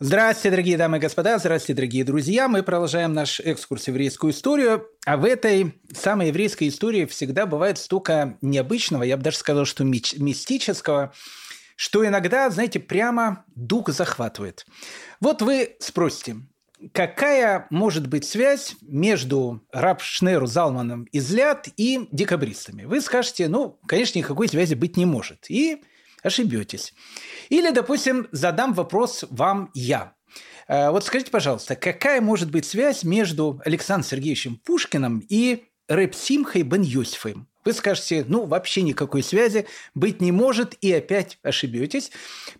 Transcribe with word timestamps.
Здравствуйте, 0.00 0.50
дорогие 0.50 0.76
дамы 0.76 0.96
и 0.96 1.00
господа, 1.00 1.38
здравствуйте, 1.38 1.76
дорогие 1.76 2.02
друзья. 2.02 2.48
Мы 2.48 2.64
продолжаем 2.64 3.12
наш 3.12 3.38
экскурс 3.38 3.84
в 3.84 3.88
еврейскую 3.88 4.32
историю. 4.32 4.88
А 5.06 5.16
в 5.16 5.24
этой 5.24 5.80
самой 5.92 6.28
еврейской 6.28 6.66
истории 6.66 7.04
всегда 7.04 7.46
бывает 7.46 7.78
столько 7.78 8.36
необычного, 8.42 9.04
я 9.04 9.16
бы 9.16 9.22
даже 9.22 9.36
сказал, 9.36 9.66
что 9.66 9.84
мистического, 9.84 11.14
что 11.76 12.04
иногда, 12.04 12.50
знаете, 12.50 12.80
прямо 12.80 13.44
дух 13.54 13.88
захватывает. 13.90 14.66
Вот 15.20 15.42
вы 15.42 15.76
спросите, 15.78 16.38
какая 16.92 17.68
может 17.70 18.08
быть 18.08 18.24
связь 18.24 18.74
между 18.82 19.62
раб 19.70 20.02
Шнеру 20.02 20.46
Залманом 20.46 21.04
из 21.12 21.32
Ляд 21.32 21.68
и 21.76 22.08
декабристами? 22.10 22.82
Вы 22.82 23.00
скажете, 23.00 23.46
ну, 23.46 23.78
конечно, 23.86 24.18
никакой 24.18 24.48
связи 24.48 24.74
быть 24.74 24.96
не 24.96 25.06
может. 25.06 25.48
И 25.48 25.84
ошибетесь. 26.24 26.92
Или, 27.50 27.70
допустим, 27.70 28.26
задам 28.32 28.72
вопрос 28.72 29.24
вам 29.30 29.70
я. 29.74 30.14
Э, 30.66 30.90
вот 30.90 31.04
скажите, 31.04 31.30
пожалуйста, 31.30 31.76
какая 31.76 32.20
может 32.20 32.50
быть 32.50 32.66
связь 32.66 33.04
между 33.04 33.60
Александром 33.64 34.08
Сергеевичем 34.08 34.56
Пушкиным 34.64 35.24
и 35.28 35.64
Рэп 35.88 36.14
Симхой 36.14 36.62
бен 36.62 36.82
Юсифом? 36.82 37.46
Вы 37.64 37.72
скажете, 37.72 38.24
ну, 38.28 38.44
вообще 38.44 38.82
никакой 38.82 39.22
связи 39.22 39.66
быть 39.94 40.20
не 40.20 40.32
может, 40.32 40.74
и 40.82 40.92
опять 40.92 41.38
ошибетесь. 41.42 42.10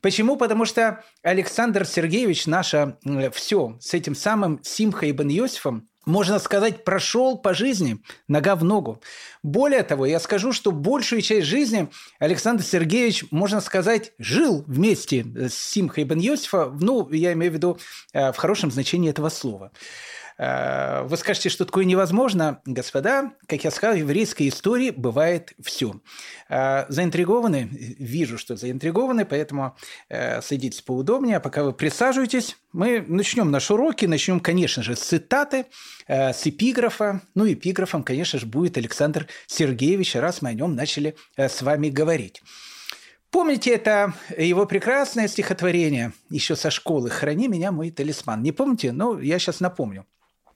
Почему? 0.00 0.36
Потому 0.36 0.64
что 0.64 1.04
Александр 1.22 1.84
Сергеевич, 1.84 2.46
наше 2.46 2.96
все 3.32 3.76
с 3.80 3.92
этим 3.92 4.14
самым 4.14 4.60
Симхой 4.62 5.12
бен 5.12 5.28
Йосифом, 5.28 5.88
можно 6.06 6.38
сказать, 6.38 6.84
прошел 6.84 7.38
по 7.38 7.54
жизни 7.54 7.98
нога 8.28 8.56
в 8.56 8.64
ногу. 8.64 9.00
Более 9.42 9.82
того, 9.82 10.06
я 10.06 10.20
скажу, 10.20 10.52
что 10.52 10.72
большую 10.72 11.22
часть 11.22 11.46
жизни 11.46 11.88
Александр 12.18 12.62
Сергеевич, 12.62 13.24
можно 13.30 13.60
сказать, 13.60 14.12
жил 14.18 14.64
вместе 14.66 15.24
с 15.24 15.54
Симхой 15.54 16.04
бен 16.04 16.18
Йосифа, 16.18 16.72
ну, 16.80 17.08
я 17.10 17.32
имею 17.32 17.52
в 17.52 17.54
виду 17.54 17.78
э, 18.12 18.32
в 18.32 18.36
хорошем 18.36 18.70
значении 18.70 19.10
этого 19.10 19.28
слова. 19.28 19.72
Э, 20.38 21.02
вы 21.02 21.16
скажете, 21.16 21.48
что 21.48 21.64
такое 21.64 21.84
невозможно? 21.84 22.60
Господа, 22.64 23.32
как 23.46 23.64
я 23.64 23.70
сказал, 23.70 23.96
в 23.96 23.98
еврейской 23.98 24.48
истории 24.48 24.90
бывает 24.90 25.52
все. 25.62 26.00
Э, 26.48 26.86
заинтригованы? 26.88 27.68
Вижу, 27.98 28.38
что 28.38 28.56
заинтригованы, 28.56 29.24
поэтому 29.24 29.76
э, 30.08 30.40
садитесь 30.42 30.82
поудобнее. 30.82 31.36
А 31.36 31.40
пока 31.40 31.62
вы 31.62 31.72
присаживаетесь, 31.72 32.56
мы 32.72 33.04
начнем 33.06 33.50
наши 33.50 33.74
уроки. 33.74 34.06
Начнем, 34.06 34.40
конечно 34.40 34.82
же, 34.82 34.96
с 34.96 35.00
цитаты, 35.00 35.66
с 36.08 36.46
эпиграфа. 36.46 37.22
Ну, 37.34 37.50
эпиграфом, 37.50 38.02
конечно 38.02 38.38
же, 38.38 38.46
будет 38.46 38.76
Александр 38.76 39.28
Сергеевич, 39.46 40.16
раз 40.16 40.42
мы 40.42 40.50
о 40.50 40.54
нем 40.54 40.74
начали 40.74 41.16
с 41.36 41.62
вами 41.62 41.88
говорить. 41.88 42.42
Помните 43.30 43.70
это 43.70 44.14
его 44.36 44.66
прекрасное 44.66 45.26
стихотворение 45.26 46.12
еще 46.30 46.54
со 46.54 46.70
школы 46.70 47.10
«Храни 47.10 47.48
меня, 47.48 47.72
мой 47.72 47.90
талисман». 47.90 48.42
Не 48.42 48.52
помните? 48.52 48.92
Ну, 48.92 49.18
я 49.18 49.38
сейчас 49.38 49.60
напомню. 49.60 50.06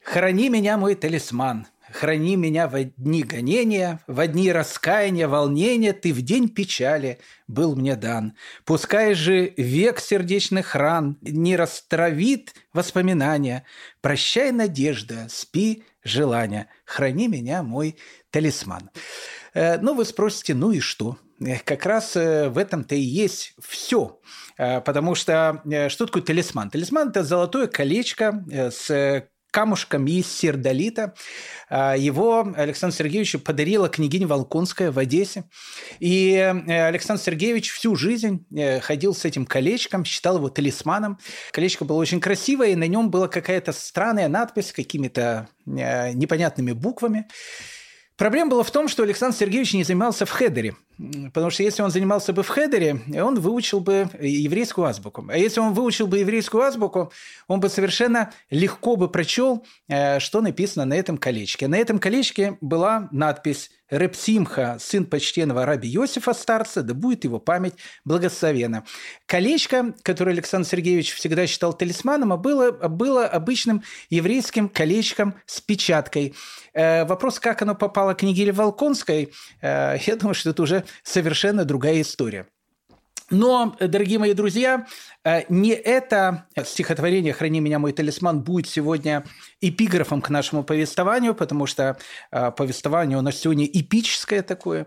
Храни 0.02 0.48
меня, 0.48 0.76
мой 0.76 0.94
талисман, 0.94 1.66
Храни 1.92 2.36
меня 2.36 2.68
в 2.68 2.84
дни 2.96 3.22
гонения, 3.22 4.00
в 4.06 4.26
дни 4.26 4.52
раскаяния, 4.52 5.26
волнения, 5.26 5.92
Ты 5.92 6.12
в 6.12 6.22
день 6.22 6.48
печали 6.48 7.18
был 7.46 7.76
мне 7.76 7.96
дан. 7.96 8.34
Пускай 8.64 9.14
же 9.14 9.54
век 9.56 10.00
сердечных 10.00 10.74
ран 10.74 11.16
Не 11.22 11.56
растравит 11.56 12.54
воспоминания. 12.72 13.64
Прощай, 14.02 14.52
надежда, 14.52 15.26
спи, 15.30 15.84
желания, 16.04 16.68
Храни 16.84 17.28
меня, 17.28 17.62
мой 17.62 17.96
талисман. 18.30 18.90
Э, 19.54 19.78
ну, 19.78 19.94
вы 19.94 20.04
спросите, 20.04 20.54
ну 20.54 20.72
и 20.72 20.80
что? 20.80 21.16
Э, 21.40 21.58
как 21.64 21.86
раз 21.86 22.16
э, 22.16 22.48
в 22.48 22.58
этом-то 22.58 22.94
и 22.94 23.00
есть 23.00 23.54
все. 23.60 24.20
Потому 24.56 25.14
что 25.14 25.62
что 25.88 26.06
такое 26.06 26.24
талисман? 26.24 26.68
Талисман– 26.68 27.08
это 27.10 27.22
золотое 27.22 27.68
колечко 27.68 28.44
с 28.50 29.24
камушком 29.50 30.06
из 30.06 30.30
сердолита. 30.30 31.14
А, 31.68 31.96
его 31.96 32.52
Александр 32.56 32.94
Сергеевич 32.96 33.36
подарила 33.42 33.88
княгиня 33.88 34.26
Волконская 34.26 34.90
в 34.90 34.98
Одессе. 34.98 35.44
И 36.00 36.32
э, 36.32 36.86
Александр 36.86 37.22
Сергеевич 37.22 37.70
всю 37.72 37.96
жизнь 37.96 38.46
э, 38.54 38.80
ходил 38.80 39.14
с 39.14 39.24
этим 39.24 39.46
колечком, 39.46 40.04
считал 40.04 40.36
его 40.36 40.48
талисманом. 40.48 41.18
Колечко 41.52 41.84
было 41.84 41.98
очень 41.98 42.20
красивое, 42.20 42.68
и 42.68 42.76
на 42.76 42.86
нем 42.86 43.10
была 43.10 43.28
какая-то 43.28 43.72
странная 43.72 44.28
надпись 44.28 44.72
какими-то 44.72 45.48
э, 45.66 46.12
непонятными 46.12 46.72
буквами. 46.72 47.26
Проблема 48.18 48.50
была 48.50 48.64
в 48.64 48.70
том, 48.72 48.88
что 48.88 49.04
Александр 49.04 49.36
Сергеевич 49.36 49.74
не 49.74 49.84
занимался 49.84 50.26
в 50.26 50.30
хедере. 50.30 50.74
Потому 51.32 51.50
что 51.50 51.62
если 51.62 51.82
он 51.82 51.92
занимался 51.92 52.32
бы 52.32 52.42
в 52.42 52.48
хедере, 52.48 53.00
он 53.14 53.38
выучил 53.38 53.78
бы 53.78 54.10
еврейскую 54.20 54.88
азбуку. 54.88 55.24
А 55.28 55.38
если 55.38 55.60
он 55.60 55.72
выучил 55.72 56.08
бы 56.08 56.18
еврейскую 56.18 56.64
азбуку, 56.64 57.12
он 57.46 57.60
бы 57.60 57.68
совершенно 57.68 58.32
легко 58.50 58.96
бы 58.96 59.08
прочел, 59.08 59.64
э, 59.86 60.18
что 60.18 60.40
написано 60.40 60.84
на 60.84 60.94
этом 60.94 61.16
колечке. 61.16 61.68
На 61.68 61.76
этом 61.76 62.00
колечке 62.00 62.58
была 62.60 63.08
надпись 63.12 63.70
Репсимха, 63.90 64.76
сын 64.80 65.06
почтенного 65.06 65.64
раби 65.64 65.88
Иосифа 65.94 66.34
старца, 66.34 66.82
да 66.82 66.94
будет 66.94 67.24
его 67.24 67.38
память 67.38 67.74
благословена. 68.04 68.84
Колечко, 69.26 69.94
которое 70.02 70.32
Александр 70.32 70.68
Сергеевич 70.68 71.14
всегда 71.14 71.46
считал 71.46 71.72
талисманом, 71.72 72.32
а 72.32 72.36
было, 72.36 72.70
было 72.70 73.26
обычным 73.26 73.82
еврейским 74.10 74.68
колечком 74.68 75.34
с 75.46 75.60
печаткой. 75.60 76.34
Э, 76.74 77.04
вопрос, 77.04 77.40
как 77.40 77.62
оно 77.62 77.74
попало 77.74 78.14
к 78.14 78.22
Нигиле 78.22 78.52
Волконской, 78.52 79.32
э, 79.60 79.96
я 80.06 80.16
думаю, 80.16 80.34
что 80.34 80.50
это 80.50 80.62
уже 80.62 80.84
совершенно 81.02 81.64
другая 81.64 82.00
история. 82.00 82.46
Но, 83.30 83.76
дорогие 83.78 84.18
мои 84.18 84.32
друзья, 84.32 84.86
э, 85.22 85.42
не 85.50 85.72
это 85.72 86.46
стихотворение 86.64 87.34
«Храни 87.34 87.60
меня, 87.60 87.78
мой 87.78 87.92
талисман» 87.92 88.40
будет 88.40 88.68
сегодня 88.68 89.24
эпиграфом 89.60 90.22
к 90.22 90.30
нашему 90.30 90.64
повествованию, 90.64 91.34
потому 91.34 91.66
что 91.66 91.98
э, 92.30 92.50
повествование 92.52 93.18
у 93.18 93.20
нас 93.20 93.36
сегодня 93.36 93.66
эпическое 93.66 94.42
такое. 94.42 94.86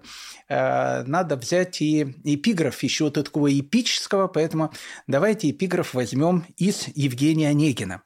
Э, 0.49 1.03
надо 1.03 1.35
взять 1.35 1.81
и 1.81 2.15
эпиграф 2.23 2.81
еще 2.81 3.07
от 3.07 3.13
такого 3.13 3.47
эпического, 3.59 4.27
поэтому 4.27 4.73
давайте 5.05 5.51
эпиграф 5.51 5.93
возьмем 5.93 6.43
из 6.57 6.87
Евгения 6.95 7.49
Онегина. 7.49 8.01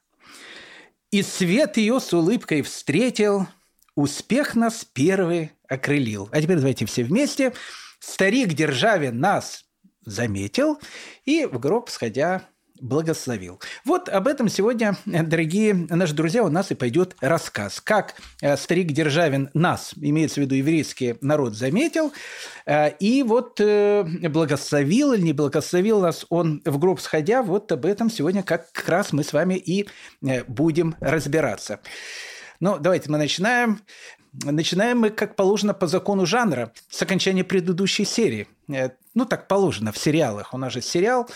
«И 1.12 1.22
свет 1.22 1.78
ее 1.78 2.01
с 2.01 2.12
улыбкой 2.12 2.62
встретил, 2.62 3.47
успех 3.95 4.56
нас 4.56 4.84
первый 4.84 5.53
окрылил». 5.69 6.28
А 6.34 6.41
теперь 6.41 6.57
давайте 6.57 6.85
все 6.85 7.06
вместе. 7.06 7.53
«Старик 8.00 8.53
Державин 8.53 9.19
нас 9.19 9.65
заметил 10.06 10.80
и 11.26 11.46
в 11.46 11.60
гроб 11.60 11.90
сходя 11.90 12.48
благословил. 12.82 13.60
Вот 13.86 14.10
об 14.10 14.28
этом 14.28 14.50
сегодня, 14.50 14.98
дорогие 15.06 15.74
наши 15.74 16.14
друзья, 16.14 16.44
у 16.44 16.50
нас 16.50 16.72
и 16.72 16.76
пойдет 16.76 17.16
рассказ. 17.22 17.80
Как 17.82 18.16
э, 18.42 18.58
старик 18.58 18.92
Державин 18.92 19.50
нас, 19.54 19.94
имеется 19.96 20.42
в 20.42 20.44
виду 20.44 20.56
еврейский 20.56 21.16
народ, 21.22 21.56
заметил, 21.56 22.12
э, 22.66 22.92
и 23.00 23.24
вот 23.24 23.60
э, 23.62 24.04
благословил 24.30 25.14
или 25.14 25.22
не 25.22 25.34
благословил 25.34 26.02
нас 26.02 26.26
он 26.30 26.62
в 26.66 26.78
гроб 26.78 27.00
сходя, 27.00 27.44
вот 27.44 27.72
об 27.72 27.86
этом 27.86 28.10
сегодня 28.10 28.44
как 28.44 28.68
раз 28.88 29.14
мы 29.14 29.24
с 29.24 29.34
вами 29.34 29.56
и 29.56 29.88
будем 30.48 30.96
разбираться. 31.00 31.80
Ну, 32.60 32.78
давайте 32.80 33.10
мы 33.10 33.18
начинаем. 33.18 33.82
Начинаем 34.44 35.00
мы, 35.00 35.09
как 35.09 35.35
положено, 35.35 35.73
по 35.73 35.88
закону 35.88 36.25
жанра, 36.25 36.72
с 36.90 37.01
окончания 37.01 37.44
предыдущей 37.44 38.06
серии. 38.06 38.47
Э, 38.68 38.90
ну, 39.13 39.25
так 39.25 39.47
положено 39.47 39.91
в 39.91 39.97
сериалах. 39.97 40.53
У 40.53 40.57
нас 40.57 40.73
же 40.73 40.81
сериал 40.81 41.29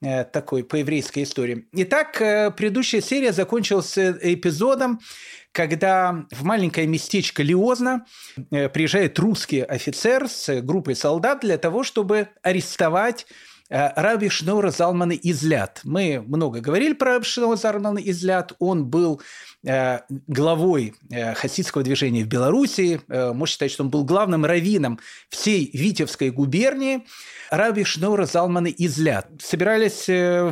э, 0.00 0.24
такой 0.24 0.64
по 0.64 0.76
еврейской 0.76 1.24
истории. 1.24 1.66
Итак, 1.72 2.20
э, 2.20 2.50
предыдущая 2.50 3.00
серия 3.00 3.32
закончилась 3.32 3.98
эпизодом, 3.98 5.00
когда 5.52 6.26
в 6.30 6.44
маленькое 6.44 6.86
местечко 6.86 7.42
Лиозна 7.42 8.04
приезжает 8.50 9.18
русский 9.18 9.62
офицер 9.62 10.28
с 10.28 10.60
группой 10.60 10.94
солдат 10.94 11.40
для 11.40 11.56
того, 11.56 11.82
чтобы 11.82 12.28
арестовать 12.42 13.26
Раби 13.68 14.28
Шнора 14.28 14.70
Залмана 14.70 15.12
Излят. 15.12 15.80
Мы 15.84 16.22
много 16.26 16.60
говорили 16.60 16.92
про 16.92 17.14
Раби 17.14 17.24
Шнора 17.24 17.56
Залмана 17.56 17.98
Излят. 17.98 18.52
Он 18.58 18.86
был 18.86 19.20
Э, 19.68 20.02
главой 20.28 20.94
э, 21.10 21.34
хасидского 21.34 21.82
движения 21.82 22.22
в 22.22 22.28
Белоруссии. 22.28 23.00
Э, 23.08 23.32
можно 23.32 23.50
считать, 23.50 23.72
что 23.72 23.82
он 23.82 23.90
был 23.90 24.04
главным 24.04 24.44
раввином 24.44 25.00
всей 25.28 25.70
Витебской 25.72 26.30
губернии. 26.30 27.04
Раби 27.50 27.82
Шнура 27.82 28.26
Залмана 28.26 28.68
Излят. 28.68 29.28
Собирались 29.40 30.06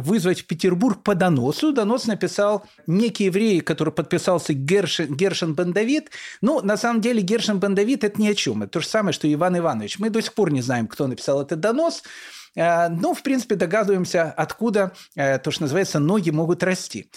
вызвать 0.05 0.41
в 0.41 0.47
Петербург 0.47 1.03
по 1.03 1.15
доносу. 1.15 1.73
Донос 1.73 2.07
написал 2.07 2.67
некий 2.89 3.25
еврей, 3.25 3.61
который 3.61 3.93
подписался 3.93 4.53
Гершин, 4.53 5.15
Гершин 5.15 5.55
Бендавид. 5.55 6.11
Ну, 6.41 6.61
на 6.61 6.77
самом 6.77 7.01
деле, 7.01 7.21
Гершин 7.21 7.59
Бендавид– 7.59 8.05
это 8.05 8.21
ни 8.21 8.29
о 8.29 8.35
чем. 8.35 8.63
Это 8.63 8.75
то 8.75 8.81
же 8.81 8.87
самое, 8.87 9.13
что 9.13 9.33
Иван 9.33 9.59
Иванович. 9.59 9.99
Мы 9.99 10.11
до 10.11 10.23
сих 10.23 10.35
пор 10.35 10.53
не 10.53 10.63
знаем, 10.63 10.87
кто 10.87 11.07
написал 11.09 11.43
этот 11.43 11.59
донос. 11.61 12.03
Но, 12.55 13.15
в 13.15 13.23
принципе, 13.23 13.57
догадываемся, 13.57 14.33
откуда 14.37 14.93
то, 15.15 15.51
что 15.51 15.63
называется, 15.63 15.99
ноги 15.99 16.31
могут 16.31 16.63
расти. 16.63 17.11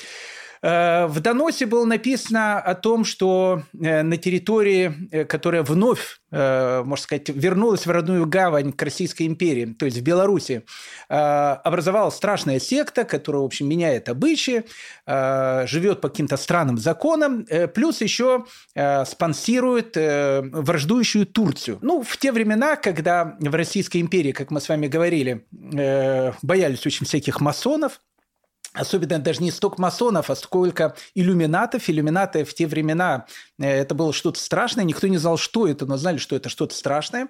Э, 0.62 1.08
в 1.08 1.20
доносе 1.20 1.66
было 1.66 1.86
написано 1.86 2.60
о 2.60 2.76
том, 2.76 3.06
что 3.06 3.64
э, 3.80 4.02
на 4.04 4.18
территории, 4.18 4.94
э, 5.12 5.26
которая 5.26 5.64
вновь, 5.64 6.20
можно 6.30 6.98
сказать, 6.98 7.30
вернулась 7.30 7.86
в 7.86 7.90
родную 7.90 8.26
гавань 8.26 8.74
к 8.74 8.82
Российской 8.82 9.28
империи, 9.28 9.74
то 9.80 9.86
есть 9.86 9.98
в 9.98 10.02
Беларуси, 10.02 10.64
образовалась 11.08 12.16
страшная 12.16 12.60
секта, 12.60 13.06
которая, 13.06 13.44
в 13.44 13.46
общем, 13.46 13.70
меняет 13.70 14.10
обычаи, 14.10 14.66
живет 15.06 16.02
по 16.02 16.10
каким-то 16.10 16.36
странным 16.36 16.78
законам, 16.80 17.46
плюс 17.74 18.02
еще 18.02 18.44
спонсирует 18.76 19.96
враждующую 19.96 21.26
Турцию. 21.28 21.80
Ну, 21.82 22.04
в 22.04 22.18
те 22.18 22.34
времена, 22.34 22.76
когда 22.76 23.38
в 23.40 23.56
Российской 23.56 24.02
империи, 24.02 24.34
как 24.34 24.52
мы 24.52 24.60
с 24.60 24.68
вами 24.68 24.88
говорили, 24.88 25.46
боялись 26.42 26.86
очень 26.86 27.06
всяких 27.06 27.40
масонов, 27.40 28.02
особенно 28.78 29.20
даже 29.20 29.42
не 29.42 29.52
столько 29.52 29.82
масонов, 29.82 30.30
а 30.30 30.36
сколько 30.36 30.96
иллюминатов. 31.16 31.90
Иллюминаты 31.90 32.44
в 32.46 32.54
те 32.54 32.68
времена 32.68 33.26
э, 33.60 33.82
это 33.82 33.96
было 33.96 34.14
что-то 34.14 34.40
страшное, 34.40 34.84
никто 34.84 35.08
не 35.08 35.18
знал, 35.18 35.38
что 35.38 35.68
это, 35.68 35.86
но 35.86 35.98
знали, 35.98 36.18
что 36.18 36.36
это 36.36 36.50
что-то 36.50 36.76
страшное. 36.76 37.28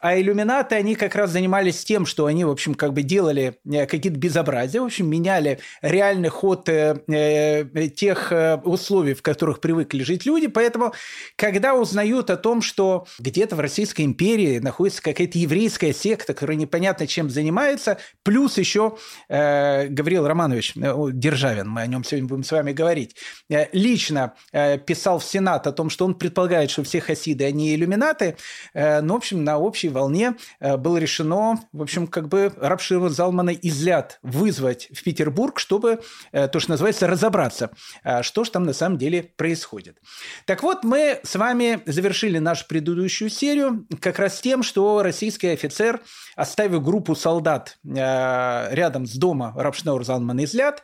А 0.00 0.18
иллюминаты, 0.18 0.74
они 0.76 0.94
как 0.94 1.14
раз 1.14 1.30
занимались 1.30 1.84
тем, 1.84 2.06
что 2.06 2.26
они, 2.26 2.44
в 2.44 2.50
общем, 2.50 2.74
как 2.74 2.92
бы 2.92 3.02
делали 3.02 3.58
э, 3.64 3.86
какие-то 3.86 4.18
безобразия, 4.18 4.80
в 4.80 4.84
общем, 4.84 5.08
меняли 5.08 5.60
реальный 5.82 6.28
ход 6.28 6.68
э, 6.68 7.90
тех 7.96 8.32
условий, 8.64 9.14
в 9.14 9.22
которых 9.22 9.60
привыкли 9.60 10.02
жить 10.02 10.26
люди. 10.26 10.46
Поэтому, 10.46 10.92
когда 11.36 11.74
узнают 11.74 12.30
о 12.30 12.36
том, 12.36 12.62
что 12.62 13.06
где-то 13.18 13.56
в 13.56 13.60
Российской 13.60 14.02
империи 14.02 14.58
находится 14.58 15.02
какая-то 15.02 15.38
еврейская 15.38 15.92
секта, 15.92 16.34
которая 16.34 16.56
непонятно 16.56 17.06
чем 17.06 17.30
занимается, 17.30 17.98
плюс 18.22 18.58
еще 18.58 18.96
Гавриил 19.28 20.26
Романович 20.26 20.74
Державин, 20.84 21.68
мы 21.68 21.80
о 21.80 21.86
нем 21.86 22.04
сегодня 22.04 22.28
будем 22.28 22.44
с 22.44 22.52
вами 22.52 22.72
говорить, 22.72 23.16
э, 23.48 23.66
лично 23.72 24.34
э, 24.52 24.76
писал 24.78 25.18
в 25.18 25.24
Сенат 25.24 25.66
о 25.66 25.72
том, 25.72 25.88
что 25.88 26.04
он 26.04 26.14
предполагает, 26.14 26.70
что 26.70 26.82
все 26.82 27.00
хасиды, 27.00 27.44
они 27.44 27.74
иллюминаты, 27.74 28.36
но, 28.74 29.14
в 29.14 29.16
общем, 29.16 29.44
на 29.44 29.58
общей 29.58 29.88
волне 29.88 30.36
было 30.60 30.96
решено, 30.96 31.60
в 31.72 31.82
общем, 31.82 32.06
как 32.06 32.28
бы 32.28 32.52
Рабширова 32.56 33.08
Залмана 33.08 33.50
излят 33.50 34.18
вызвать 34.22 34.88
в 34.92 35.02
Петербург, 35.02 35.58
чтобы, 35.58 36.00
то, 36.32 36.60
что 36.60 36.70
называется, 36.70 37.06
разобраться, 37.06 37.70
что 38.22 38.44
же 38.44 38.50
там 38.50 38.64
на 38.64 38.72
самом 38.72 38.98
деле 38.98 39.22
происходит. 39.22 39.98
Так 40.44 40.62
вот, 40.62 40.84
мы 40.84 41.20
с 41.22 41.36
вами 41.36 41.82
завершили 41.86 42.38
нашу 42.38 42.66
предыдущую 42.66 43.30
серию 43.30 43.86
как 44.00 44.18
раз 44.18 44.40
тем, 44.40 44.62
что 44.62 45.02
российский 45.02 45.48
офицер, 45.48 46.00
оставив 46.36 46.82
группу 46.82 47.14
солдат 47.14 47.78
рядом 47.84 49.06
с 49.06 49.14
дома 49.14 49.52
Рабшнаур 49.56 50.04
Залмана 50.04 50.44
излят, 50.44 50.73
сидят, 50.74 50.82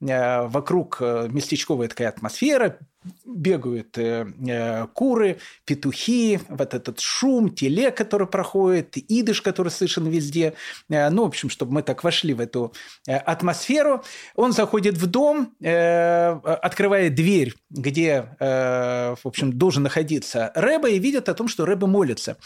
э, 0.00 0.46
вокруг 0.46 0.98
э, 1.00 1.28
местечковая 1.30 1.88
такая 1.88 2.08
атмосфера, 2.08 2.78
бегают 3.24 3.98
э, 3.98 4.86
куры, 4.94 5.38
петухи, 5.64 6.38
вот 6.48 6.74
этот 6.74 7.00
шум, 7.00 7.50
теле, 7.50 7.90
который 7.90 8.28
проходит, 8.28 8.96
идыш, 8.96 9.42
который 9.42 9.70
слышен 9.70 10.06
везде. 10.06 10.54
Ну, 10.88 11.24
в 11.24 11.26
общем, 11.26 11.50
чтобы 11.50 11.72
мы 11.72 11.82
так 11.82 12.04
вошли 12.04 12.32
в 12.32 12.40
эту 12.40 12.72
атмосферу. 13.08 14.04
Он 14.36 14.52
заходит 14.52 14.96
в 14.98 15.06
дом, 15.06 15.52
открывает 15.58 17.16
дверь, 17.16 17.54
где, 17.70 18.36
в 18.38 19.18
общем, 19.24 19.52
должен 19.52 19.82
находиться 19.82 20.52
Рэба, 20.54 20.90
и 20.90 21.00
видит 21.00 21.28
о 21.28 21.34
том, 21.34 21.48
что 21.48 21.66
Рэба 21.66 21.88
молится. 21.88 22.36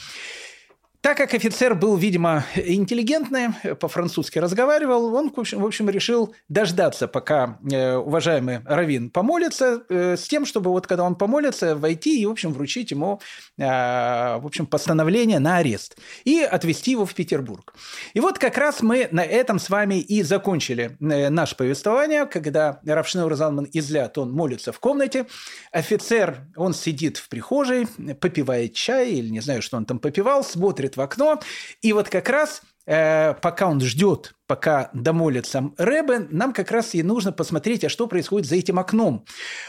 Так 1.06 1.18
как 1.18 1.34
офицер 1.34 1.76
был, 1.76 1.96
видимо, 1.96 2.44
интеллигентный, 2.56 3.50
по-французски 3.76 4.40
разговаривал, 4.40 5.14
он, 5.14 5.30
в 5.30 5.38
общем, 5.38 5.60
в 5.60 5.64
общем 5.64 5.88
решил 5.88 6.34
дождаться, 6.48 7.06
пока 7.06 7.60
э, 7.70 7.94
уважаемый 7.94 8.58
Равин 8.64 9.10
помолится, 9.10 9.84
э, 9.88 10.16
с 10.16 10.26
тем, 10.26 10.44
чтобы 10.44 10.72
вот 10.72 10.88
когда 10.88 11.04
он 11.04 11.14
помолится, 11.14 11.76
войти 11.76 12.20
и, 12.20 12.26
в 12.26 12.30
общем, 12.32 12.52
вручить 12.52 12.90
ему, 12.90 13.20
э, 13.56 13.62
в 13.62 14.44
общем, 14.44 14.66
постановление 14.66 15.38
на 15.38 15.58
арест 15.58 15.96
и 16.24 16.40
отвезти 16.40 16.90
его 16.90 17.06
в 17.06 17.14
Петербург. 17.14 17.72
И 18.12 18.18
вот 18.18 18.40
как 18.40 18.58
раз 18.58 18.82
мы 18.82 19.06
на 19.12 19.22
этом 19.22 19.60
с 19.60 19.70
вами 19.70 20.00
и 20.00 20.24
закончили 20.24 20.96
наше 20.98 21.54
повествование, 21.54 22.26
когда 22.26 22.80
Равшнeur 22.84 23.32
Залман 23.36 23.68
излят, 23.72 24.18
он 24.18 24.32
молится 24.32 24.72
в 24.72 24.80
комнате, 24.80 25.26
офицер, 25.70 26.38
он 26.56 26.74
сидит 26.74 27.18
в 27.18 27.28
прихожей, 27.28 27.86
попивает 28.20 28.74
чай 28.74 29.12
или 29.12 29.28
не 29.28 29.40
знаю, 29.40 29.62
что 29.62 29.76
он 29.76 29.84
там 29.84 30.00
попивал, 30.00 30.42
смотрит 30.42 30.95
в 30.96 31.00
окно. 31.00 31.40
И 31.82 31.92
вот 31.92 32.08
как 32.08 32.28
раз 32.28 32.62
э, 32.86 33.34
пока 33.34 33.66
он 33.66 33.80
ждет 33.80 34.35
пока 34.46 34.90
домолится 34.92 35.70
Рэбе, 35.76 36.26
нам 36.30 36.52
как 36.52 36.70
раз 36.70 36.94
и 36.94 37.02
нужно 37.02 37.32
посмотреть, 37.32 37.84
а 37.84 37.88
что 37.88 38.06
происходит 38.06 38.48
за 38.48 38.56
этим 38.56 38.78
окном. 38.78 39.24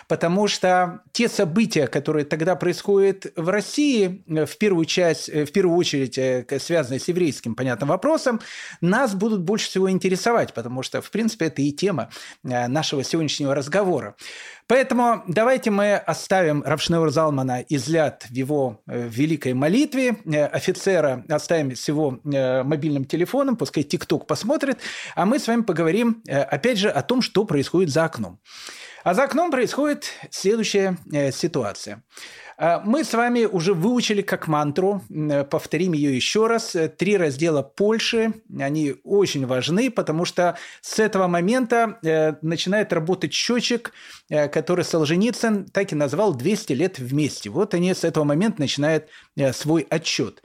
Потому 0.07 0.47
что 0.47 1.01
те 1.11 1.27
события, 1.27 1.87
которые 1.87 2.25
тогда 2.25 2.55
происходят 2.55 3.31
в 3.35 3.49
России, 3.49 4.23
в 4.27 4.57
первую, 4.57 4.85
часть, 4.85 5.29
в 5.29 5.51
первую 5.51 5.77
очередь 5.77 6.17
э, 6.17 6.45
связанные 6.59 6.99
с 6.99 7.07
еврейским, 7.07 7.55
понятным 7.55 7.89
вопросом, 7.89 8.39
нас 8.81 9.15
будут 9.15 9.41
больше 9.41 9.67
всего 9.67 9.89
интересовать, 9.89 10.53
потому 10.53 10.83
что, 10.83 11.01
в 11.01 11.09
принципе, 11.11 11.45
это 11.45 11.61
и 11.61 11.71
тема 11.71 12.09
э, 12.43 12.67
нашего 12.67 13.03
сегодняшнего 13.03 13.55
разговора. 13.55 14.15
Поэтому 14.67 15.23
давайте 15.27 15.71
мы 15.71 15.95
оставим 15.95 16.61
Равшнеур 16.61 17.09
Залмана 17.09 17.63
излят 17.69 18.25
в 18.29 18.33
его 18.33 18.81
э, 18.85 19.07
великой 19.07 19.53
молитве, 19.53 20.17
офицера 20.51 21.23
оставим 21.29 21.73
с 21.75 21.87
его 21.87 22.19
мобильным 22.23 23.05
телефоном, 23.05 23.55
пускай 23.55 23.83
ТикТок 23.83 24.27
посмотрит, 24.27 24.66
смотрит, 24.67 24.81
а 25.15 25.25
мы 25.25 25.39
с 25.39 25.47
вами 25.47 25.61
поговорим, 25.61 26.21
э, 26.27 26.41
опять 26.41 26.77
же, 26.77 26.89
о 26.89 27.01
том, 27.01 27.21
что 27.21 27.45
происходит 27.45 27.89
за 27.89 28.05
окном. 28.05 28.39
А 29.03 29.13
за 29.13 29.23
окном 29.23 29.51
происходит 29.51 30.11
следующая 30.31 30.97
э, 31.11 31.31
ситуация. 31.31 32.03
Э, 32.57 32.79
мы 32.83 33.03
с 33.03 33.13
вами 33.13 33.45
уже 33.45 33.73
выучили 33.73 34.21
как 34.21 34.47
мантру, 34.47 35.03
повторим 35.49 35.93
ее 35.93 36.15
еще 36.15 36.47
раз, 36.47 36.75
три 36.97 37.17
раздела 37.17 37.61
Польши, 37.61 38.33
они 38.57 38.95
очень 39.03 39.45
важны, 39.45 39.91
потому 39.91 40.25
что 40.25 40.57
с 40.81 40.99
этого 40.99 41.27
момента 41.27 41.99
начинает 42.41 42.93
работать 42.93 43.33
счетчик, 43.33 43.91
который 44.29 44.83
Солженицын 44.83 45.65
так 45.65 45.91
и 45.91 45.95
назвал 45.95 46.35
«200 46.35 46.73
лет 46.73 46.99
вместе». 46.99 47.49
Вот 47.49 47.73
они 47.73 47.93
с 47.93 48.03
этого 48.03 48.23
момента 48.23 48.61
начинают 48.61 49.07
свой 49.53 49.85
отчет. 49.89 50.43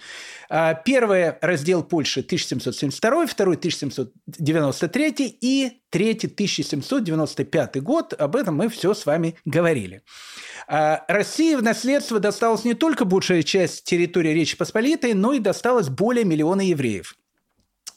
Первый 0.85 1.35
раздел 1.41 1.83
Польши 1.83 2.21
1772, 2.21 3.27
второй 3.27 3.57
1793 3.57 5.39
и 5.41 5.83
третий 5.91 6.27
1795 6.27 7.83
год. 7.83 8.15
Об 8.19 8.37
этом 8.37 8.57
мы 8.57 8.69
все 8.69 8.95
с 8.95 9.07
вами 9.07 9.37
говорили. 9.45 10.03
А, 10.67 11.05
России 11.09 11.55
в 11.55 11.63
наследство 11.63 12.21
досталась 12.21 12.65
не 12.65 12.75
только 12.75 13.05
большая 13.05 13.43
часть 13.43 13.85
территории 13.85 14.31
Речи 14.31 14.57
Посполитой, 14.57 15.15
но 15.15 15.33
и 15.33 15.39
досталось 15.39 15.89
более 15.89 16.25
миллиона 16.25 16.63
евреев. 16.63 17.17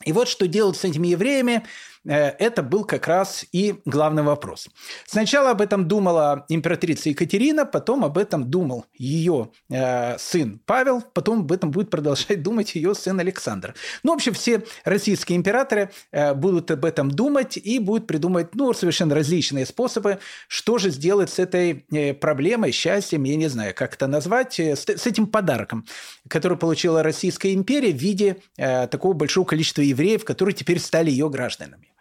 И 0.03 0.11
вот 0.11 0.27
что 0.27 0.47
делать 0.47 0.77
с 0.77 0.83
этими 0.83 1.07
евреями– 1.09 1.63
это 2.05 2.63
был 2.63 2.85
как 2.85 3.07
раз 3.07 3.45
и 3.51 3.75
главный 3.85 4.23
вопрос. 4.23 4.67
Сначала 5.05 5.51
об 5.51 5.61
этом 5.61 5.87
думала 5.87 6.45
императрица 6.49 7.09
Екатерина, 7.09 7.65
потом 7.65 8.05
об 8.05 8.17
этом 8.17 8.49
думал 8.49 8.85
ее 8.93 9.49
э, 9.69 10.17
сын 10.17 10.59
Павел, 10.65 11.01
потом 11.01 11.41
об 11.41 11.51
этом 11.51 11.71
будет 11.71 11.89
продолжать 11.89 12.41
думать 12.43 12.75
ее 12.75 12.95
сын 12.95 13.19
Александр. 13.19 13.75
Ну, 14.03 14.15
общем, 14.15 14.33
все 14.33 14.63
российские 14.83 15.37
императоры 15.37 15.91
э, 16.11 16.33
будут 16.33 16.71
об 16.71 16.85
этом 16.85 17.11
думать 17.11 17.57
и 17.57 17.79
будут 17.79 18.07
придумывать 18.07 18.55
ну, 18.55 18.73
совершенно 18.73 19.15
различные 19.15 19.65
способы, 19.65 20.19
что 20.47 20.77
же 20.77 20.89
сделать 20.89 21.29
с 21.29 21.39
этой 21.39 21.85
э, 21.91 22.13
проблемой, 22.13 22.71
счастьем, 22.71 23.23
я 23.23 23.35
не 23.35 23.47
знаю, 23.47 23.73
как 23.75 23.95
это 23.95 24.07
назвать, 24.07 24.59
э, 24.59 24.75
с, 24.75 25.07
этим 25.07 25.27
подарком, 25.27 25.85
который 26.27 26.57
получила 26.57 27.03
Российская 27.03 27.53
империя 27.53 27.91
в 27.91 27.97
виде 27.97 28.37
э, 28.57 28.87
такого 28.87 29.13
большого 29.13 29.45
количества 29.45 29.81
евреев, 29.81 30.25
которые 30.25 30.55
теперь 30.55 30.79
стали 30.79 31.11
ее 31.11 31.29
гражданами. 31.29 31.94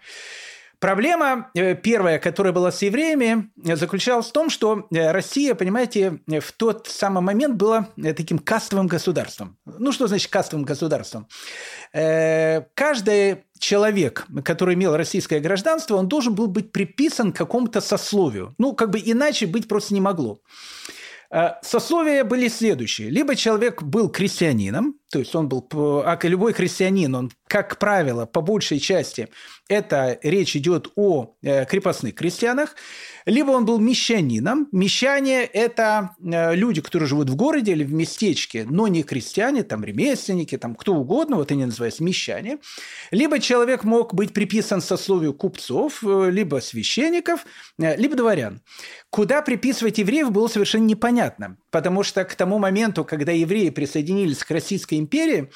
Проблема 0.85 1.51
э, 1.55 1.75
первая, 1.77 2.19
которая 2.19 2.53
была 2.53 2.71
с 2.71 2.83
евреями, 2.83 3.51
э, 3.65 3.75
заключалась 3.75 4.27
в 4.27 4.33
том, 4.33 4.51
что 4.51 4.87
э, 4.91 5.13
Россия, 5.13 5.55
понимаете, 5.55 6.21
в 6.27 6.53
тот 6.53 6.89
самый 6.89 7.23
момент 7.23 7.55
была 7.55 7.89
таким 7.97 8.39
кастовым 8.39 8.87
государством. 8.87 9.57
Ну, 9.65 9.93
что 9.93 10.09
значит 10.09 10.31
кастовым 10.31 10.67
государством? 10.67 11.27
Каждый 11.91 13.45
человек, 13.59 14.27
который 14.45 14.75
имел 14.75 14.95
российское 14.95 15.41
гражданство, 15.41 15.97
он 15.97 16.07
должен 16.07 16.35
был 16.35 16.49
быть 16.49 16.71
приписан 16.71 17.33
к 17.33 17.37
какому-то 17.37 17.81
сословию. 17.81 18.55
Ну, 18.59 18.75
как 18.75 18.91
бы 18.91 19.01
иначе 19.03 19.47
быть 19.47 19.69
просто 19.69 19.95
не 19.95 20.03
могло. 20.03 20.41
Сословия 21.63 22.25
были 22.25 22.49
следующие. 22.49 23.09
Либо 23.09 23.37
человек 23.37 23.83
был 23.83 24.11
крестьянином, 24.11 24.97
то 25.15 25.21
есть 25.21 25.33
он 25.37 25.49
был, 25.49 25.65
а 26.05 26.19
любой 26.25 26.55
христианин, 26.55 27.15
он, 27.15 27.31
как 27.47 27.79
правило, 27.79 28.27
по 28.27 28.41
большей 28.41 28.81
части, 28.81 29.29
это 29.69 30.19
речь 30.25 30.57
идет 30.57 30.89
о 30.97 31.37
э, 31.41 31.65
крепостных 31.67 32.17
крестьянах, 32.17 32.75
либо 33.27 33.53
он 33.53 33.65
был 33.65 33.79
мещанином. 33.79 34.67
Мещане– 34.73 35.45
это 35.53 36.17
э, 36.21 36.57
люди, 36.57 36.81
которые 36.81 37.09
живут 37.09 37.31
в 37.31 37.37
городе 37.37 37.71
или 37.71 37.85
в 37.85 37.93
местечке, 37.93 38.67
но 38.69 38.89
не 38.89 39.05
крестьяне, 39.05 39.63
там 39.63 39.85
ремесленники, 39.85 40.59
там 40.59 40.75
кто 40.75 40.95
угодно, 40.95 41.37
вот 41.37 41.53
они 41.53 41.65
называются 41.65 42.03
мещане. 42.03 42.59
Либо 43.13 43.39
человек 43.39 43.85
мог 43.85 44.15
быть 44.15 44.33
приписан 44.33 44.81
сословию 44.81 45.33
купцов, 45.33 46.03
э, 46.03 46.31
либо 46.33 46.61
священников, 46.61 47.47
либо 47.79 48.17
дворян. 48.17 48.63
Куда 49.11 49.43
приписывать 49.43 49.99
евреев 49.99 50.33
было 50.33 50.49
совершенно 50.49 50.87
непонятно, 50.87 51.57
потому 51.75 52.05
что 52.05 52.25
к 52.25 52.37
тому 52.37 52.61
моменту, 52.61 53.05
когда 53.05 53.33
евреи 53.33 53.71
присоединились 53.71 54.45
к 54.45 54.51
Российской 54.53 54.95
империи, 54.95 55.51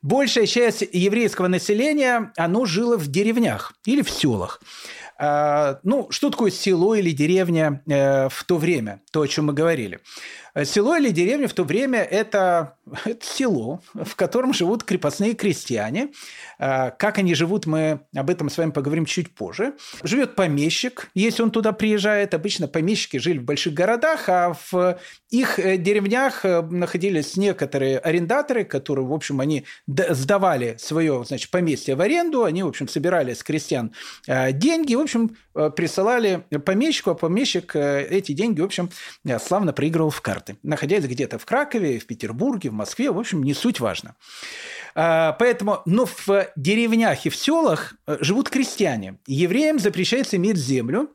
большая 0.00 0.46
часть 0.46 0.82
еврейского 0.90 1.48
населения, 1.48 2.32
оно 2.38 2.64
жило 2.64 2.96
в 2.96 3.08
деревнях 3.08 3.74
или 3.84 4.00
в 4.00 4.08
селах. 4.08 4.62
А, 5.22 5.80
ну, 5.82 6.06
что 6.10 6.30
такое 6.30 6.50
село 6.50 6.94
или 6.94 7.10
деревня 7.10 7.82
э, 7.86 8.30
в 8.30 8.42
то 8.44 8.56
время, 8.56 9.02
то, 9.12 9.20
о 9.20 9.28
чем 9.28 9.46
мы 9.46 9.52
говорили? 9.52 10.00
Село 10.64 10.96
или 10.96 11.10
деревня 11.10 11.46
в 11.46 11.52
то 11.52 11.62
время 11.62 12.00
это, 12.00 12.76
это 13.04 13.24
село, 13.24 13.82
в 13.94 14.16
котором 14.16 14.52
живут 14.52 14.82
крепостные 14.82 15.34
крестьяне. 15.34 16.08
А, 16.58 16.90
как 16.90 17.18
они 17.18 17.34
живут, 17.34 17.66
мы 17.66 18.00
об 18.14 18.30
этом 18.30 18.48
с 18.50 18.58
вами 18.58 18.70
поговорим 18.70 19.04
чуть 19.04 19.34
позже. 19.34 19.74
Живет 20.02 20.34
помещик, 20.34 21.10
если 21.14 21.42
он 21.42 21.50
туда 21.50 21.72
приезжает. 21.72 22.34
Обычно 22.34 22.66
помещики 22.66 23.18
жили 23.18 23.38
в 23.38 23.44
больших 23.44 23.74
городах, 23.74 24.28
а 24.28 24.56
в 24.70 24.98
их 25.30 25.58
э, 25.58 25.76
деревнях 25.76 26.44
э, 26.44 26.62
находились 26.62 27.36
некоторые 27.36 27.98
арендаторы, 27.98 28.64
которые, 28.64 29.06
в 29.06 29.12
общем, 29.12 29.40
они 29.40 29.64
сдавали 29.86 30.76
свое 30.78 31.24
значит, 31.26 31.50
поместье 31.50 31.94
в 31.94 32.00
аренду, 32.00 32.44
они, 32.44 32.62
в 32.62 32.68
общем, 32.68 32.88
собирали 32.88 33.34
с 33.34 33.42
крестьян 33.42 33.92
э, 34.26 34.52
деньги, 34.52 34.94
в 34.94 35.00
общем, 35.00 35.09
присылали 35.76 36.44
помещику, 36.64 37.10
а 37.10 37.14
помещик 37.14 37.76
эти 37.76 38.32
деньги, 38.32 38.60
в 38.60 38.64
общем, 38.64 38.90
славно 39.38 39.72
проигрывал 39.72 40.10
в 40.10 40.20
карты 40.20 40.56
находясь 40.62 41.04
где-то 41.04 41.38
в 41.38 41.44
Кракове, 41.44 41.98
в 41.98 42.06
Петербурге, 42.06 42.70
в 42.70 42.72
Москве, 42.72 43.10
в 43.10 43.18
общем, 43.18 43.42
не 43.42 43.54
суть 43.54 43.80
важно. 43.80 44.14
А, 44.94 45.32
поэтому, 45.32 45.82
но 45.84 46.06
в 46.06 46.48
деревнях 46.56 47.26
и 47.26 47.28
в 47.28 47.36
селах 47.36 47.94
э, 48.06 48.18
живут 48.20 48.48
крестьяне. 48.48 49.18
Евреям 49.26 49.78
запрещается 49.78 50.36
иметь 50.36 50.56
землю, 50.56 51.10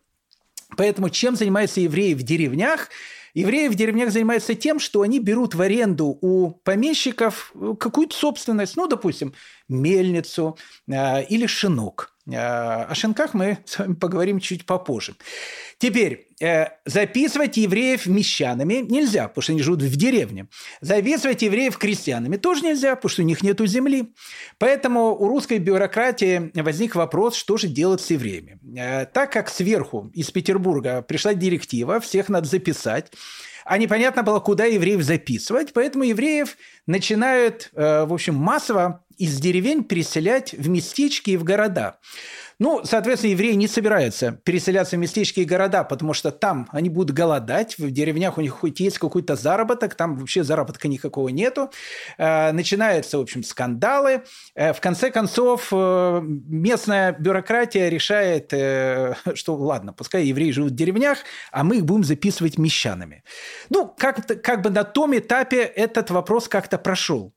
поэтому 0.77 1.09
чем 1.09 1.35
занимаются 1.35 1.81
евреи 1.81 2.13
в 2.13 2.23
деревнях? 2.23 2.89
Евреи 3.33 3.67
в 3.67 3.75
деревнях 3.75 4.11
занимаются 4.11 4.55
тем, 4.55 4.79
что 4.79 5.01
они 5.01 5.19
берут 5.19 5.55
в 5.55 5.61
аренду 5.61 6.17
у 6.21 6.51
помещиков 6.51 7.51
э, 7.55 7.73
какую-то 7.79 8.15
собственность, 8.15 8.77
ну, 8.77 8.87
допустим, 8.87 9.33
мельницу 9.67 10.57
э, 10.87 11.23
или 11.25 11.47
шинок– 11.47 12.11
Э, 12.14 12.14
о 12.27 12.93
шинках 12.95 13.33
мы 13.33 13.59
с 13.65 13.77
вами 13.77 13.93
поговорим 13.93 14.39
чуть 14.39 14.65
попозже. 14.65 15.15
Теперь, 15.77 16.27
э, 16.41 16.67
записывать 16.85 17.57
евреев 17.57 18.07
мещанами 18.07 18.75
нельзя, 18.75 19.27
потому 19.27 19.43
что 19.43 19.51
они 19.51 19.61
живут 19.61 19.81
в 19.81 19.95
деревне. 19.95 20.47
Записывать 20.81 21.41
евреев 21.41 21.77
крестьянами 21.77 22.37
тоже 22.37 22.63
нельзя, 22.63 22.95
потому 22.95 23.09
что 23.09 23.21
у 23.21 23.25
них 23.25 23.43
нет 23.43 23.59
земли. 23.67 24.13
Поэтому 24.57 25.15
у 25.15 25.27
русской 25.27 25.59
бюрократии 25.59 26.51
возник 26.55 26.95
вопрос, 26.95 27.35
что 27.35 27.57
же 27.57 27.67
делать 27.67 28.01
с 28.01 28.09
евреями. 28.09 28.59
Э, 28.77 29.05
так 29.05 29.31
как 29.31 29.49
сверху 29.49 30.09
из 30.13 30.31
Петербурга 30.31 31.01
пришла 31.01 31.33
директива, 31.33 31.99
всех 31.99 32.29
надо 32.29 32.47
записать, 32.47 33.11
а 33.65 33.77
непонятно 33.77 34.23
было, 34.23 34.39
куда 34.39 34.65
евреев 34.65 35.01
записывать, 35.01 35.73
поэтому 35.73 36.05
евреев 36.05 36.55
начинают, 36.87 37.69
в 37.73 38.13
общем, 38.13 38.35
массово 38.35 39.03
из 39.17 39.39
деревень 39.39 39.83
переселять 39.83 40.53
в 40.53 40.69
местечки 40.69 41.31
и 41.31 41.37
в 41.37 41.43
города. 41.43 41.97
Ну, 42.59 42.81
соответственно, 42.83 43.31
евреи 43.31 43.53
не 43.53 43.67
собираются 43.67 44.39
переселяться 44.43 44.95
в 44.95 44.99
местечки 44.99 45.41
и 45.41 45.45
города, 45.45 45.83
потому 45.83 46.13
что 46.13 46.31
там 46.31 46.67
они 46.71 46.89
будут 46.89 47.15
голодать, 47.15 47.77
в 47.77 47.91
деревнях 47.91 48.37
у 48.37 48.41
них 48.41 48.53
хоть 48.53 48.79
есть 48.79 48.97
какой-то 48.97 49.35
заработок, 49.35 49.95
там 49.95 50.17
вообще 50.17 50.43
заработка 50.43 50.87
никакого 50.87 51.29
нету. 51.29 51.71
Э, 52.17 52.51
начинаются, 52.51 53.17
в 53.17 53.21
общем, 53.21 53.43
скандалы. 53.43 54.23
Э, 54.55 54.73
в 54.73 54.79
конце 54.79 55.11
концов, 55.11 55.69
э, 55.71 56.21
местная 56.23 57.11
бюрократия 57.13 57.89
решает, 57.89 58.53
что 59.35 59.55
ладно, 59.55 59.93
пускай 59.93 60.25
евреи 60.25 60.51
живут 60.51 60.71
в 60.71 60.75
деревнях, 60.75 61.19
а 61.51 61.63
мы 61.63 61.77
их 61.77 61.85
будем 61.85 62.03
записывать 62.03 62.57
мещанами. 62.57 63.23
Ну, 63.69 63.93
как, 63.97 64.25
как 64.41 64.61
бы 64.61 64.69
на 64.69 64.83
том 64.83 65.17
этапе 65.17 65.61
этот 65.61 66.09
вопрос 66.11 66.47
как-то 66.47 66.77
прошел. 66.77 67.34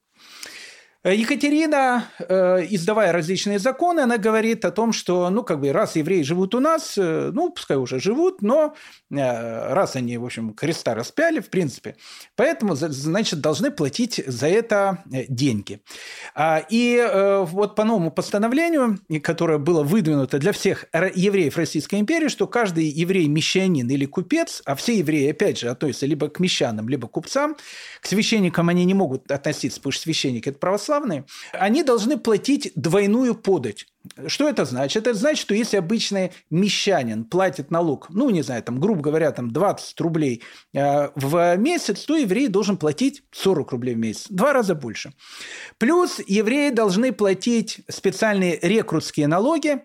Э, 1.08 1.14
Екатерина, 1.14 2.04
э, 2.18 2.66
издавая 2.68 3.12
различные 3.12 3.58
законы, 3.58 4.00
она 4.00 4.18
говорит 4.18 4.66
о 4.66 4.70
том, 4.70 4.92
что, 4.92 5.30
ну, 5.30 5.42
как 5.42 5.58
бы, 5.60 5.72
раз 5.72 5.96
евреи 5.96 6.20
живут 6.20 6.54
у 6.54 6.60
нас, 6.60 6.98
э, 6.98 7.30
ну, 7.32 7.50
пускай 7.50 7.78
уже 7.78 7.98
живут, 7.98 8.42
но 8.42 8.74
раз 9.10 9.96
они, 9.96 10.18
в 10.18 10.24
общем, 10.26 10.52
креста 10.52 10.94
распяли, 10.94 11.40
в 11.40 11.48
принципе, 11.48 11.96
поэтому, 12.36 12.74
значит, 12.74 13.40
должны 13.40 13.70
платить 13.70 14.22
за 14.26 14.48
это 14.48 15.02
деньги. 15.06 15.80
А, 16.34 16.62
и 16.68 17.02
вот 17.46 17.74
по 17.74 17.84
новому 17.84 18.10
постановлению, 18.10 18.98
которое 19.22 19.56
было 19.56 19.82
выдвинуто 19.82 20.38
для 20.38 20.52
всех 20.52 20.84
евреев 20.92 21.56
Российской 21.56 22.00
империи, 22.00 22.28
что 22.28 22.46
каждый 22.46 22.84
еврей-мещанин 22.84 23.88
или 23.88 24.04
купец, 24.04 24.60
а 24.66 24.74
все 24.74 24.98
евреи, 24.98 25.30
опять 25.30 25.58
же, 25.58 25.70
относятся 25.70 26.04
либо 26.04 26.28
к 26.28 26.38
мещанам, 26.38 26.86
либо 26.86 27.08
к 27.08 27.12
купцам, 27.12 27.56
к 28.02 28.06
священникам 28.06 28.68
они 28.68 28.84
не 28.84 28.94
могут 28.94 29.32
относиться, 29.32 29.80
потому 29.80 29.92
что 29.92 30.02
священник– 30.02 30.46
это 30.48 30.58
православие, 30.58 30.97
православные, 30.98 31.24
они 31.52 31.82
должны 31.82 32.18
платить 32.18 32.72
двойную 32.74 33.34
подать. 33.34 33.86
Что 34.26 34.48
это 34.48 34.64
значит? 34.64 35.06
Это 35.06 35.14
значит, 35.14 35.40
что 35.40 35.54
если 35.54 35.76
обычный 35.76 36.32
мещанин 36.50 37.24
платит 37.24 37.70
налог, 37.70 38.08
ну, 38.10 38.30
не 38.30 38.42
знаю, 38.42 38.62
там, 38.62 38.80
грубо 38.80 39.02
говоря, 39.02 39.30
там 39.32 39.50
20 39.50 40.00
рублей 40.00 40.42
э, 40.72 41.10
в 41.14 41.56
месяц, 41.56 42.04
то 42.04 42.16
еврей 42.16 42.48
должен 42.48 42.76
платить 42.76 43.22
40 43.32 43.72
рублей 43.72 43.94
в 43.94 43.98
месяц. 43.98 44.26
Два 44.30 44.52
раза 44.52 44.74
больше. 44.74 45.12
Плюс 45.78 46.20
евреи 46.26 46.70
должны 46.70 47.12
платить 47.12 47.80
специальные 47.88 48.58
рекрутские 48.62 49.26
налоги, 49.26 49.82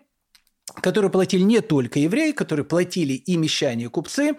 которые 0.80 1.10
платили 1.10 1.42
не 1.42 1.60
только 1.60 1.98
евреи, 1.98 2.32
которые 2.32 2.64
платили 2.64 3.12
и 3.12 3.36
мещане, 3.36 3.84
и 3.84 3.88
купцы, 3.88 4.36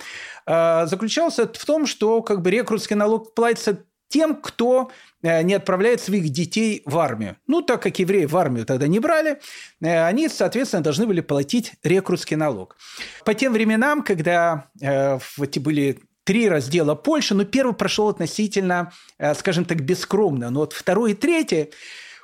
э, 0.48 0.88
заключался 0.88 1.48
в 1.48 1.66
том, 1.66 1.86
что 1.86 2.24
как 2.24 2.42
бы 2.42 2.50
рекрутский 2.50 2.96
налог 2.96 3.36
платится 3.36 3.84
тем, 4.08 4.36
кто 4.36 4.92
э, 5.22 5.42
не 5.44 5.54
отправляет 5.54 6.02
своих 6.02 6.30
детей 6.30 6.82
в 6.86 6.98
армию. 6.98 7.38
Ну, 7.48 7.62
так 7.62 7.82
как 7.82 8.00
евреи 8.00 8.26
в 8.26 8.38
армию 8.38 8.66
тогда 8.66 8.88
не 8.88 9.00
брали, 9.00 9.40
э, 9.82 10.06
они, 10.06 10.30
соответственно, 10.30 10.84
должны 10.84 11.08
были 11.08 11.22
платить 11.22 11.74
рекрутский 11.84 12.36
налог. 12.36 12.78
По 13.24 13.34
тем 13.34 13.54
временам, 13.54 14.04
когда 14.04 14.68
э, 14.82 15.20
эти 15.42 15.60
были 15.60 16.00
три 16.24 16.50
раздела 16.50 16.96
Польши, 16.96 17.36
ну, 17.36 17.46
первый 17.46 17.76
прошел 17.76 18.10
относительно, 18.10 18.92
скажем 19.36 19.64
так, 19.64 19.82
бескромно, 19.82 20.50
но 20.50 20.62
вот 20.62 20.74
второй 20.74 21.12
и 21.12 21.14
третий 21.14 21.70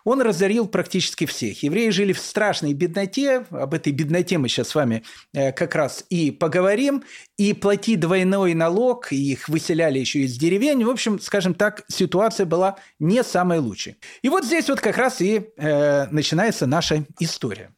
он 0.03 0.22
разорил 0.22 0.67
практически 0.67 1.25
всех. 1.25 1.63
Евреи 1.63 1.89
жили 1.89 2.13
в 2.13 2.20
страшной 2.20 2.74
бедноте. 2.74 3.46
Об 3.50 3.74
этой 3.74 3.91
бедноте 3.91 4.38
мы 4.38 4.50
сейчас 4.50 4.70
с 4.70 4.75
вами 4.75 5.03
э, 5.34 5.51
как 5.51 5.75
раз 5.75 6.05
и 6.10 6.31
поговорим. 6.31 7.03
И 7.38 7.53
платить 7.53 8.00
двойной 8.00 8.53
налог, 8.53 9.12
и 9.12 9.31
их 9.31 9.50
выселяли 9.50 10.00
еще 10.00 10.20
из 10.20 10.38
деревень. 10.38 10.86
В 10.86 10.89
общем, 10.89 11.20
скажем 11.20 11.53
так, 11.53 11.84
ситуация 11.88 12.46
была 12.46 12.77
не 13.00 13.24
самой 13.24 13.60
лучшей. 13.60 13.96
И 14.22 14.29
вот 14.29 14.46
здесь 14.46 14.70
вот 14.70 14.79
как 14.79 14.98
раз 14.98 15.22
и 15.22 15.50
э, 15.58 16.08
начинается 16.08 16.67
наша 16.67 17.05
история. 17.20 17.72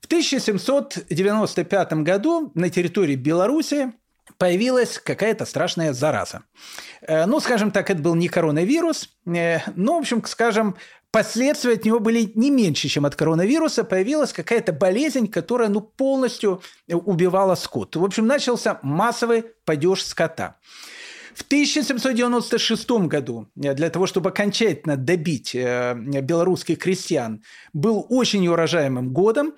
В 0.00 0.06
1795 0.06 1.92
году 1.92 2.50
на 2.54 2.68
территории 2.70 3.14
Беларуси 3.14 3.92
появилась 4.40 4.98
какая-то 4.98 5.44
страшная 5.44 5.92
зараза. 5.92 6.42
Э, 7.02 7.26
ну, 7.26 7.40
скажем 7.40 7.70
так, 7.70 7.90
это 7.90 8.00
был 8.00 8.14
не 8.14 8.28
коронавирус, 8.28 9.10
э, 9.26 9.58
но, 9.76 9.96
в 9.96 9.98
общем, 9.98 10.24
скажем, 10.24 10.76
последствия 11.10 11.74
от 11.74 11.84
него 11.84 12.00
были 12.00 12.32
не 12.34 12.50
меньше, 12.50 12.88
чем 12.88 13.04
от 13.04 13.14
коронавируса. 13.14 13.84
Появилась 13.84 14.32
какая-то 14.32 14.72
болезнь, 14.72 15.28
которая 15.28 15.68
ну, 15.68 15.82
полностью 15.82 16.62
убивала 16.88 17.54
скот. 17.54 17.96
В 17.96 18.02
общем, 18.02 18.26
начался 18.26 18.80
массовый 18.82 19.44
падеж 19.66 20.02
скота. 20.02 20.56
В 21.34 21.42
1796 21.42 22.90
году 23.08 23.48
для 23.54 23.90
того, 23.90 24.06
чтобы 24.06 24.30
окончательно 24.30 24.96
добить 24.96 25.54
э, 25.54 25.94
белорусских 25.96 26.78
крестьян, 26.78 27.42
был 27.72 28.06
очень 28.08 28.40
неурожаемым 28.40 29.12
годом. 29.12 29.52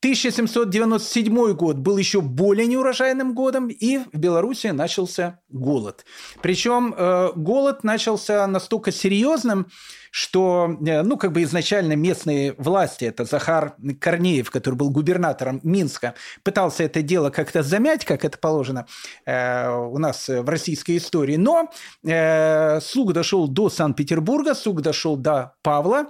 1797 0.00 1.52
год 1.54 1.76
был 1.76 1.96
еще 1.96 2.20
более 2.20 2.66
неурожайным 2.66 3.34
годом, 3.34 3.68
и 3.68 3.98
в 3.98 4.18
Беларуси 4.18 4.68
начался 4.68 5.40
голод. 5.48 6.04
Причем 6.42 6.94
э, 6.96 7.30
голод 7.34 7.82
начался 7.82 8.46
настолько 8.46 8.92
серьезным, 8.92 9.68
что, 10.10 10.76
ну, 10.80 11.18
как 11.18 11.32
бы 11.32 11.42
изначально 11.42 11.92
местные 11.94 12.54
власти, 12.56 13.04
это 13.04 13.24
Захар 13.24 13.74
Корнеев, 14.00 14.50
который 14.50 14.74
был 14.76 14.88
губернатором 14.88 15.60
Минска, 15.62 16.14
пытался 16.42 16.84
это 16.84 17.02
дело 17.02 17.28
как-то 17.28 17.62
замять, 17.62 18.06
как 18.06 18.24
это 18.24 18.38
положено 18.38 18.86
у 19.26 19.98
нас 19.98 20.28
в 20.28 20.48
российской 20.48 20.96
истории, 20.96 21.36
но 21.36 21.70
слуг 22.80 23.12
дошел 23.12 23.46
до 23.46 23.68
Санкт-Петербурга, 23.68 24.54
слуг 24.54 24.80
дошел 24.80 25.16
до 25.16 25.54
Павла, 25.60 26.06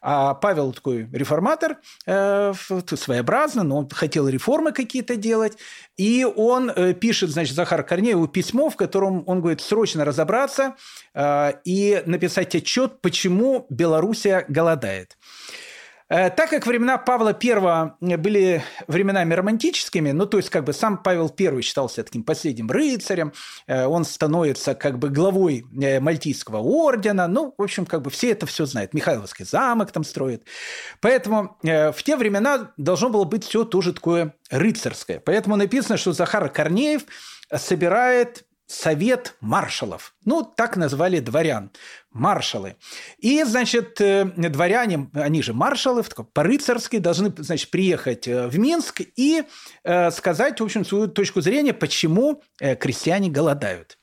а 0.00 0.34
Павел 0.34 0.72
такой 0.72 1.08
реформатор, 1.12 1.78
э, 2.06 2.52
своеобразно, 2.96 3.62
но 3.62 3.78
он 3.78 3.88
хотел 3.88 4.28
реформы 4.28 4.72
какие-то 4.72 5.16
делать. 5.16 5.58
И 5.96 6.24
он 6.24 6.70
э, 6.70 6.94
пишет, 6.94 7.30
значит, 7.30 7.54
Захар 7.54 7.82
Корнееву 7.82 8.26
письмо, 8.26 8.70
в 8.70 8.76
котором 8.76 9.22
он 9.26 9.40
говорит 9.40 9.60
срочно 9.60 10.04
разобраться 10.04 10.76
э, 11.14 11.52
и 11.64 12.02
написать 12.06 12.54
отчет, 12.54 13.00
почему 13.02 13.66
Белоруссия 13.68 14.44
голодает. 14.48 15.18
Э, 16.10 16.28
так 16.28 16.50
как 16.50 16.66
времена 16.66 16.98
Павла 16.98 17.36
I 17.40 18.16
были 18.16 18.62
временами 18.88 19.32
романтическими, 19.32 20.10
ну, 20.10 20.26
то 20.26 20.38
есть, 20.38 20.50
как 20.50 20.64
бы 20.64 20.72
сам 20.72 20.98
Павел 20.98 21.32
I 21.38 21.62
считался 21.62 22.02
таким 22.02 22.24
последним 22.24 22.68
рыцарем, 22.68 23.32
э, 23.68 23.86
он 23.86 24.04
становится 24.04 24.74
как 24.74 24.98
бы 24.98 25.08
главой 25.08 25.64
э, 25.80 26.00
Мальтийского 26.00 26.58
ордена, 26.58 27.28
ну, 27.28 27.54
в 27.56 27.62
общем, 27.62 27.86
как 27.86 28.02
бы 28.02 28.10
все 28.10 28.32
это 28.32 28.46
все 28.46 28.66
знают. 28.66 28.92
Михайловский 28.92 29.44
замок 29.44 29.92
там 29.92 30.02
строит. 30.02 30.44
Поэтому 31.00 31.56
в 31.62 31.96
те 32.02 32.16
времена 32.16 32.72
должно 32.76 33.10
было 33.10 33.24
быть 33.24 33.44
все 33.44 33.64
тоже 33.64 33.92
такое 33.92 34.34
рыцарское. 34.50 35.20
Поэтому 35.20 35.56
написано, 35.56 35.96
что 35.96 36.12
Захар 36.12 36.48
Корнеев 36.48 37.02
собирает 37.54 38.44
совет 38.70 39.34
маршалов. 39.40 40.14
Ну, 40.24 40.42
так 40.42 40.76
назвали 40.76 41.18
дворян. 41.18 41.70
Маршалы. 42.12 42.76
И, 43.18 43.42
значит, 43.44 44.00
э, 44.00 44.24
дворяне, 44.24 45.10
они 45.14 45.42
же 45.42 45.52
маршалы, 45.52 46.02
по-рыцарски 46.32 46.98
должны, 46.98 47.32
значит, 47.38 47.70
приехать 47.70 48.26
э, 48.28 48.46
в 48.48 48.58
Минск 48.58 49.02
и 49.16 49.44
э, 49.84 50.10
сказать, 50.10 50.60
в 50.60 50.64
общем, 50.64 50.84
свою 50.84 51.08
точку 51.08 51.40
зрения, 51.40 51.72
почему 51.72 52.42
крестьяне 52.58 53.28
голодают. 53.28 53.96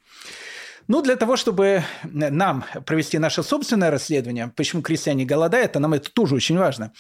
Ну, 0.88 1.02
для 1.02 1.18
того, 1.18 1.36
чтобы 1.36 1.84
нам 2.04 2.64
провести 2.86 3.18
наше 3.18 3.44
собственное 3.44 3.92
расследование, 3.92 4.54
почему 4.56 4.82
крестьяне 4.82 5.26
голодают, 5.26 5.76
а 5.76 5.80
нам 5.80 5.94
это 5.94 6.10
тоже 6.10 6.36
очень 6.36 6.58
важно, 6.58 6.94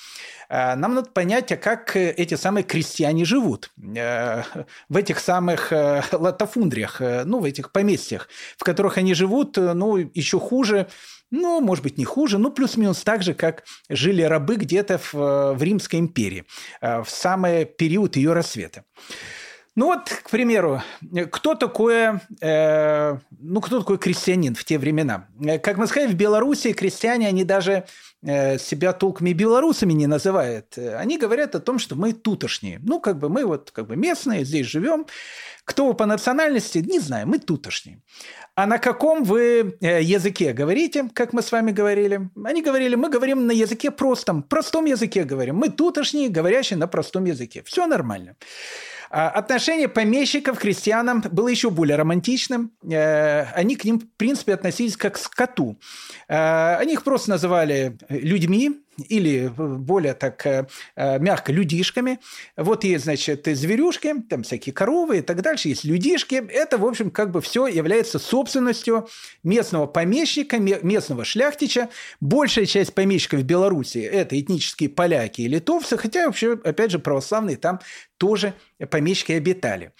э, 0.50 0.76
нам 0.76 0.96
надо 0.96 1.10
понять, 1.10 1.52
а 1.54 1.58
как 1.58 1.96
эти 1.96 2.36
самые 2.36 2.66
крестьяне 2.66 3.24
живут 3.24 3.72
э, 3.78 4.44
в 4.90 4.98
этих 4.98 5.20
самых 5.20 5.72
э, 5.72 6.04
латофундриях, 6.12 7.02
ну, 7.26 7.40
в 7.40 7.46
этих 7.46 7.72
поместьях, 7.72 8.28
в 8.58 8.64
которых 8.66 8.98
они 8.98 9.14
живут, 9.14 9.56
ну, 9.56 9.96
еще 9.96 10.38
хуже, 10.38 10.88
ну, 11.32 11.62
может 11.62 11.84
быть, 11.84 11.98
не 11.98 12.06
хуже, 12.06 12.38
но 12.38 12.52
плюс-минус 12.52 13.04
так 13.04 13.24
же, 13.24 13.34
как 13.34 13.64
жили 13.90 14.22
рабы 14.22 14.56
где-то 14.56 14.98
в, 14.98 15.54
в 15.54 15.64
Римской 15.64 16.00
империи 16.00 16.46
в 16.82 17.08
самый 17.08 17.66
период 17.66 18.16
ее 18.16 18.34
рассвета. 18.34 18.84
Ну 19.78 19.86
вот, 19.86 20.10
к 20.10 20.32
примеру, 20.32 20.82
кто 21.32 21.54
такое, 21.54 22.20
э, 22.42 23.18
ну, 23.40 23.62
кто 23.62 23.80
такой 23.80 24.00
крестьянин 24.00 24.56
в 24.56 24.66
те 24.66 24.80
времена? 24.80 25.28
Э, 25.40 25.60
как 25.60 25.78
мы 25.78 25.86
сказали, 25.86 26.12
в 26.12 26.16
Беларуси 26.16 26.74
крестьяне, 26.74 27.28
они 27.28 27.44
даже 27.44 27.86
э, 28.24 28.58
себя 28.58 28.92
толками 28.92 29.34
белорусами 29.34 29.94
не 29.94 30.08
называют. 30.08 30.80
Они 30.80 31.20
говорят 31.20 31.54
о 31.54 31.60
том, 31.60 31.78
что 31.78 31.96
мы 31.96 32.14
тутошние. 32.14 32.80
Ну, 32.82 33.00
как 33.00 33.20
бы 33.20 33.30
мы 33.30 33.46
вот 33.46 33.70
как 33.70 33.86
бы 33.86 33.96
местные, 33.96 34.46
здесь 34.46 34.66
живем. 34.66 35.06
Кто 35.64 35.86
вы 35.86 35.94
по 35.94 36.08
национальности, 36.08 36.80
не 36.80 37.00
знаю, 37.00 37.28
мы 37.28 37.38
тутошние. 37.38 38.02
А 38.56 38.66
на 38.66 38.80
каком 38.80 39.24
вы 39.24 39.78
э, 39.80 40.02
языке 40.02 40.54
говорите, 40.54 41.08
как 41.14 41.34
мы 41.34 41.44
с 41.44 41.52
вами 41.52 41.72
говорили? 41.72 42.32
Они 42.44 42.64
говорили, 42.64 42.96
мы 42.96 43.12
говорим 43.12 43.46
на 43.46 43.52
языке 43.52 43.92
простом, 43.92 44.42
простом 44.42 44.86
языке 44.86 45.24
говорим. 45.24 45.58
Мы 45.58 45.70
тутошние, 45.70 46.30
говорящие 46.30 46.78
на 46.78 46.88
простом 46.88 47.26
языке. 47.26 47.62
Все 47.64 47.86
нормально. 47.86 48.38
А, 49.10 49.30
отношение 49.30 49.88
помещиков 49.88 50.58
к 50.58 50.62
крестьянам 50.62 51.22
было 51.32 51.48
еще 51.48 51.70
более 51.70 51.96
романтичным. 51.98 52.72
Э, 52.90 53.44
они 53.54 53.76
к 53.76 53.86
ним, 53.86 54.00
в 54.00 54.08
принципе, 54.18 54.54
относились 54.54 54.98
как 54.98 55.16
к 55.16 55.18
скоту. 55.18 55.80
Э, 56.28 56.76
они 56.76 56.94
их 56.94 57.04
просто 57.04 57.30
называли 57.30 57.98
людьми, 58.10 58.82
или 58.98 59.52
более 59.56 60.14
так 60.14 60.46
э, 60.46 60.68
мягко 60.96 61.52
людишками. 61.52 62.20
Вот 62.56 62.84
есть, 62.84 63.06
значит, 63.06 63.46
зверюшки, 63.46 64.14
там 64.30 64.44
всякие 64.44 64.74
коровы 64.74 65.20
и 65.20 65.22
так 65.22 65.42
дальше, 65.42 65.70
есть 65.70 65.84
людишки. 65.84 66.36
Это, 66.36 66.78
в 66.78 66.86
общем, 66.86 67.12
как 67.12 67.32
бы 67.32 67.42
все 67.42 67.68
является 67.68 68.20
собственностью 68.20 69.08
местного 69.44 69.88
помещика, 69.88 70.58
местного 70.58 71.26
шляхтича. 71.26 71.90
Большая 72.20 72.66
часть 72.66 72.94
помещиков 72.94 73.42
в 73.42 73.44
Беларуси– 73.44 73.98
это 74.00 74.40
этнические 74.40 74.90
поляки 74.90 75.42
и 75.42 75.48
литовцы, 75.48 75.98
хотя 75.98 76.26
вообще, 76.26 76.54
опять 76.64 76.92
же, 76.92 77.00
православные 77.00 77.58
там 77.58 77.80
тоже 78.18 78.54
помещики 78.90 79.32
обитали. 79.32 79.92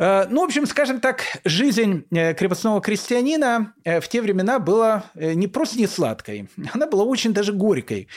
Э, 0.00 0.26
ну, 0.30 0.40
в 0.40 0.44
общем, 0.44 0.66
скажем 0.66 0.98
так, 0.98 1.24
жизнь 1.44 2.06
э, 2.10 2.32
крепостного 2.32 2.80
крестьянина 2.80 3.74
э, 3.84 4.00
в 4.00 4.08
те 4.08 4.22
времена 4.22 4.58
была 4.58 5.04
не 5.14 5.46
просто 5.46 5.78
не 5.78 5.86
сладкой, 5.86 6.48
она 6.72 6.86
была 6.86 7.04
очень 7.04 7.34
даже 7.34 7.52
горькой. 7.52 8.08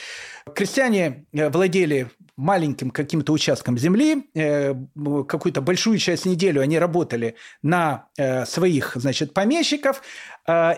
Крестьяне 0.55 1.25
владели 1.33 2.09
маленьким 2.37 2.89
каким-то 2.89 3.31
участком 3.31 3.77
земли, 3.77 4.27
какую-то 4.33 5.61
большую 5.61 5.99
часть 5.99 6.25
недели 6.25 6.57
они 6.57 6.79
работали 6.79 7.35
на 7.61 8.07
своих, 8.45 8.93
значит, 8.95 9.33
помещиков, 9.33 10.01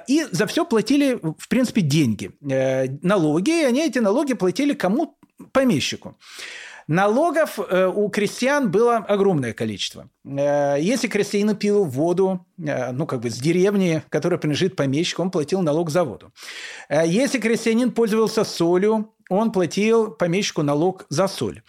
и 0.07 0.27
за 0.31 0.47
все 0.47 0.65
платили, 0.65 1.17
в 1.37 1.47
принципе, 1.47 1.79
деньги, 1.79 2.31
налоги, 3.01 3.61
и 3.61 3.63
они 3.63 3.87
эти 3.87 3.99
налоги 3.99 4.33
платили 4.33 4.73
кому? 4.73 5.17
Помещику. 5.53 6.17
Налогов 6.87 7.57
э, 7.59 7.87
у 7.87 8.09
крестьян 8.09 8.69
было 8.69 8.97
огромное 8.97 9.53
количество. 9.53 10.09
Э, 10.23 10.75
если 10.79 11.07
крестьянин 11.07 11.55
пил 11.55 11.83
воду, 11.83 12.45
э, 12.59 12.91
ну, 12.91 13.07
как 13.07 13.21
бы 13.21 13.31
с 13.31 13.37
деревни, 13.37 14.03
которая 14.09 14.37
принадлежит 14.37 14.75
помещику, 14.75 15.23
он 15.23 15.31
платил 15.31 15.61
налог 15.61 15.89
за 15.89 16.03
воду. 16.03 16.31
Если 16.89 17.39
крестьянин 17.39 17.91
пользовался 17.91 18.43
солью, 18.43 19.13
он 19.29 19.51
платил 19.51 20.11
помещику 20.11 20.61
налог 20.61 21.05
за 21.09 21.27
соль. 21.27 21.63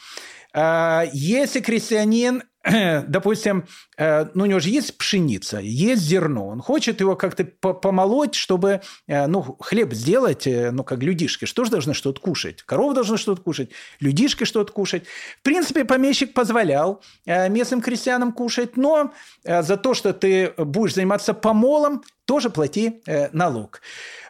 Если 1.13 1.61
крестьянин 1.61 2.43
допустим, 3.07 3.65
э, 3.97 4.27
ну, 4.35 4.45
у 4.45 4.47
него 4.47 4.59
же 4.59 4.71
есть 4.71 4.99
пшеница, 4.99 5.59
есть 5.59 6.03
зерно, 6.03 6.49
он 6.49 6.61
хочет 6.61 7.01
его 7.01 7.15
как-то 7.15 7.45
помолоть, 7.45 8.35
чтобы, 8.35 8.81
э, 9.07 9.27
ну, 9.27 9.57
хлеб 9.61 9.93
сделать, 9.93 10.47
э, 10.47 10.73
ну, 10.73 10.83
как 10.83 11.01
людишки. 11.01 11.45
Что 11.45 11.65
же 11.65 11.71
должны 11.71 11.95
что-то 11.95 12.21
кушать? 12.21 12.63
Корова 12.63 12.93
должна 12.95 13.19
что-то 13.19 13.41
кушать, 13.41 13.71
людишки 14.01 14.45
что-то 14.45 14.73
кушать. 14.73 15.05
В 15.39 15.43
принципе, 15.43 15.85
помещик 15.85 16.35
позволял 16.35 17.03
местным 17.25 17.81
крестьянам 17.81 18.33
кушать, 18.33 18.77
но 18.77 19.13
за 19.45 19.77
то, 19.77 19.95
что 19.95 20.13
ты 20.13 20.53
будешь 20.57 20.95
заниматься 20.95 21.35
помолом, 21.35 22.03
тоже 22.27 22.51
плати 22.51 23.03
налог. 23.33 23.81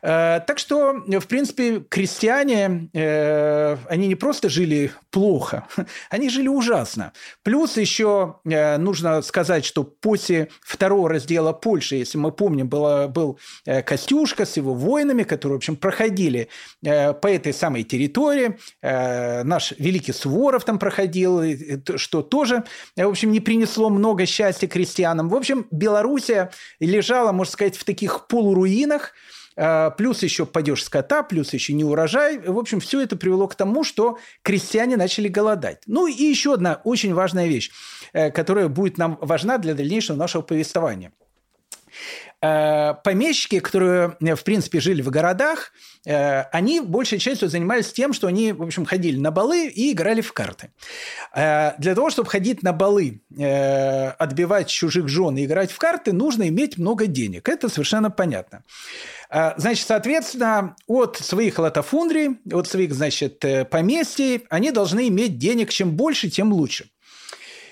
Э, 0.07 0.41
так 0.47 0.59
что, 0.59 1.03
в 1.07 1.27
принципе, 1.27 1.81
крестьяне, 1.81 2.89
э, 2.93 3.77
они 3.89 4.07
не 4.07 4.15
просто 4.15 4.49
жили 4.49 4.93
плохо, 5.11 5.67
они 6.11 6.29
жили 6.31 6.47
ужасно. 6.47 7.13
Плюс 7.43 7.77
еще 7.77 8.37
э, 8.45 8.77
нужно 8.77 9.21
сказать, 9.23 9.65
что 9.65 9.83
после 9.83 10.49
второго 10.61 11.09
раздела 11.09 11.53
Польши, 11.53 11.97
если 11.97 12.19
мы 12.19 12.31
помним, 12.31 12.69
было, 12.69 13.09
был 13.09 13.39
Костюшка 13.85 14.45
с 14.47 14.57
его 14.57 14.75
воинами, 14.75 15.25
которые, 15.25 15.57
в 15.57 15.59
общем, 15.59 15.77
проходили 15.77 16.49
по 16.83 17.27
этой 17.27 17.53
самой 17.53 17.83
территории. 17.83 18.59
Наш 18.83 19.73
великий 19.79 20.13
Суворов 20.13 20.65
там 20.65 20.79
проходил, 20.79 21.43
что 21.97 22.23
тоже, 22.23 22.65
в 22.97 23.09
общем, 23.09 23.33
не 23.33 23.41
принесло 23.41 23.91
много 23.91 24.27
счастья 24.27 24.67
крестьянам. 24.67 25.29
В 25.29 25.35
общем, 25.35 25.67
Белоруссия 25.71 26.51
лежала, 26.81 27.33
можно 27.33 27.53
сказать, 27.53 27.77
в 27.77 27.85
таких 27.87 28.27
полуруинах, 28.27 29.13
а, 29.57 29.91
плюс 29.91 30.23
еще 30.23 30.45
падеж 30.45 30.85
скота, 30.85 31.23
плюс 31.23 31.55
еще 31.55 31.73
не 31.73 31.85
урожай. 31.85 32.39
В 32.39 32.59
общем, 32.59 32.81
все 32.81 33.01
это 33.01 33.17
привело 33.17 33.49
к 33.49 33.55
тому, 33.55 33.85
что 33.85 34.19
крестьяне 34.43 34.97
начали 34.97 35.29
голодать. 35.29 35.83
Ну 35.87 36.07
и 36.07 36.23
еще 36.23 36.55
одна 36.55 36.81
очень 36.85 37.15
важная 37.15 37.47
вещь, 37.47 37.71
э, 38.13 38.31
которая 38.31 38.69
будет 38.69 38.99
нам 38.99 39.17
важна 39.21 39.57
для 39.57 39.75
дальнейшего 39.75 40.17
нашего 40.17 40.43
повествования. 40.43 41.13
Э, 42.43 42.95
помещики, 43.03 43.61
которые, 43.61 44.17
в 44.21 44.45
принципе, 44.45 44.81
жили 44.81 45.03
в 45.03 45.11
городах, 45.11 45.73
э, 46.05 46.43
они 46.53 46.81
большей 46.81 47.19
частью 47.19 47.49
занимались 47.49 47.93
тем, 47.93 48.13
что 48.13 48.27
они, 48.27 48.53
в 48.53 48.63
общем, 48.63 48.85
ходили 48.85 49.19
на 49.19 49.31
балы 49.31 49.69
и 49.69 49.93
играли 49.93 50.21
в 50.21 50.33
карты. 50.33 50.71
Для 51.35 51.95
того, 51.95 52.11
чтобы 52.11 52.29
ходить 52.29 52.63
на 52.63 52.73
балы, 52.73 53.21
отбивать 54.19 54.69
чужих 54.69 55.09
жен 55.09 55.37
и 55.37 55.45
играть 55.45 55.71
в 55.71 55.79
карты, 55.79 56.13
нужно 56.13 56.49
иметь 56.49 56.79
много 56.79 57.07
денег. 57.07 57.49
Это 57.49 57.69
совершенно 57.69 58.11
понятно. 58.11 58.63
Значит, 59.57 59.87
соответственно, 59.87 60.77
от 60.87 61.17
своих 61.17 61.59
латофундрий, 61.59 62.39
от 62.53 62.69
своих, 62.69 62.95
значит, 62.95 63.45
э, 63.45 63.65
поместий, 63.65 64.45
они 64.51 64.71
должны 64.71 65.09
иметь 65.09 65.39
денег. 65.39 65.71
Чем 65.71 65.93
больше, 65.93 66.31
тем 66.31 66.53
лучше. 66.53 66.91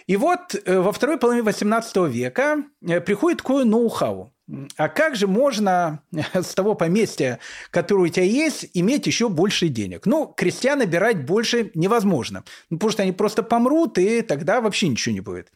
И 0.06 0.16
вот 0.16 0.54
э, 0.54 0.80
во 0.80 0.92
второй 0.92 1.18
половине 1.18 1.46
XVIII 1.46 2.08
века 2.10 2.64
э, 2.86 3.00
приходит 3.00 3.38
такое 3.38 3.64
ноу-хау. 3.64 4.33
А 4.76 4.88
как 4.88 5.16
же 5.16 5.26
можно 5.26 6.02
с 6.34 6.54
того 6.54 6.74
поместья, 6.74 7.38
которое 7.70 8.04
у 8.04 8.08
тебя 8.08 8.24
есть, 8.24 8.68
иметь 8.74 9.06
еще 9.06 9.28
больше 9.28 9.68
денег? 9.68 10.06
Ну, 10.06 10.26
крестьян 10.26 10.78
набирать 10.78 11.24
больше 11.24 11.70
невозможно, 11.74 12.44
ну, 12.70 12.78
потому 12.78 12.92
что 12.92 13.02
они 13.02 13.12
просто 13.12 13.42
помрут, 13.42 13.98
и 13.98 14.22
тогда 14.22 14.60
вообще 14.60 14.88
ничего 14.88 15.14
не 15.14 15.20
будет. 15.20 15.52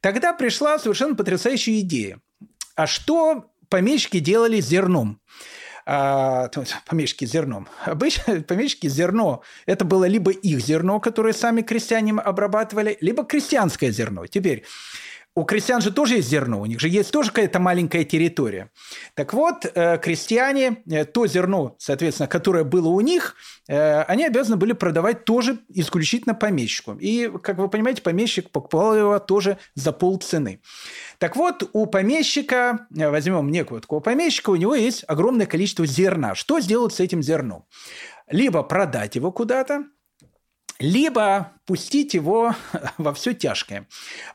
Тогда 0.00 0.32
пришла 0.32 0.78
совершенно 0.78 1.14
потрясающая 1.14 1.80
идея. 1.80 2.20
А 2.74 2.86
что 2.86 3.50
помещики 3.68 4.18
делали 4.18 4.60
с 4.60 4.66
зерном? 4.66 5.20
а, 5.84 6.48
помещики 6.86 7.24
зерном. 7.24 7.68
Обычно 7.84 8.40
помещики 8.48 8.88
зерно– 8.88 9.42
это 9.66 9.84
было 9.84 10.04
либо 10.04 10.30
их 10.30 10.60
зерно, 10.60 11.00
которое 11.00 11.32
сами 11.32 11.62
крестьяне 11.62 12.12
обрабатывали, 12.12 12.96
либо 13.00 13.24
крестьянское 13.24 13.90
зерно. 13.90 14.26
Теперь 14.26 14.64
у 15.34 15.44
крестьян 15.44 15.80
же 15.80 15.92
тоже 15.92 16.16
есть 16.16 16.28
зерно, 16.28 16.60
у 16.60 16.66
них 16.66 16.78
же 16.78 16.88
есть 16.88 17.10
тоже 17.10 17.30
какая-то 17.30 17.58
маленькая 17.58 18.04
территория. 18.04 18.70
Так 19.14 19.32
вот, 19.32 19.64
э, 19.64 19.98
крестьяне, 19.98 20.82
э, 20.90 21.06
то 21.06 21.26
зерно, 21.26 21.74
соответственно, 21.78 22.28
которое 22.28 22.64
было 22.64 22.88
у 22.88 23.00
них, 23.00 23.34
э, 23.66 24.02
они 24.02 24.26
обязаны 24.26 24.56
были 24.56 24.72
продавать 24.72 25.24
тоже 25.24 25.58
исключительно 25.68 26.34
помещику. 26.34 26.98
И, 27.00 27.30
как 27.42 27.56
вы 27.56 27.68
понимаете, 27.68 28.02
помещик 28.02 28.50
покупал 28.50 28.94
его 28.94 29.18
тоже 29.18 29.56
за 29.74 29.92
полцены. 29.92 30.60
Так 31.18 31.36
вот, 31.36 31.68
у 31.72 31.86
помещика, 31.86 32.86
возьмем 32.90 33.50
некого 33.50 33.80
такого 33.80 34.00
помещика, 34.00 34.50
у 34.50 34.56
него 34.56 34.74
есть 34.74 35.04
огромное 35.08 35.46
количество 35.46 35.86
зерна. 35.86 36.34
Что 36.34 36.60
сделать 36.60 36.92
с 36.92 37.00
этим 37.00 37.22
зерном? 37.22 37.64
Либо 38.28 38.62
продать 38.62 39.16
его 39.16 39.32
куда-то, 39.32 39.84
либо 40.78 41.52
пустить 41.72 42.12
его 42.12 42.54
во 42.98 43.14
все 43.14 43.32
тяжкое. 43.32 43.86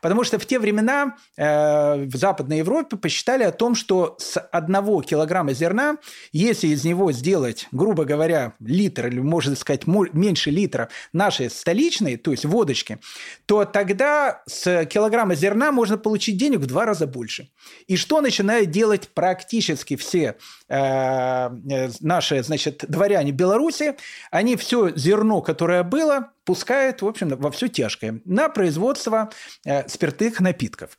Потому 0.01 0.23
что 0.23 0.39
в 0.39 0.47
те 0.47 0.57
времена 0.57 1.17
э, 1.37 2.05
в 2.05 2.15
Западной 2.15 2.57
Европе 2.57 2.97
посчитали 2.97 3.43
о 3.43 3.51
том, 3.51 3.75
что 3.75 4.15
с 4.17 4.39
одного 4.39 5.03
килограмма 5.03 5.53
зерна, 5.53 5.97
если 6.31 6.69
из 6.69 6.83
него 6.83 7.11
сделать, 7.11 7.67
грубо 7.71 8.05
говоря, 8.05 8.53
литр, 8.59 9.05
или 9.05 9.19
можно 9.19 9.55
сказать 9.55 9.85
меньше 9.85 10.49
литра 10.49 10.89
нашей 11.13 11.51
столичной, 11.51 12.17
то 12.17 12.31
есть 12.31 12.43
водочки, 12.43 12.97
то 13.45 13.65
тогда 13.65 14.41
с 14.47 14.85
килограмма 14.85 15.35
зерна 15.35 15.71
можно 15.71 15.99
получить 15.99 16.37
денег 16.37 16.61
в 16.61 16.65
два 16.65 16.85
раза 16.85 17.05
больше. 17.05 17.49
И 17.85 17.97
что 17.97 18.19
начинают 18.21 18.71
делать 18.71 19.09
практически 19.09 19.95
все 19.95 20.37
э, 20.69 20.75
э 20.75 21.89
наши, 21.99 22.41
значит, 22.41 22.83
дворяне 22.87 23.31
Беларуси? 23.31 23.95
Они 24.31 24.55
все 24.55 24.89
зерно, 24.95 25.41
которое 25.41 25.83
было, 25.83 26.31
пускают, 26.47 27.01
в 27.01 27.07
общем, 27.07 27.27
во 27.27 27.51
все 27.51 27.67
тяжкое 27.67 28.21
на 28.23 28.47
производство 28.47 29.29
э, 29.65 29.87
спиртных 29.89 30.39
напитков. 30.39 30.97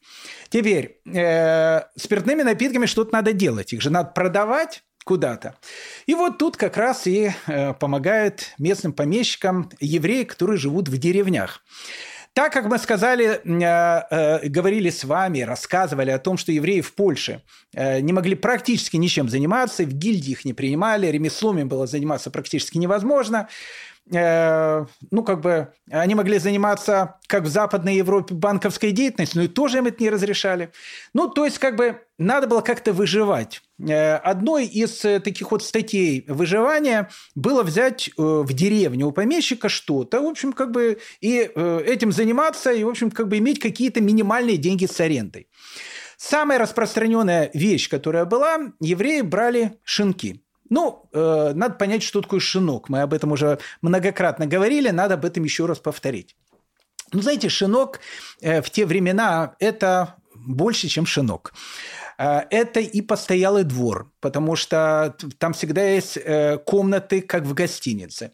Теперь, 0.50 1.00
э, 1.06 1.80
спиртными 1.96 2.42
напитками 2.42 2.84
что-то 2.84 3.14
надо 3.14 3.32
делать. 3.32 3.72
Их 3.72 3.80
же 3.80 3.88
надо 3.88 4.10
продавать 4.10 4.84
куда-то. 5.04 5.56
И 6.06 6.14
вот 6.14 6.36
тут 6.36 6.58
как 6.58 6.76
раз 6.76 7.06
и 7.06 7.30
э, 7.46 7.72
помогают 7.72 8.52
местным 8.58 8.92
помещикам 8.92 9.70
евреи, 9.80 10.24
которые 10.24 10.58
живут 10.58 10.88
в 10.88 10.98
деревнях. 10.98 11.64
Так 12.34 12.52
как 12.52 12.66
мы 12.66 12.78
сказали, 12.78 13.40
э, 13.42 14.02
э, 14.10 14.48
говорили 14.50 14.90
с 14.90 15.02
вами, 15.04 15.40
рассказывали 15.40 16.10
о 16.10 16.18
том, 16.18 16.36
что 16.36 16.52
евреи 16.52 16.82
в 16.82 16.92
Польше 16.94 17.40
э, 17.74 18.00
не 18.00 18.12
могли 18.12 18.34
практически 18.34 18.98
ничем 18.98 19.30
заниматься, 19.30 19.84
в 19.84 19.92
гильдии 19.94 20.32
их 20.32 20.44
не 20.44 20.52
принимали, 20.52 21.06
ремеслом 21.06 21.58
им 21.58 21.68
было 21.68 21.86
заниматься 21.86 22.30
практически 22.30 22.76
невозможно– 22.76 23.48
Э, 24.12 24.86
ну, 25.10 25.22
как 25.22 25.40
бы, 25.40 25.72
они 25.90 26.14
могли 26.14 26.38
заниматься, 26.38 27.16
как 27.26 27.42
в 27.42 27.48
Западной 27.48 27.96
Европе, 27.96 28.34
банковской 28.34 28.92
деятельностью, 28.92 29.40
но 29.40 29.44
и 29.44 29.48
тоже 29.48 29.78
им 29.78 29.86
это 29.86 30.02
не 30.02 30.10
разрешали. 30.10 30.70
Ну, 31.12 31.28
то 31.28 31.44
есть, 31.44 31.58
как 31.58 31.76
бы, 31.76 32.00
надо 32.18 32.46
было 32.46 32.60
как-то 32.62 32.92
выживать. 32.92 33.62
Э, 33.80 34.14
одной 34.16 34.66
из 34.66 35.04
э, 35.04 35.20
таких 35.20 35.50
вот 35.50 35.62
статей 35.62 36.24
выживания 36.26 37.10
было 37.34 37.62
взять 37.62 38.10
в 38.16 38.52
деревне 38.52 39.04
у 39.04 39.12
помещика 39.12 39.68
что-то, 39.68 40.22
в 40.22 40.26
общем, 40.26 40.52
как 40.52 40.70
бы, 40.70 40.98
и 41.20 41.36
этим 41.38 42.12
заниматься, 42.12 42.72
и, 42.72 42.84
в 42.84 42.88
общем, 42.88 43.10
как 43.10 43.28
бы 43.28 43.38
иметь 43.38 43.60
какие-то 43.60 44.00
минимальные 44.00 44.56
деньги 44.56 44.86
с 44.86 44.98
арендой. 45.00 45.48
Самая 46.16 46.58
распространенная 46.58 47.50
вещь, 47.54 47.88
которая 47.88 48.24
была, 48.24 48.58
евреи 48.80 49.20
брали 49.20 49.78
шинки– 49.84 50.42
ну, 50.70 51.08
э, 51.12 51.52
надо 51.54 51.74
понять, 51.74 52.02
что 52.02 52.20
такое 52.20 52.40
шинок. 52.40 52.88
Мы 52.88 53.02
об 53.02 53.12
этом 53.12 53.32
уже 53.32 53.58
многократно 53.82 54.46
говорили, 54.46 54.90
надо 54.90 55.14
об 55.14 55.24
этом 55.24 55.44
еще 55.44 55.66
раз 55.66 55.78
повторить. 55.78 56.36
Ну, 57.12 57.22
знаете, 57.22 57.48
шинок 57.48 58.00
э, 58.40 58.60
в 58.60 58.70
те 58.70 58.84
времена– 58.86 59.54
это 59.58 60.16
больше, 60.34 60.88
чем 60.88 61.06
шинок. 61.06 61.52
Э, 62.18 62.40
это 62.50 62.80
и 62.80 63.00
постоялый 63.00 63.64
двор, 63.64 64.10
потому 64.20 64.56
что 64.56 65.14
там 65.38 65.52
всегда 65.52 65.82
есть 65.84 66.16
э, 66.16 66.58
комнаты, 66.58 67.20
как 67.20 67.44
в 67.44 67.54
гостинице. 67.54 68.32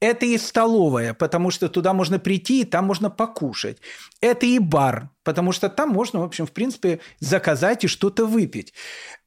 Это 0.00 0.26
и 0.26 0.38
столовая, 0.38 1.14
потому 1.14 1.50
что 1.50 1.68
туда 1.68 1.92
можно 1.92 2.18
прийти, 2.18 2.62
и 2.62 2.64
там 2.64 2.86
можно 2.86 3.10
покушать. 3.10 3.78
Это 4.20 4.46
и 4.46 4.58
бар, 4.58 5.10
потому 5.24 5.52
что 5.52 5.68
там 5.68 5.90
можно, 5.90 6.20
в 6.20 6.24
общем, 6.24 6.46
в 6.46 6.52
принципе, 6.52 7.00
заказать 7.20 7.84
и 7.84 7.88
что-то 7.88 8.26
выпить. 8.26 8.72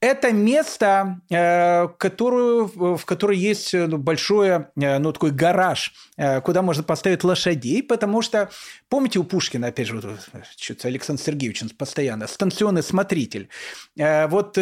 Это 0.02 0.32
место, 0.32 1.20
э, 1.30 1.90
которую, 1.98 2.98
в 2.98 3.04
котором 3.04 3.36
есть 3.36 3.74
ну, 3.74 3.98
большое, 3.98 4.70
э, 4.80 4.98
ну, 4.98 5.12
такой 5.12 5.32
гараж, 5.32 5.94
э, 6.16 6.40
куда 6.40 6.62
можно 6.62 6.84
поставить 6.84 7.26
лошадей, 7.26 7.84
потому 7.84 8.22
что, 8.22 8.50
помните, 8.88 9.20
у 9.20 9.26
Пушкина, 9.26 9.68
опять 9.68 9.88
же, 9.88 10.00
вот, 10.00 10.20
что-то 10.58 10.88
Александр 10.88 11.22
Сергеевич 11.22 11.64
постоянно, 11.78 12.28
станционный 12.28 12.84
смотритель. 12.84 13.50
Вот 13.98 14.58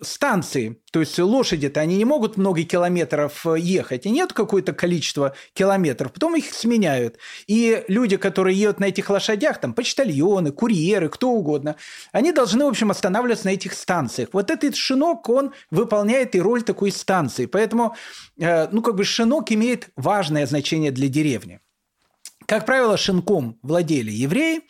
станции, 0.00 0.63
то 0.92 1.00
есть 1.00 1.18
лошади-то, 1.18 1.80
они 1.80 1.96
не 1.96 2.04
могут 2.04 2.36
много 2.36 2.62
километров 2.62 3.46
ехать, 3.56 4.06
и 4.06 4.10
нет 4.10 4.32
какое-то 4.32 4.72
количество 4.72 5.34
километров, 5.52 6.12
потом 6.12 6.36
их 6.36 6.52
сменяют. 6.52 7.18
И 7.46 7.84
люди, 7.88 8.16
которые 8.16 8.58
едут 8.58 8.80
на 8.80 8.86
этих 8.86 9.10
лошадях, 9.10 9.60
там, 9.60 9.74
почтальоны, 9.74 10.52
курьеры, 10.52 11.08
кто 11.08 11.30
угодно, 11.30 11.76
они 12.12 12.32
должны, 12.32 12.64
в 12.64 12.68
общем, 12.68 12.90
останавливаться 12.90 13.46
на 13.46 13.50
этих 13.50 13.72
станциях. 13.72 14.28
Вот 14.32 14.50
этот 14.50 14.76
шинок, 14.76 15.28
он 15.28 15.52
выполняет 15.70 16.34
и 16.34 16.40
роль 16.40 16.62
такой 16.62 16.92
станции. 16.92 17.46
Поэтому, 17.46 17.96
э, 18.38 18.68
ну, 18.70 18.82
как 18.82 18.94
бы 18.94 19.04
шинок 19.04 19.52
имеет 19.52 19.88
важное 19.96 20.46
значение 20.46 20.90
для 20.90 21.08
деревни. 21.08 21.60
Как 22.46 22.66
правило, 22.66 22.96
шинком 22.96 23.58
владели 23.62 24.10
евреи 24.10 24.58
э, 24.58 24.62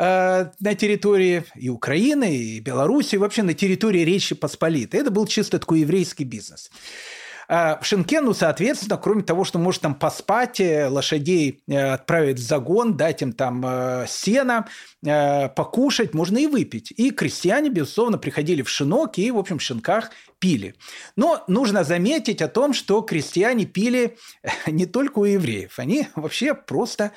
на 0.00 0.74
территории 0.74 1.44
и 1.54 1.68
Украины, 1.68 2.34
и 2.34 2.60
Беларуси, 2.60 3.16
и 3.16 3.18
вообще 3.18 3.42
на 3.42 3.52
территории 3.52 4.00
Речи 4.00 4.34
Посполитой. 4.34 5.00
Это 5.00 5.10
был 5.10 5.26
чисто 5.26 5.58
такой 5.58 5.80
еврейский 5.80 6.24
бизнес. 6.24 6.70
А 7.52 7.80
в 7.80 7.84
Шенкену, 7.84 8.32
соответственно, 8.32 8.96
кроме 8.96 9.24
того, 9.24 9.42
что 9.42 9.58
может 9.58 9.82
там 9.82 9.96
поспать, 9.96 10.60
э, 10.60 10.86
лошадей 10.86 11.64
э, 11.66 11.94
отправить 11.94 12.38
в 12.38 12.42
загон, 12.46 12.96
дать 12.96 13.22
им 13.22 13.32
там 13.32 13.64
э, 13.66 14.06
сено, 14.08 14.68
покушать, 15.02 16.14
можно 16.14 16.38
и 16.38 16.46
выпить. 16.46 16.92
И 16.96 17.10
крестьяне, 17.10 17.70
безусловно, 17.70 18.18
приходили 18.18 18.62
в 18.62 18.68
шинок 18.68 19.18
и, 19.18 19.32
в 19.32 19.38
общем, 19.38 19.58
в 19.58 19.62
шинках 19.62 20.10
пили. 20.38 20.76
Но 21.16 21.42
нужно 21.48 21.82
заметить 21.82 22.40
о 22.40 22.48
том, 22.48 22.72
что 22.72 23.00
крестьяне 23.02 23.64
пили 23.64 24.16
не 24.68 24.86
только 24.86 25.18
у 25.18 25.24
евреев, 25.24 25.78
они 25.78 26.06
вообще 26.14 26.54
просто 26.54 27.10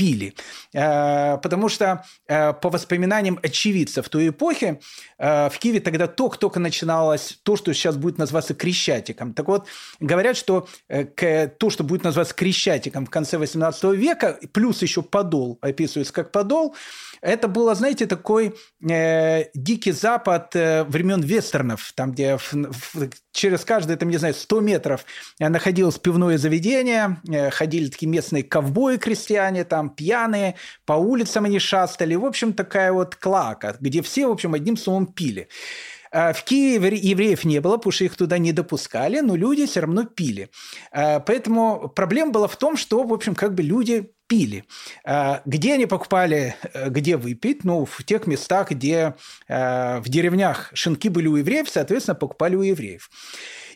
пили. 0.00 0.32
Э, 0.72 1.36
потому 1.42 1.68
что 1.68 2.04
э, 2.26 2.54
по 2.54 2.70
воспоминаниям 2.70 3.38
очевидцев 3.42 4.08
той 4.08 4.30
эпохи 4.30 4.80
э, 5.18 5.50
в 5.50 5.58
Киеве 5.58 5.80
тогда 5.80 6.06
только-только 6.06 6.58
начиналось 6.58 7.38
то, 7.42 7.56
что 7.56 7.74
сейчас 7.74 7.96
будет 7.96 8.16
называться 8.16 8.54
крещатиком. 8.54 9.34
Так 9.34 9.46
вот, 9.48 9.66
говорят, 10.00 10.38
что 10.38 10.66
то, 10.88 11.70
что 11.70 11.84
будет 11.84 12.04
называться 12.04 12.34
крещатиком 12.34 13.04
в 13.04 13.10
конце 13.10 13.36
18 13.36 13.84
века, 13.94 14.38
плюс 14.52 14.80
еще 14.80 15.02
подол, 15.02 15.58
описывается 15.60 16.14
как 16.14 16.32
подол, 16.32 16.74
это 17.20 17.48
было, 17.48 17.74
знаете, 17.74 18.06
такой 18.06 18.54
дикий 18.80 19.92
запад 19.92 20.54
времен 20.54 21.20
вестернов, 21.20 21.92
там, 21.94 22.12
где 22.12 22.38
в, 22.38 22.52
в, 22.52 23.10
через 23.32 23.64
каждые, 23.64 23.96
там, 23.96 24.08
не 24.08 24.16
знаю, 24.16 24.34
100 24.34 24.60
метров 24.60 25.04
находилось 25.38 25.98
пивное 25.98 26.38
заведение, 26.38 27.20
э, 27.28 27.50
ходили 27.50 27.88
такие 27.88 28.08
местные 28.08 28.42
ковбои-крестьяне, 28.42 29.64
там, 29.64 29.90
пьяные, 29.90 30.56
по 30.84 30.94
улицам 30.94 31.44
они 31.44 31.58
шастали. 31.58 32.14
В 32.14 32.24
общем, 32.24 32.52
такая 32.52 32.92
вот 32.92 33.14
клака, 33.16 33.76
где 33.80 34.02
все, 34.02 34.26
в 34.26 34.32
общем, 34.32 34.54
одним 34.54 34.76
словом 34.76 35.06
пили. 35.06 35.48
А 36.12 36.32
в 36.32 36.42
Киеве 36.42 36.96
евреев 36.96 37.44
не 37.44 37.60
было, 37.60 37.76
потому 37.76 37.92
что 37.92 38.04
их 38.04 38.16
туда 38.16 38.38
не 38.38 38.52
допускали, 38.52 39.20
но 39.20 39.36
люди 39.36 39.66
все 39.66 39.80
равно 39.80 40.04
пили. 40.04 40.50
Поэтому 40.90 41.88
проблема 41.94 42.32
была 42.32 42.48
в 42.48 42.56
том, 42.56 42.76
что, 42.76 43.04
в 43.04 43.12
общем, 43.12 43.36
как 43.36 43.54
бы 43.54 43.62
люди 43.62 44.10
пили. 44.30 44.64
А, 45.04 45.42
где 45.44 45.74
они 45.74 45.86
покупали, 45.86 46.54
э, 46.72 46.88
где 46.88 47.16
выпить? 47.16 47.64
Ну, 47.64 47.84
в 47.84 48.04
тех 48.04 48.28
местах, 48.28 48.70
где 48.70 49.14
в 49.48 50.04
деревнях 50.06 50.70
шинки 50.72 51.08
были 51.08 51.26
у 51.26 51.34
евреев, 51.34 51.68
соответственно, 51.68 52.14
покупали 52.14 52.54
у 52.54 52.62
евреев. 52.62 53.10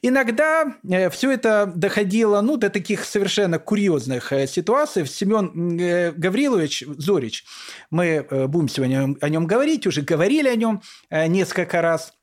Иногда 0.01 0.77
э, 0.89 1.11
все 1.11 1.33
это 1.33 1.73
доходило 1.75 2.41
ну, 2.41 2.57
до 2.57 2.71
таких 2.71 3.05
совершенно 3.05 3.59
курьезных 3.59 4.33
э, 4.33 4.47
ситуаций. 4.47 5.05
Семен 5.07 6.13
Гаврилович 6.17 6.85
Зорич, 6.99 7.45
мы 7.91 8.25
будем 8.31 8.69
сегодня 8.69 9.17
о 9.21 9.29
нем 9.29 9.47
говорить, 9.47 9.89
уже 9.89 10.03
говорили 10.03 10.49
о 10.49 10.55
нем 10.55 10.83
несколько 11.11 11.83
раз– 11.83 12.13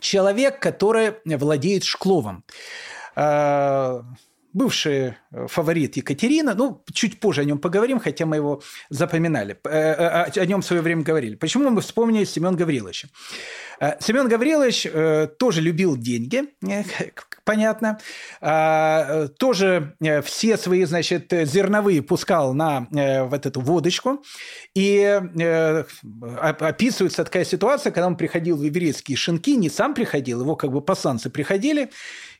человек, 0.00 0.58
который 0.58 1.16
владеет 1.26 1.84
Шкловом 1.84 2.44
бывший 4.52 5.14
э, 5.30 5.46
фаворит 5.48 5.96
Екатерина, 5.96 6.54
ну, 6.54 6.82
чуть 6.92 7.20
позже 7.20 7.42
о 7.42 7.44
нем 7.44 7.58
поговорим, 7.58 7.98
хотя 7.98 8.26
мы 8.26 8.36
его 8.36 8.62
запоминали, 8.90 9.56
э, 9.64 9.68
э, 9.68 10.40
о 10.40 10.46
нем 10.46 10.60
в 10.60 10.64
свое 10.64 10.82
время 10.82 11.02
говорили. 11.02 11.36
Почему 11.36 11.70
мы 11.70 11.80
вспомнили 11.80 12.24
Семен 12.24 12.56
Гавриловича? 12.56 13.08
Семен 14.00 14.28
Гаврилович 14.28 14.86
тоже 15.38 15.60
любил 15.60 15.96
деньги, 15.96 16.44
понятно. 17.44 17.98
Тоже 19.38 19.96
все 20.24 20.56
свои, 20.56 20.84
значит, 20.84 21.26
зерновые 21.30 22.02
пускал 22.02 22.54
на 22.54 22.86
вот 23.28 23.46
эту 23.46 23.60
водочку. 23.60 24.22
И 24.74 25.20
описывается 26.40 27.24
такая 27.24 27.44
ситуация, 27.44 27.90
когда 27.90 28.06
он 28.06 28.16
приходил 28.16 28.56
в 28.56 28.62
еврейские 28.62 29.16
шинки, 29.16 29.56
не 29.56 29.68
сам 29.68 29.94
приходил, 29.94 30.42
его 30.42 30.54
как 30.54 30.70
бы 30.70 30.80
посланцы 30.80 31.30
приходили, 31.30 31.90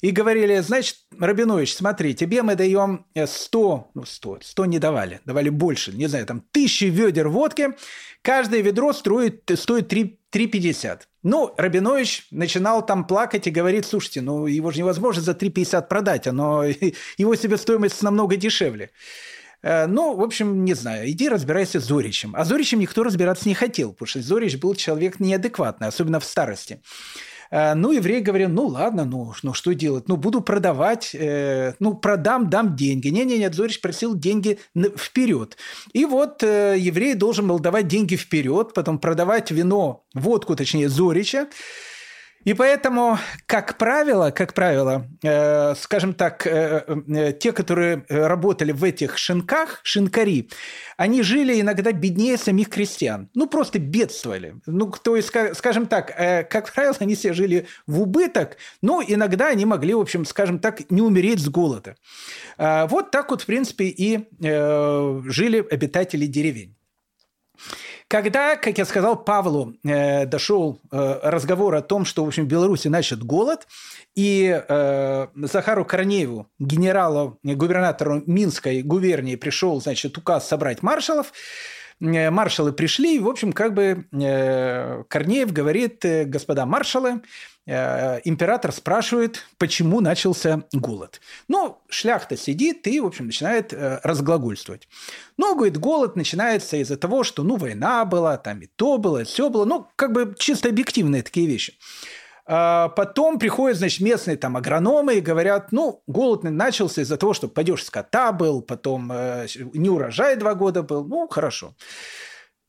и 0.01 0.11
говорили, 0.11 0.59
значит, 0.59 0.99
Рабинович, 1.19 1.75
смотри, 1.75 2.15
тебе 2.15 2.43
мы 2.43 2.55
даем 2.55 3.07
100, 3.15 3.91
ну 3.95 4.05
100, 4.05 4.39
100 4.43 4.67
не 4.67 4.79
давали, 4.79 5.21
давали 5.25 5.49
больше, 5.49 5.93
не 5.93 6.07
знаю, 6.07 6.27
там 6.27 6.45
тысячи 6.53 6.85
ведер 6.85 7.29
водки, 7.29 7.71
каждое 8.23 8.63
ведро 8.63 8.93
стоит, 8.93 9.51
стоит 9.57 9.89
3, 9.89 10.19
3,50. 10.33 11.01
Ну, 11.23 11.55
Рабинович 11.57 12.27
начинал 12.31 12.85
там 12.85 13.07
плакать 13.07 13.47
и 13.47 13.51
говорит, 13.51 13.87
слушайте, 13.87 14.23
ну 14.23 14.47
его 14.47 14.71
же 14.71 14.79
невозможно 14.79 15.23
за 15.23 15.33
3,50 15.33 15.89
продать, 15.89 16.27
оно, 16.27 16.65
его 17.17 17.35
себестоимость 17.35 18.03
намного 18.03 18.37
дешевле. 18.37 18.91
Э, 19.63 19.87
ну, 19.87 20.15
в 20.15 20.23
общем, 20.23 20.65
не 20.65 20.75
знаю, 20.75 21.11
иди 21.11 21.29
разбирайся 21.29 21.81
с 21.81 21.85
Зоричем. 21.85 22.35
А 22.35 22.45
Зоричем 22.45 22.81
никто 22.81 23.03
разбираться 23.03 23.49
не 23.49 23.55
хотел, 23.55 23.93
потому 23.93 24.07
что 24.07 24.23
Зорич 24.23 24.57
был 24.57 24.75
человек 24.75 25.21
неадекватный, 25.21 25.89
особенно 25.89 26.19
в 26.19 26.25
старости. 26.25 26.83
Э, 27.53 27.75
ну, 27.75 27.93
еврей 27.93 28.23
говорил, 28.23 28.49
ну, 28.49 28.67
ладно, 28.67 29.05
ну, 29.05 29.33
ну 29.43 29.53
что 29.53 29.73
делать? 29.75 30.09
Ну, 30.09 30.17
буду 30.17 30.41
продавать, 30.41 31.15
э, 31.15 31.75
ну, 31.79 31.95
продам, 31.95 32.49
дам 32.49 32.75
деньги. 32.75 33.09
Не-не-не, 33.09 33.53
Зорич 33.53 33.81
просил 33.81 34.17
деньги 34.17 34.59
вперед. 34.97 35.57
И 35.93 36.07
вот 36.07 36.43
э, 36.43 36.77
еврей 36.79 37.15
должен 37.15 37.47
был 37.47 37.59
давать 37.59 37.89
деньги 37.89 38.17
вперед, 38.17 38.73
потом 38.75 38.99
продавать 38.99 39.51
вино, 39.51 40.05
водку, 40.15 40.57
точнее, 40.57 40.89
Зорича, 40.89 41.49
и 42.45 42.55
поэтому, 42.55 43.19
как 43.47 43.79
правило, 43.79 44.31
как 44.31 44.55
правило, 44.55 45.07
э, 45.23 45.75
скажем 45.77 46.15
так, 46.15 46.47
э, 46.47 46.85
э, 46.87 47.33
те, 47.33 47.53
которые 47.53 48.05
работали 48.09 48.73
в 48.73 48.83
этих 48.85 49.19
шинках, 49.19 49.81
шинкари, 49.83 50.49
они 50.97 51.23
жили 51.23 51.61
иногда 51.61 51.93
беднее 51.93 52.37
самих 52.37 52.69
крестьян. 52.69 53.29
Ну, 53.35 53.47
просто 53.47 53.79
бедствовали. 53.79 54.57
Ну, 54.67 54.91
то 54.91 55.17
есть, 55.17 55.33
скажем 55.55 55.87
так, 55.87 56.13
э, 56.17 56.45
как 56.45 56.73
правило, 56.73 56.97
они 57.01 57.15
все 57.15 57.33
жили 57.33 57.67
в 57.87 58.01
убыток, 58.01 58.57
но 58.81 59.03
иногда 59.07 59.49
они 59.49 59.65
могли, 59.65 59.95
в 59.95 60.01
общем, 60.01 60.25
скажем 60.25 60.59
так, 60.59 60.91
не 60.91 61.03
умереть 61.03 61.41
с 61.41 61.49
голода. 61.49 61.97
Э, 62.59 62.87
вот 62.87 63.11
так 63.11 63.31
вот, 63.31 63.43
в 63.43 63.47
принципе, 63.47 63.85
и 63.87 64.29
э, 64.43 65.23
жили 65.27 65.65
обитатели 65.71 66.27
деревень. 66.27 66.77
Когда, 68.13 68.57
как 68.57 68.77
я 68.77 68.85
сказал, 68.85 69.17
Павлу 69.17 69.75
э, 69.83 70.27
дошел 70.27 70.79
э, 70.91 71.21
разговор 71.23 71.75
о 71.77 71.81
том, 71.81 72.05
что, 72.05 72.23
в 72.23 72.27
общем, 72.27 72.45
в 72.45 72.47
Беларуси 72.47 72.89
начат 72.89 73.25
голод, 73.25 73.67
и 74.15 74.63
э, 74.69 75.27
Захару 75.35 75.87
Корнееву, 75.87 76.47
генералу, 76.59 77.39
губернатору 77.43 78.23
Минской 78.27 78.83
губернии, 78.83 79.37
пришел, 79.37 79.81
значит, 79.81 80.19
указ 80.19 80.47
собрать 80.47 80.83
маршалов, 80.83 81.29
э, 81.29 81.33
маршалы 82.31 82.73
пришли, 82.73 83.17
и, 83.17 83.21
в 83.21 83.29
общем, 83.29 83.53
как 83.53 83.75
бы 83.75 84.07
э, 84.13 85.05
Корнеев 85.09 85.53
говорит, 85.53 86.05
э, 86.05 86.25
господа 86.25 86.67
маршалы, 86.67 87.23
Э, 87.65 88.21
император 88.25 88.73
спрашивает, 88.73 89.47
почему 89.57 90.01
начался 90.01 90.65
голод. 90.73 91.21
Ну, 91.47 91.79
шляхта 91.89 92.37
сидит 92.37 92.87
и, 92.89 92.99
в 92.99 93.07
общем, 93.07 93.27
начинает 93.27 93.73
э, 93.73 94.01
разглагольствовать. 94.03 94.89
Ну, 95.37 95.55
говорит, 95.55 95.79
голод 95.79 96.17
начинается 96.17 96.77
из-за 96.79 96.97
того, 96.97 97.23
что, 97.23 97.45
ну, 97.45 97.57
война 97.57 98.05
была, 98.05 98.37
там 98.37 98.63
и 98.63 98.67
то 98.67 98.99
было, 98.99 99.19
и 99.19 99.25
все 99.25 99.49
было. 99.49 99.65
Ну, 99.65 99.87
как 99.95 100.13
бы 100.13 100.35
чисто 100.37 100.71
объективные 100.71 101.23
такие 101.23 101.47
вещи. 101.47 101.75
А 102.55 102.91
потом 102.91 103.39
приходят, 103.39 103.79
значит, 103.79 104.03
местные 104.03 104.37
там 104.37 104.59
агрономы 104.59 105.15
и 105.15 105.21
говорят, 105.23 105.73
ну, 105.73 106.03
голод 106.07 106.43
начался 106.43 107.01
из-за 107.01 107.17
того, 107.17 107.33
что 107.33 107.49
падеж 107.49 107.83
скота 107.83 108.31
был, 108.31 108.61
потом 108.61 109.11
э, 109.11 109.47
не 109.73 109.89
урожай 109.89 110.37
два 110.37 110.53
года 110.55 110.83
был. 110.83 111.03
Ну, 111.03 111.27
хорошо. 111.29 111.75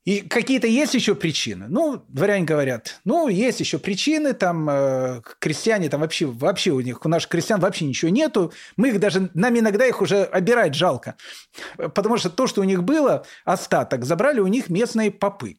И 0.06 0.22
какие-то 0.22 0.68
есть 0.68 0.94
еще 0.94 1.16
причины? 1.16 1.66
Ну, 1.68 2.02
дворяне 2.08 2.46
говорят, 2.46 3.02
ну, 3.04 3.28
есть 3.28 3.60
еще 3.60 3.78
причины, 3.78 4.34
там, 4.34 4.70
э, 4.70 5.22
крестьяне, 5.40 5.90
там 5.90 6.00
вообще, 6.00 6.28
вообще 6.28 6.72
у 6.72 6.80
них, 6.80 7.06
у 7.06 7.10
наших 7.10 7.30
крестьян 7.30 7.60
вообще 7.60 7.84
ничего 7.84 8.10
нету, 8.10 8.54
мы 8.78 8.88
их 8.88 9.02
даже, 9.02 9.32
нам 9.34 9.60
иногда 9.60 9.86
их 9.86 10.02
уже 10.02 10.24
обирать 10.24 10.76
жалко, 10.76 11.16
потому 11.94 12.16
что 12.16 12.30
то, 12.30 12.48
что 12.48 12.62
у 12.62 12.64
них 12.64 12.84
было, 12.84 13.26
остаток, 13.44 14.06
забрали 14.06 14.40
у 14.40 14.48
них 14.48 14.70
местные 14.70 15.12
попы. 15.12 15.58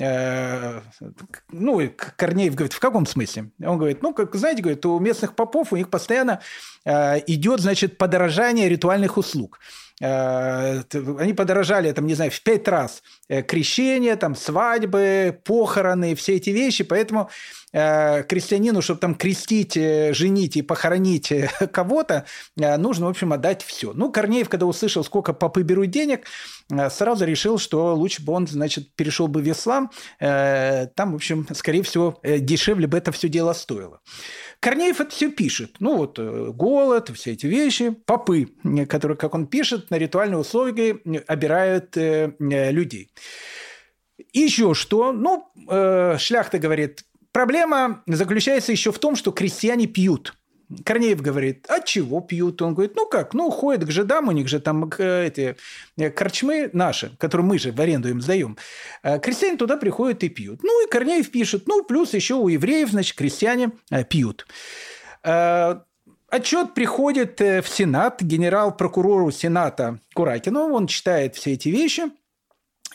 Э, 0.00 0.80
ну, 1.50 1.90
Корнеев 2.16 2.54
говорит, 2.54 2.72
в 2.72 2.80
каком 2.80 3.06
смысле? 3.06 3.50
Он 3.64 3.78
говорит, 3.78 4.02
ну, 4.02 4.12
как 4.12 4.34
знаете, 4.34 4.62
говорит, 4.62 4.84
у 4.86 4.98
местных 4.98 5.36
попов 5.36 5.72
у 5.72 5.76
них 5.76 5.88
постоянно 5.88 6.40
э, 6.84 7.20
идет, 7.26 7.60
значит, 7.60 7.96
подорожание 7.96 8.68
ритуальных 8.68 9.16
услуг. 9.16 9.60
Э, 10.00 10.82
они 11.18 11.32
подорожали, 11.32 11.92
там, 11.92 12.06
не 12.06 12.14
знаю, 12.14 12.32
в 12.32 12.42
пять 12.42 12.66
раз 12.66 13.02
крещение, 13.28 14.16
там, 14.16 14.34
свадьбы, 14.34 15.38
похороны, 15.44 16.16
все 16.16 16.36
эти 16.36 16.50
вещи, 16.50 16.84
поэтому 16.84 17.30
крестьянину, 17.72 18.82
чтобы 18.82 19.00
там 19.00 19.16
крестить, 19.16 19.74
женить 19.74 20.56
и 20.56 20.62
похоронить 20.62 21.32
кого-то, 21.72 22.24
нужно, 22.54 23.06
в 23.06 23.08
общем, 23.08 23.32
отдать 23.32 23.64
все. 23.64 23.92
Ну, 23.92 24.12
Корнеев, 24.12 24.48
когда 24.48 24.66
услышал, 24.66 25.02
сколько 25.02 25.32
попы 25.32 25.62
берут 25.62 25.90
денег, 25.90 26.24
сразу 26.90 27.24
решил, 27.24 27.58
что 27.58 27.94
лучше 27.94 28.22
бы 28.22 28.32
он, 28.32 28.46
значит, 28.46 28.94
перешел 28.94 29.28
бы 29.28 29.40
в 29.40 29.50
ислам. 29.50 29.90
Там, 30.18 31.12
в 31.12 31.14
общем, 31.14 31.46
скорее 31.54 31.82
всего, 31.82 32.20
дешевле 32.22 32.86
бы 32.86 32.98
это 32.98 33.12
все 33.12 33.28
дело 33.28 33.52
стоило. 33.52 34.00
Корнеев 34.64 34.98
это 34.98 35.10
все 35.10 35.30
пишет. 35.30 35.76
Ну 35.80 35.98
вот 35.98 36.18
э, 36.18 36.50
голод, 36.54 37.10
все 37.14 37.32
эти 37.32 37.44
вещи. 37.44 37.90
Попы, 37.90 38.48
которые, 38.88 39.18
как 39.18 39.34
он 39.34 39.46
пишет, 39.46 39.90
на 39.90 39.98
ритуальные 39.98 40.38
условия 40.38 40.98
обирают 41.26 41.94
э, 41.98 42.34
э, 42.40 42.70
людей. 42.70 43.10
Еще 44.32 44.72
что? 44.72 45.12
Ну, 45.12 45.50
э, 45.68 46.16
Шляхта 46.18 46.58
говорит, 46.58 47.04
проблема 47.30 48.02
заключается 48.06 48.72
еще 48.72 48.90
в 48.90 48.98
том, 48.98 49.16
что 49.16 49.32
крестьяне 49.32 49.86
пьют– 49.86 50.34
Корнеев 50.84 51.20
говорит, 51.20 51.66
а 51.68 51.80
чего 51.80 52.20
пьют? 52.20 52.60
Он 52.62 52.74
говорит, 52.74 52.96
ну 52.96 53.06
как, 53.06 53.34
ну 53.34 53.50
ходят 53.50 53.84
к 53.84 53.90
жидам, 53.90 54.28
у 54.28 54.32
них 54.32 54.48
же 54.48 54.60
там 54.60 54.90
эти 54.98 55.56
э, 55.96 56.10
корчмы 56.10 56.70
наши, 56.72 57.10
которые 57.18 57.46
мы 57.46 57.58
же 57.58 57.72
в 57.72 57.80
аренду 57.80 58.08
им 58.08 58.20
сдаем. 58.20 58.56
А 59.02 59.18
крестьяне 59.18 59.56
туда 59.56 59.76
приходят 59.76 60.22
и 60.24 60.28
пьют. 60.28 60.62
Ну 60.62 60.84
и 60.84 60.90
Корнеев 60.90 61.30
пишет, 61.30 61.66
ну 61.66 61.84
плюс 61.84 62.14
еще 62.14 62.34
у 62.34 62.48
евреев, 62.48 62.90
значит, 62.90 63.16
крестьяне 63.16 63.72
э, 63.90 64.04
пьют. 64.04 64.46
Отчет 65.22 66.74
приходит 66.74 67.40
э, 67.40 67.62
в 67.62 67.68
Сенат, 67.68 68.20
генерал-прокурору 68.20 69.30
Сената 69.30 70.00
Куракину, 70.14 70.72
он 70.72 70.88
читает 70.88 71.36
все 71.36 71.52
эти 71.52 71.68
вещи– 71.68 72.04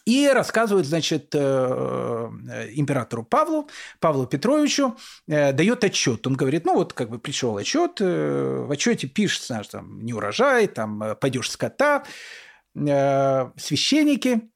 и 0.06 0.28
рассказывает, 0.28 0.86
значит, 0.86 1.30
э, 1.34 2.30
императору 2.74 3.24
Павлу, 3.24 3.70
Павлу 4.00 4.26
Петровичу, 4.26 4.98
э, 5.28 5.52
дает 5.54 5.84
отчет. 5.84 6.26
Он 6.28 6.34
говорит, 6.34 6.66
ну 6.66 6.76
вот 6.76 6.94
как 6.94 7.10
бы 7.10 7.20
пришел 7.20 7.58
отчет, 7.58 7.98
э, 8.00 8.66
в 8.68 8.72
отчете 8.72 9.08
пишется, 9.08 9.48
знаешь, 9.48 9.68
там, 9.68 10.04
не 10.06 10.14
урожай, 10.14 10.68
там, 10.68 11.16
падеж 11.20 11.50
скота, 11.50 12.04
священники, 12.76 14.50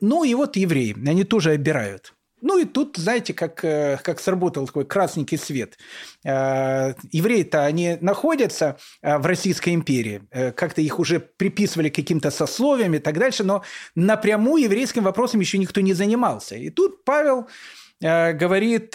ну 0.00 0.22
и 0.22 0.34
вот 0.34 0.56
евреи, 0.56 0.94
они 1.08 1.24
тоже 1.24 1.52
обирают. 1.52 2.14
Ну 2.44 2.58
и 2.58 2.66
тут, 2.66 2.98
знаете, 2.98 3.32
как, 3.32 3.64
э, 3.64 3.98
как 4.02 4.20
сработал 4.20 4.66
такой 4.66 4.84
красненький 4.84 5.38
свет. 5.38 5.78
Э, 6.24 6.92
евреи-то, 7.10 7.64
они 7.64 7.96
находятся 8.02 8.76
э, 9.00 9.16
в 9.16 9.24
Российской 9.24 9.72
империи, 9.72 10.20
как-то 10.30 10.82
их 10.82 10.98
уже 10.98 11.20
приписывали 11.20 11.88
каким-то 11.88 12.30
сословиям 12.30 12.92
и 12.92 12.98
так 12.98 13.18
дальше, 13.18 13.44
но 13.44 13.62
напрямую 13.94 14.64
еврейским 14.64 15.04
вопросом 15.04 15.40
еще 15.40 15.56
никто 15.56 15.80
не 15.80 15.94
занимался. 15.94 16.56
И 16.56 16.68
тут 16.68 17.04
Павел 17.04 17.48
говорит 18.00 18.92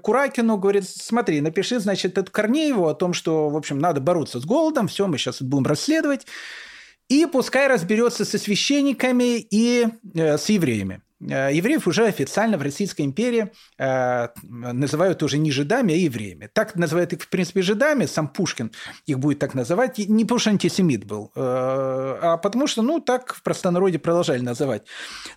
Куракину, 0.00 0.56
говорит, 0.56 0.88
смотри, 0.88 1.42
напиши, 1.42 1.78
значит, 1.78 2.16
эту 2.16 2.32
Корнееву 2.32 2.86
о 2.86 2.94
том, 2.94 3.12
что, 3.12 3.50
в 3.50 3.56
общем, 3.56 3.78
надо 3.78 4.00
бороться 4.00 4.40
с 4.40 4.46
голодом, 4.46 4.88
все, 4.88 5.06
мы 5.06 5.18
сейчас 5.18 5.42
будем 5.42 5.66
расследовать. 5.66 6.26
И 7.10 7.26
пускай 7.26 7.66
разберется 7.66 8.24
со 8.24 8.38
священниками 8.38 9.46
и 9.50 9.86
с 10.14 10.48
евреями. 10.48 11.02
Э, 11.20 11.50
евреев 11.52 11.86
уже 11.86 12.06
официально 12.06 12.58
в 12.58 12.62
Российской 12.62 13.02
империи 13.02 13.52
э, 13.78 14.28
называют 14.42 15.22
уже 15.22 15.38
не 15.38 15.50
жидами, 15.50 15.94
а 15.94 15.96
евреями. 15.96 16.48
Так 16.52 16.76
называют 16.76 17.12
их, 17.12 17.22
в 17.22 17.28
принципе, 17.28 17.62
жидами, 17.62 18.06
сам 18.06 18.28
Пушкин 18.28 18.72
их 19.06 19.18
будет 19.18 19.38
так 19.38 19.54
называть, 19.54 19.98
не 19.98 20.24
потому 20.24 20.38
что 20.38 20.50
антисемит 20.50 21.04
был, 21.04 21.32
э, 21.34 21.40
а 21.40 22.36
потому 22.36 22.66
что, 22.66 22.82
ну, 22.82 23.00
так 23.00 23.34
в 23.34 23.42
простонародье 23.42 23.98
продолжали 23.98 24.40
называть. 24.40 24.82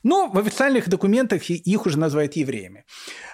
Но 0.03 0.29
в 0.29 0.37
официальных 0.37 0.89
документах 0.89 1.49
их 1.49 1.85
уже 1.85 1.97
называют 1.99 2.35
евреями. 2.35 2.85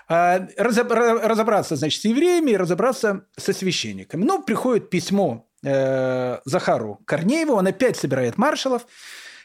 Разобраться, 0.07 1.75
значит, 1.75 2.01
с 2.01 2.05
евреями 2.05 2.51
и 2.51 2.57
разобраться 2.57 3.25
со 3.37 3.53
священниками. 3.53 4.23
Но 4.23 4.41
приходит 4.41 4.89
письмо 4.89 5.47
Захару 5.63 6.99
Корнееву, 7.05 7.53
он 7.53 7.65
опять 7.65 7.97
собирает 7.97 8.37
маршалов, 8.37 8.85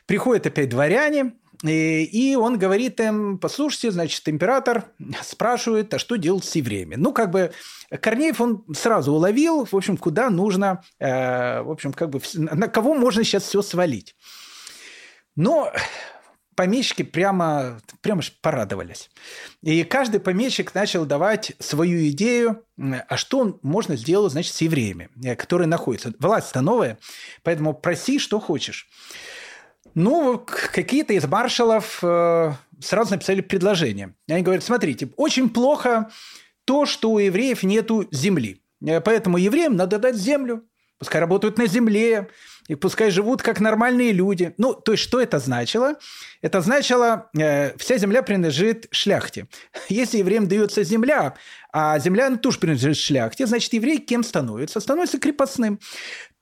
приходят 0.06 0.46
опять 0.46 0.68
дворяне, 0.68 1.32
и, 1.62 2.04
и 2.04 2.36
он 2.36 2.58
говорит 2.58 3.00
им, 3.00 3.38
послушайте, 3.38 3.90
значит, 3.90 4.26
император 4.28 4.86
спрашивает, 5.22 5.92
а 5.92 5.98
что 5.98 6.16
делать 6.16 6.44
с 6.44 6.54
евреями? 6.54 6.94
Ну, 6.94 7.12
как 7.12 7.30
бы 7.30 7.52
Корнеев 7.90 8.40
он 8.40 8.64
сразу 8.74 9.12
уловил, 9.12 9.66
в 9.66 9.74
общем, 9.74 9.96
куда 9.96 10.30
нужно, 10.30 10.82
э, 10.98 11.60
в 11.62 11.70
общем, 11.70 11.92
как 11.92 12.10
бы 12.10 12.20
на 12.34 12.68
кого 12.68 12.94
можно 12.94 13.24
сейчас 13.24 13.44
все 13.44 13.60
свалить. 13.62 14.16
Но 15.36 15.72
помещики 16.60 17.02
прямо, 17.02 17.80
прямо 18.02 18.22
порадовались. 18.42 19.10
И 19.62 19.82
каждый 19.84 20.20
помещик 20.20 20.74
начал 20.74 21.06
давать 21.06 21.52
свою 21.58 22.06
идею, 22.08 22.64
а 22.78 23.16
что 23.16 23.58
можно 23.62 23.96
сделать, 23.96 24.32
значит, 24.32 24.54
с 24.54 24.60
евреями, 24.60 25.08
э, 25.24 25.36
которые 25.36 25.68
находятся. 25.68 26.12
Власть-то 26.18 26.60
новая, 26.60 26.98
поэтому 27.42 27.74
проси, 27.74 28.18
что 28.18 28.40
хочешь. 28.40 28.88
Ну, 29.94 30.44
какие-то 30.72 31.12
из 31.12 31.26
маршалов 31.26 31.98
э, 32.02 32.52
сразу 32.80 33.10
написали 33.12 33.40
предложение. 33.40 34.14
Они 34.28 34.42
говорят, 34.42 34.64
смотрите, 34.64 35.10
очень 35.16 35.48
плохо 35.48 36.10
то, 36.64 36.86
что 36.86 37.10
у 37.10 37.18
евреев 37.18 37.62
нету 37.62 38.06
земли. 38.10 38.62
Э, 38.84 39.00
поэтому 39.00 39.38
евреям 39.38 39.76
надо 39.76 39.98
дать 39.98 40.16
землю. 40.16 40.64
Пускай 40.98 41.20
работают 41.20 41.56
на 41.56 41.66
земле, 41.66 42.28
и 42.70 42.76
пускай 42.76 43.10
живут 43.10 43.42
как 43.42 43.58
нормальные 43.58 44.12
люди. 44.12 44.54
Ну, 44.56 44.74
то 44.74 44.92
есть, 44.92 45.02
что 45.02 45.20
это 45.20 45.40
значило? 45.40 45.94
Это 46.40 46.60
значило, 46.60 47.28
э, 47.36 47.76
вся 47.78 47.98
земля 47.98 48.22
принадлежит 48.22 48.86
шляхте. 48.92 49.48
Если 49.88 50.18
евреям 50.18 50.46
дается 50.46 50.84
земля, 50.84 51.34
а 51.72 51.98
земля 51.98 52.28
она 52.28 52.36
тоже 52.36 52.60
принадлежит 52.60 52.96
шляхте, 52.96 53.46
значит, 53.46 53.72
еврей 53.72 53.98
кем 53.98 54.22
становится? 54.22 54.78
Становится 54.78 55.18
крепостным. 55.18 55.80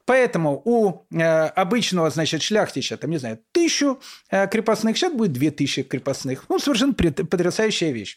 Поэтому 0.09 0.63
у 0.65 1.03
э, 1.15 1.23
обычного, 1.49 2.09
значит, 2.09 2.41
шляхтича, 2.41 2.97
там, 2.97 3.11
не 3.11 3.19
знаю, 3.19 3.41
тысячу 3.53 4.01
э, 4.31 4.49
крепостных, 4.49 4.97
сейчас 4.97 5.13
будет 5.13 5.35
две 5.35 5.51
тысячи 5.51 5.83
крепостных. 5.83 6.47
Ну, 6.49 6.59
совершенно 6.59 6.95
потрясающая 6.95 7.91
вещь. 7.91 8.17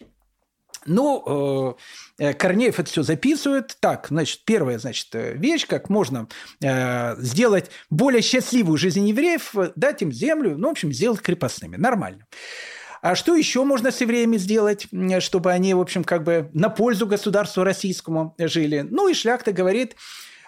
Ну, 0.86 1.76
э, 2.18 2.34
Корнеев 2.34 2.80
это 2.80 2.90
все 2.90 3.04
записывает. 3.04 3.76
Так, 3.82 4.08
значит, 4.08 4.46
первая, 4.46 4.80
значит, 4.80 5.10
вещь, 5.12 5.68
как 5.68 5.90
можно 5.90 6.30
сделать 6.62 7.70
более 7.90 8.22
счастливую 8.22 8.78
жизнь 8.78 9.06
евреев, 9.06 9.54
дать 9.76 10.02
им 10.02 10.14
землю, 10.14 10.58
ну, 10.58 10.70
в 10.70 10.72
общем, 10.72 10.94
сделать 10.94 11.20
крепостными. 11.20 11.76
Нормально. 11.76 12.26
А 13.02 13.16
что 13.16 13.36
еще 13.36 13.66
можно 13.66 13.92
с 13.92 14.00
евреями 14.00 14.38
сделать, 14.38 14.88
чтобы 15.20 15.52
они, 15.52 15.74
в 15.74 15.82
общем, 15.82 16.06
как 16.06 16.24
бы 16.24 16.50
на 16.54 16.70
пользу 16.70 17.06
государству 17.06 17.66
российскому 17.66 18.34
жили? 18.38 18.88
Ну, 18.90 19.10
и 19.10 19.14
шляхта 19.14 19.52
говорит, 19.52 19.98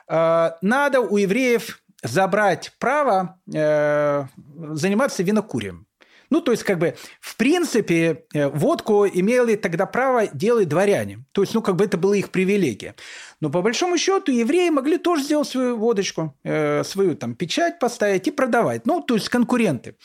надо 0.08 1.00
у 1.02 1.18
евреев 1.18 1.84
забрать 2.04 2.74
право 2.80 3.40
э, 3.54 4.26
заниматься 4.72 5.24
винокурием. 5.24 5.88
Ну, 6.30 6.42
то 6.42 6.52
есть, 6.52 6.64
как 6.64 6.80
бы, 6.80 6.96
в 7.22 7.38
принципе, 7.38 8.26
э, 8.34 8.48
водку 8.50 9.06
имели 9.06 9.56
тогда 9.56 9.86
право 9.86 10.28
делать 10.28 10.68
дворяне. 10.68 11.24
То 11.32 11.44
есть, 11.44 11.54
ну, 11.54 11.62
как 11.62 11.76
бы 11.76 11.86
это 11.86 11.98
была 11.98 12.18
их 12.18 12.30
привилегия. 12.30 12.96
Но 13.40 13.50
по 13.50 13.62
большому 13.62 13.98
счету 13.98 14.32
евреи 14.32 14.70
могли 14.70 14.98
тоже 14.98 15.24
сделать 15.24 15.48
свою 15.48 15.78
водочку, 15.78 16.36
свою 16.44 17.16
там 17.16 17.36
печать 17.36 17.80
поставить 17.80 18.28
и 18.28 18.32
продавать. 18.32 18.86
Ну, 18.86 19.02
то 19.02 19.16
есть 19.16 19.30
конкуренты. 19.30 19.96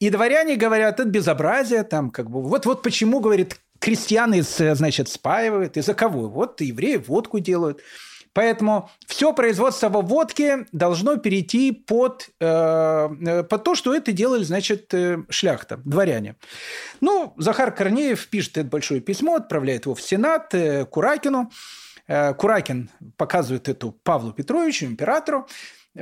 И 0.00 0.10
дворяне 0.10 0.56
говорят, 0.56 0.98
это 0.98 1.08
безобразие, 1.08 1.84
там, 1.84 2.10
как 2.10 2.28
бы, 2.28 2.42
вот, 2.42 2.66
вот 2.66 2.82
почему, 2.82 3.20
говорит, 3.20 3.56
крестьяны, 3.78 4.42
значит, 4.42 5.08
спаивают, 5.08 5.76
из-за 5.76 5.94
кого? 5.94 6.28
Вот 6.28 6.60
евреи 6.60 6.96
водку 6.96 7.38
делают. 7.38 7.80
Поэтому 8.34 8.90
все 9.06 9.32
производство 9.34 9.88
водки 9.88 10.66
должно 10.72 11.16
перейти 11.16 11.72
под, 11.72 12.30
э, 12.40 13.08
э, 13.26 13.42
под 13.42 13.64
то, 13.64 13.74
что 13.74 13.94
это 13.94 14.12
делали, 14.12 14.42
значит, 14.44 14.92
э, 14.94 15.22
шляхта, 15.28 15.78
дворяне. 15.84 16.36
Ну, 17.00 17.34
Захар 17.36 17.72
Корнеев 17.72 18.26
пишет 18.28 18.56
это 18.56 18.68
большое 18.68 19.00
письмо, 19.00 19.36
отправляет 19.36 19.84
его 19.84 19.94
в 19.94 20.00
Сенат 20.00 20.54
э, 20.54 20.86
Куракину. 20.86 21.50
Э, 22.08 22.32
Куракин 22.34 22.90
показывает 23.16 23.68
эту 23.68 23.92
Павлу 23.92 24.32
Петровичу, 24.32 24.86
императору. 24.86 25.46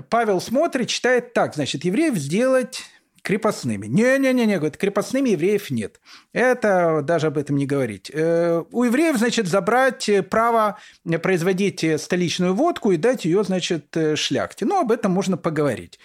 Павел 0.09 0.41
смотрит, 0.41 0.89
читает 0.89 1.33
так, 1.33 1.55
значит, 1.55 1.85
евреев 1.85 2.15
сделать 2.17 2.85
крепостными. 3.23 3.87
Не-не-не, 3.87 4.57
говорит, 4.57 4.77
крепостными 4.77 5.31
евреев 5.31 5.71
нет. 5.71 6.01
Это 6.33 7.03
даже 7.03 7.29
об 7.29 7.39
этом 7.39 7.57
не 7.57 7.67
говорить. 7.67 8.11
Э, 8.13 8.63
у 8.71 8.85
евреев, 8.85 9.17
значит, 9.17 9.47
забрать 9.47 10.09
право 10.31 10.79
производить 11.23 11.85
столичную 12.01 12.55
водку 12.55 12.93
и 12.93 12.97
дать 12.97 13.25
ее, 13.25 13.45
значит, 13.45 13.97
шляхте. 14.15 14.65
Ну, 14.65 14.81
об 14.81 14.93
этом 14.93 15.13
можно 15.13 15.37
поговорить. 15.37 15.99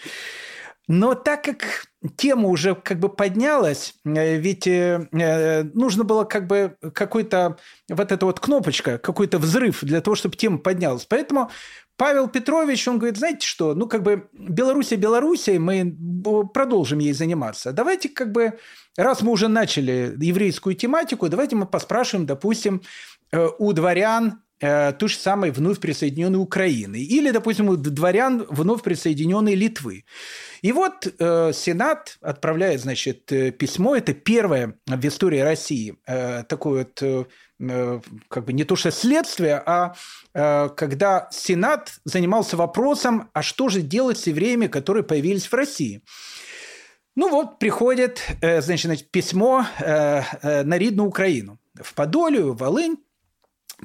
Но 0.88 1.16
так 1.16 1.44
как 1.44 1.88
тема 2.10 2.50
уже 2.50 2.76
как 2.76 3.00
бы 3.00 3.10
поднялась, 3.10 3.96
э, 4.06 4.38
ведь 4.38 4.68
э, 4.68 5.08
нужно 5.74 6.04
было 6.04 6.24
как 6.24 6.48
бы 6.48 6.78
какой-то 6.94 7.58
вот 7.90 8.12
эта 8.12 8.26
вот 8.26 8.40
кнопочка, 8.40 8.98
какой-то 8.98 9.40
взрыв 9.40 9.84
для 9.84 10.02
того, 10.02 10.16
чтобы 10.16 10.36
тема 10.36 10.58
поднялась. 10.58 11.06
Поэтому 11.06 11.50
Павел 11.98 12.28
Петрович, 12.28 12.88
он 12.88 12.98
говорит, 12.98 13.18
знаете 13.18 13.48
что, 13.48 13.74
ну 13.74 13.88
как 13.88 14.04
бы 14.04 14.28
Белоруссия 14.34 14.98
Белоруссия, 14.98 15.60
мы 15.60 15.96
продолжим 16.54 17.00
ей 17.00 17.14
заниматься. 17.14 17.72
Давайте 17.72 18.10
как 18.10 18.32
бы, 18.32 18.60
раз 18.98 19.22
мы 19.22 19.32
уже 19.32 19.48
начали 19.48 20.14
еврейскую 20.20 20.76
тематику, 20.76 21.30
давайте 21.30 21.56
мы 21.56 21.66
поспрашиваем, 21.66 22.26
допустим, 22.26 22.82
э, 23.32 23.48
у 23.58 23.72
дворян 23.72 24.42
э, 24.60 24.94
же 25.00 25.18
самой 25.18 25.52
вновь 25.52 25.80
присоединенной 25.80 26.40
Украины. 26.40 26.98
Или, 26.98 27.32
допустим, 27.32 27.82
дворян 27.82 28.46
вновь 28.50 28.84
присоединенной 28.84 29.56
Литвы. 29.56 30.06
И 30.62 30.72
вот 30.72 31.08
э, 31.08 31.52
Сенат 31.54 32.18
отправляет, 32.22 32.82
значит, 32.82 33.32
э, 33.32 33.52
письмо. 33.52 33.96
Это 33.96 34.14
первое 34.14 34.76
в 34.88 35.06
истории 35.06 35.40
России 35.40 35.98
э, 36.08 36.44
такое 36.44 36.86
вот 36.86 37.02
э, 37.02 37.26
Э, 37.60 38.02
как 38.28 38.46
бы 38.46 38.54
не 38.54 38.66
то 38.66 38.76
что 38.76 38.92
следствие, 38.92 39.62
а 39.66 39.96
э, 40.34 40.70
когда 40.76 41.30
Сенат 41.32 41.94
занимался 42.04 42.58
вопросом, 42.58 43.30
а 43.34 43.42
что 43.42 43.70
же 43.70 43.82
делать 43.82 44.18
с 44.18 44.28
евреями, 44.28 44.68
которые 44.68 45.04
появились 45.04 45.48
в 45.48 45.54
России. 45.54 46.02
Ну 47.16 47.30
вот 47.30 47.60
приходит, 47.60 48.22
э, 48.42 48.62
значит, 48.62 49.10
письмо 49.10 49.66
на 49.80 50.78
Ридную 50.78 51.08
Украину. 51.08 51.60
В 51.82 51.94
Подолию, 51.94 52.54
в 52.54 52.58
Волынь. 52.58 52.98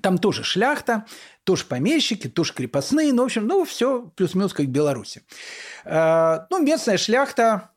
Там 0.03 0.19
тоже 0.19 0.45
шляхта, 0.45 1.07
тоже 1.45 1.65
помещики, 1.65 2.29
тоже 2.29 2.53
крепостные. 2.53 3.13
Ну, 3.13 3.23
в 3.23 3.27
общем, 3.27 3.47
ну, 3.47 3.65
все 3.65 4.11
плюс-минус 4.17 4.53
как 4.53 4.67
в 4.67 4.71
Беларуси. 4.71 5.23
Ну, 5.85 6.63
местная 6.63 6.99
шляхта 6.99 7.71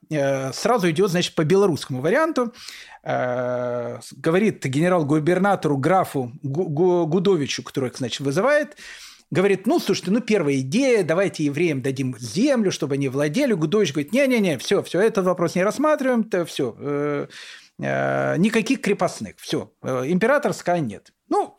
сразу 0.53 0.89
идет, 0.89 1.09
значит, 1.09 1.33
по 1.35 1.43
белорусскому 1.43 2.01
варианту. 2.01 2.53
Э, 3.03 3.99
говорит 4.15 4.65
генерал-губернатору 4.65 5.75
графу 5.75 6.31
Гудовичу, 6.41 7.61
который, 7.61 7.91
значит, 7.93 8.21
вызывает, 8.21 8.77
говорит, 9.29 9.67
ну, 9.67 9.79
слушайте, 9.79 10.11
ну, 10.11 10.21
первая 10.21 10.59
идея, 10.59 11.03
давайте 11.03 11.43
евреям 11.43 11.81
дадим 11.81 12.15
землю, 12.17 12.71
чтобы 12.71 12.93
они 12.93 13.09
владели. 13.09 13.51
Гудович 13.51 13.91
говорит, 13.91 14.13
не-не-не, 14.13 14.57
все, 14.57 14.81
все, 14.83 15.01
этот 15.01 15.25
вопрос 15.25 15.55
не 15.55 15.63
рассматриваем, 15.63 16.23
то 16.23 16.45
все, 16.45 16.75
э, 16.79 17.27
э, 17.79 18.37
никаких 18.37 18.79
крепостных, 18.79 19.35
все, 19.37 19.73
император 19.83 20.53
сказал 20.53 20.81
нет. 20.81 21.11
Ну, 21.27 21.57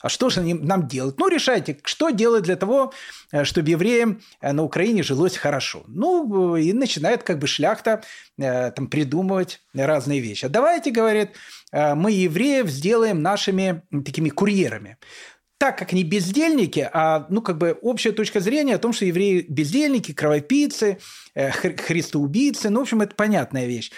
а 0.00 0.08
что 0.08 0.28
же 0.28 0.42
нам 0.42 0.88
делать? 0.88 1.18
Ну, 1.18 1.28
решайте, 1.28 1.78
что 1.84 2.10
делать 2.10 2.44
для 2.44 2.56
того, 2.56 2.92
э, 3.32 3.44
чтобы 3.44 3.70
евреям 3.70 4.20
э, 4.40 4.52
на 4.52 4.62
Украине 4.62 5.02
жилось 5.02 5.36
хорошо. 5.36 5.84
Ну, 5.88 6.56
и 6.56 6.72
начинает 6.72 7.22
как 7.22 7.38
бы 7.38 7.46
шляхта 7.46 8.02
э, 8.38 8.70
там 8.72 8.88
придумывать 8.88 9.60
разные 9.74 10.20
вещи. 10.20 10.44
А 10.46 10.48
давайте, 10.48 10.90
говорит, 10.90 11.30
мы 11.72 12.12
евреев 12.12 12.68
сделаем 12.68 13.22
нашими 13.22 13.82
такими 14.04 14.28
курьерами 14.28 14.98
так 15.58 15.78
как 15.78 15.92
не 15.92 16.04
бездельники, 16.04 16.88
а 16.92 17.26
ну 17.30 17.40
как 17.40 17.58
бы 17.58 17.78
общая 17.82 18.12
точка 18.12 18.40
зрения 18.40 18.74
о 18.74 18.78
том, 18.78 18.92
что 18.92 19.04
евреи 19.04 19.44
бездельники, 19.48 20.12
кровопийцы, 20.12 20.98
христоубийцы, 21.34 22.70
ну 22.70 22.80
в 22.80 22.82
общем 22.82 23.00
это 23.00 23.14
понятная 23.14 23.66
вещь. 23.66 23.90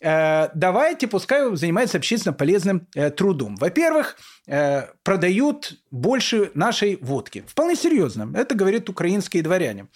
э, 0.00 0.48
давайте, 0.54 1.06
пускай 1.08 1.56
занимается 1.56 1.96
общественно 1.98 2.32
полезным 2.34 2.86
э, 2.94 3.10
трудом. 3.10 3.56
Во-первых, 3.56 4.18
э, 4.46 4.88
продают 5.02 5.80
больше 5.90 6.50
нашей 6.54 6.96
водки. 7.00 7.44
Вполне 7.46 7.76
серьезно. 7.76 8.30
Это 8.36 8.54
говорят 8.54 8.88
украинские 8.90 9.42
дворяне. 9.42 9.86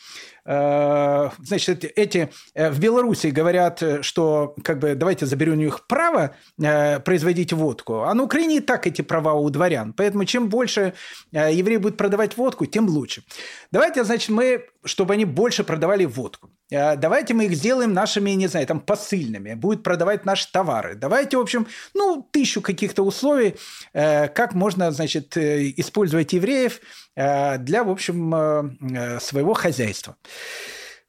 Э, 0.52 1.30
значит, 1.38 1.84
эти 1.84 2.28
э, 2.54 2.70
в 2.70 2.80
Беларуси 2.80 3.28
говорят, 3.28 3.80
что 4.00 4.56
как 4.64 4.80
бы 4.80 4.96
давайте 4.96 5.24
заберем 5.26 5.52
у 5.52 5.56
них 5.56 5.86
право 5.86 6.34
э, 6.60 6.98
производить 6.98 7.52
водку, 7.52 8.02
а 8.02 8.14
на 8.14 8.24
Украине 8.24 8.56
и 8.56 8.60
так 8.60 8.84
эти 8.88 9.02
права 9.02 9.34
у 9.34 9.48
дворян. 9.48 9.92
Поэтому 9.92 10.24
чем 10.24 10.48
больше 10.48 10.94
евреи 11.32 11.76
будут 11.76 11.96
продавать 11.96 12.36
водку, 12.36 12.66
тем 12.66 12.88
лучше. 12.88 13.22
Давайте, 13.70 14.02
значит, 14.02 14.30
мы, 14.30 14.64
чтобы 14.84 15.14
они 15.14 15.24
больше 15.24 15.64
продавали 15.64 16.04
водку. 16.04 16.50
Давайте 16.70 17.34
мы 17.34 17.46
их 17.46 17.54
сделаем 17.54 17.92
нашими, 17.92 18.30
не 18.30 18.46
знаю, 18.46 18.66
там, 18.66 18.80
посыльными. 18.80 19.54
Будет 19.54 19.82
продавать 19.82 20.24
наши 20.24 20.50
товары. 20.50 20.94
Давайте, 20.94 21.36
в 21.36 21.40
общем, 21.40 21.66
ну, 21.94 22.26
тысячу 22.30 22.60
каких-то 22.60 23.02
условий, 23.02 23.56
как 23.92 24.54
можно, 24.54 24.90
значит, 24.92 25.36
использовать 25.36 26.32
евреев 26.32 26.80
для, 27.16 27.84
в 27.84 27.90
общем, 27.90 28.78
своего 29.20 29.54
хозяйства. 29.54 30.16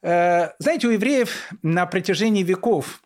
Э, 0.01 0.49
знаете, 0.59 0.87
у 0.87 0.91
евреев 0.91 1.49
на 1.61 1.85
протяжении 1.85 2.43
веков 2.43 3.01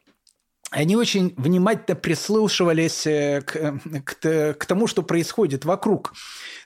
они 0.76 0.98
очень 0.98 1.34
внимательно 1.38 1.96
прислушивались 1.96 3.08
э, 3.08 3.42
к, 3.42 3.80
к, 4.04 4.54
к 4.60 4.66
тому, 4.66 4.88
что 4.88 5.04
происходит 5.04 5.64
вокруг. 5.64 6.14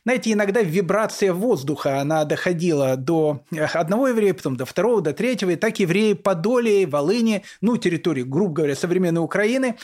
Знаете, 0.03 0.31
иногда 0.31 0.61
вибрация 0.61 1.31
воздуха, 1.31 1.99
она 1.99 2.25
доходила 2.25 2.95
до 2.95 3.43
одного 3.73 4.07
еврея, 4.07 4.33
потом 4.33 4.57
до 4.57 4.65
второго, 4.65 5.01
до 5.01 5.13
третьего, 5.13 5.51
и 5.51 5.55
так 5.55 5.79
евреи 5.79 6.13
Подолии, 6.13 6.85
Волыни, 6.85 7.43
ну, 7.61 7.77
территории, 7.77 8.23
грубо 8.23 8.53
говоря, 8.53 8.75
современной 8.75 9.21
Украины, 9.21 9.77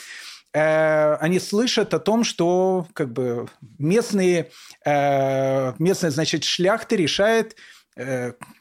э, 0.54 1.16
они 1.18 1.40
слышат 1.40 1.94
о 1.94 2.00
том, 2.00 2.24
что 2.24 2.88
как 2.94 3.14
бы 3.14 3.48
местные, 3.78 4.50
э, 4.86 5.74
местная, 5.78 6.10
значит, 6.10 6.46
шляхта 6.46 6.96
решает 6.96 7.56
Э, 7.56 7.75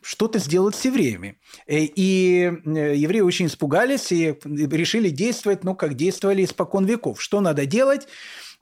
что-то 0.02 0.38
сделать 0.38 0.74
с 0.74 0.84
евреями. 0.84 1.38
Э, 1.66 1.78
и 1.78 2.44
э, 2.44 2.94
евреи 2.94 3.20
очень 3.20 3.46
испугались 3.46 4.12
и 4.12 4.38
решили 4.44 5.08
действовать, 5.08 5.64
ну, 5.64 5.74
как 5.74 5.94
действовали 5.94 6.44
испокон 6.44 6.84
веков. 6.84 7.20
Что 7.20 7.40
надо 7.40 7.66
делать? 7.66 8.06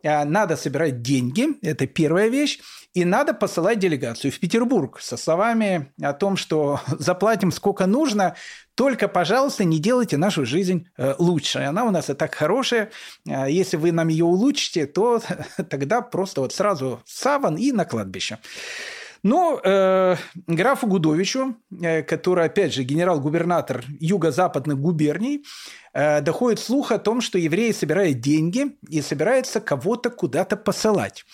Надо 0.04 0.56
собирать 0.56 1.00
деньги, 1.00 1.46
это 1.62 1.86
первая 1.86 2.26
вещь, 2.26 2.58
и 2.92 3.04
надо 3.04 3.34
посылать 3.34 3.78
делегацию 3.78 4.32
в 4.32 4.40
Петербург 4.40 4.98
со 5.00 5.16
словами 5.16 5.92
о 6.02 6.12
том, 6.12 6.36
что 6.36 6.80
заплатим 6.98 7.52
сколько 7.52 7.86
нужно, 7.86 8.34
только, 8.74 9.06
пожалуйста, 9.06 9.62
не 9.62 9.78
делайте 9.78 10.16
нашу 10.16 10.44
жизнь 10.44 10.88
лучше. 11.18 11.60
Она 11.60 11.84
у 11.84 11.92
нас 11.92 12.10
и 12.10 12.14
так 12.14 12.34
хорошая. 12.34 12.90
Если 13.24 13.76
вы 13.76 13.92
нам 13.92 14.08
ее 14.08 14.24
улучшите, 14.24 14.86
то 14.86 15.22
тогда 15.70 16.00
просто 16.00 16.40
вот 16.40 16.52
сразу 16.52 17.00
саван 17.06 17.54
и 17.54 17.70
на 17.70 17.84
кладбище. 17.84 18.40
Но 19.22 19.60
э, 19.62 20.16
графу 20.48 20.86
Гудовичу, 20.88 21.56
э, 21.80 22.02
который, 22.02 22.46
опять 22.46 22.74
же, 22.74 22.82
генерал-губернатор 22.82 23.84
юго-западных 24.00 24.78
губерний, 24.78 25.44
э, 25.92 26.20
доходит 26.20 26.58
слух 26.58 26.90
о 26.90 26.98
том, 26.98 27.20
что 27.20 27.38
евреи 27.38 27.70
собирают 27.70 28.20
деньги 28.20 28.76
и 28.88 29.00
собираются 29.00 29.60
кого-то 29.60 30.10
куда-то 30.10 30.56
посылать. 30.56 31.24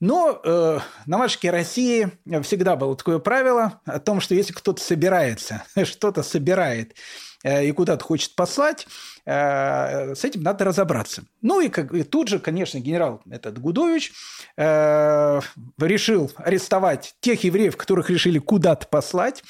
Но 0.00 0.40
э, 0.44 0.80
на 1.06 1.18
матушке 1.18 1.50
России 1.50 2.10
всегда 2.42 2.74
было 2.74 2.96
такое 2.96 3.20
правило 3.20 3.80
о 3.84 4.00
том, 4.00 4.20
что 4.20 4.34
если 4.34 4.52
кто-то 4.52 4.82
собирается, 4.82 5.64
что-то 5.84 6.24
собирает 6.24 6.96
и 7.44 7.72
куда-то 7.72 8.04
хочет 8.04 8.34
послать, 8.34 8.86
Э, 9.26 10.14
с 10.14 10.24
этим 10.24 10.42
надо 10.42 10.64
разобраться. 10.64 11.24
Ну 11.40 11.60
и, 11.60 11.68
как, 11.68 11.94
и 11.94 12.02
тут 12.02 12.28
же, 12.28 12.38
конечно, 12.38 12.78
генерал 12.78 13.22
этот 13.30 13.58
Гудович 13.58 14.12
э, 14.56 15.40
решил 15.78 16.30
арестовать 16.36 17.14
тех 17.20 17.42
евреев, 17.44 17.76
которых 17.76 18.10
решили 18.10 18.38
куда-то 18.38 18.86
послать, 18.86 19.42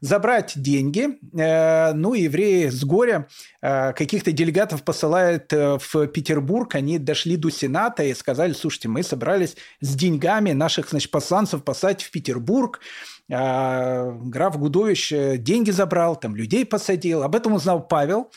забрать 0.00 0.52
деньги. 0.56 1.18
Э, 1.38 1.92
ну, 1.92 2.14
евреи 2.14 2.68
с 2.68 2.84
горя 2.84 3.28
э, 3.62 3.92
каких-то 3.92 4.32
делегатов 4.32 4.82
посылают 4.82 5.52
э, 5.52 5.78
в 5.78 6.06
Петербург. 6.08 6.74
Они 6.74 6.98
дошли 6.98 7.36
до 7.36 7.50
Сената 7.50 8.02
и 8.04 8.14
сказали, 8.14 8.52
слушайте, 8.52 8.88
мы 8.88 9.02
собрались 9.02 9.56
с 9.80 9.94
деньгами 9.94 10.52
наших 10.52 10.90
значит, 10.90 11.10
посланцев 11.10 11.64
послать 11.64 12.02
в 12.02 12.10
Петербург. 12.10 12.80
Граф 13.28 14.56
Гудович 14.56 15.12
деньги 15.38 15.72
забрал, 15.72 16.14
там 16.14 16.36
людей 16.36 16.64
посадил. 16.64 17.24
Об 17.24 17.34
этом 17.34 17.54
узнал 17.54 17.84
Павел. 17.84 18.30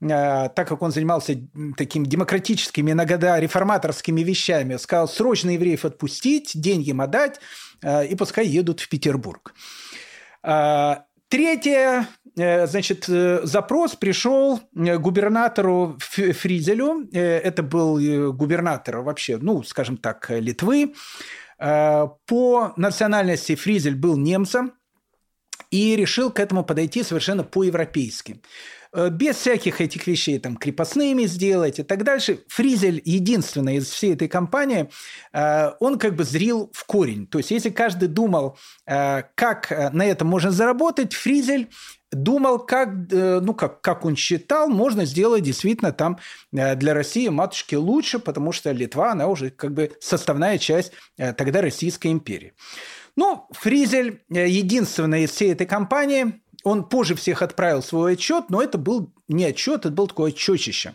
Так 0.00 0.54
как 0.54 0.80
он 0.80 0.92
занимался 0.92 1.36
такими 1.76 2.04
демократическими, 2.06 2.92
иногда 2.92 3.40
реформаторскими 3.40 4.20
вещами, 4.20 4.76
сказал 4.76 5.08
срочно 5.08 5.50
евреев 5.50 5.84
отпустить, 5.84 6.52
деньги 6.54 6.90
им 6.90 7.00
отдать, 7.00 7.40
и 7.84 8.14
пускай 8.16 8.46
едут 8.46 8.78
в 8.78 8.88
Петербург. 8.88 9.54
Э, 10.42 10.96
третье, 11.28 12.08
значит, 12.34 13.04
запрос 13.06 13.94
пришел 13.94 14.60
губернатору 14.72 15.98
Фризелю, 16.00 17.08
это 17.12 17.62
был 17.62 18.32
губернатор 18.32 18.98
вообще, 19.00 19.36
ну, 19.36 19.62
скажем 19.62 19.96
так, 19.96 20.30
Литвы. 20.30 20.94
По 21.58 22.72
национальности 22.76 23.54
Фризель 23.54 23.94
был 23.94 24.16
немцем 24.16 24.72
и 25.70 25.96
решил 25.96 26.30
к 26.30 26.40
этому 26.40 26.64
подойти 26.64 27.02
совершенно 27.02 27.44
по-европейски. 27.44 28.40
Э, 28.94 29.08
без 29.08 29.36
всяких 29.36 29.80
этих 29.80 30.06
вещей, 30.06 30.38
там, 30.38 30.56
крепостными 30.56 31.24
сделать 31.24 31.78
и 31.78 31.82
так 31.82 32.04
дальше. 32.04 32.40
Фризель 32.48 33.00
единственный 33.04 33.76
из 33.76 33.88
всей 33.88 34.12
этой 34.12 34.28
компании, 34.28 34.90
э, 35.32 35.70
он 35.80 35.98
как 35.98 36.14
бы 36.14 36.24
зрил 36.24 36.70
в 36.74 36.84
корень. 36.84 37.26
То 37.26 37.38
есть, 37.38 37.50
если 37.50 37.70
каждый 37.70 38.08
думал, 38.08 38.58
э, 38.86 39.22
как 39.34 39.70
на 39.92 40.04
этом 40.04 40.28
можно 40.28 40.50
заработать, 40.50 41.14
Фризель 41.14 41.70
думал, 42.10 42.58
как, 42.58 42.90
ну, 43.10 43.54
как, 43.54 43.80
как 43.80 44.04
он 44.04 44.16
считал, 44.16 44.68
можно 44.68 45.06
сделать 45.06 45.44
действительно 45.44 45.92
там 45.92 46.18
для 46.50 46.92
России 46.92 47.28
матушки 47.28 47.74
лучше, 47.74 48.18
потому 48.18 48.52
что 48.52 48.70
Литва, 48.70 49.12
она 49.12 49.28
уже 49.28 49.48
как 49.48 49.72
бы 49.72 49.92
составная 49.98 50.58
часть 50.58 50.92
тогда 51.16 51.62
Российской 51.62 52.08
империи. 52.08 52.52
Ну, 53.16 53.46
Фризель 53.52 54.20
единственный 54.28 55.24
из 55.24 55.30
всей 55.30 55.52
этой 55.52 55.66
компании, 55.66 56.41
он 56.64 56.88
позже 56.88 57.14
всех 57.14 57.42
отправил 57.42 57.82
свой 57.82 58.14
отчет, 58.14 58.44
но 58.48 58.62
это 58.62 58.78
был 58.78 59.12
не 59.28 59.44
отчет, 59.44 59.80
это 59.80 59.90
был 59.90 60.06
такое 60.06 60.32
отчетище. 60.32 60.94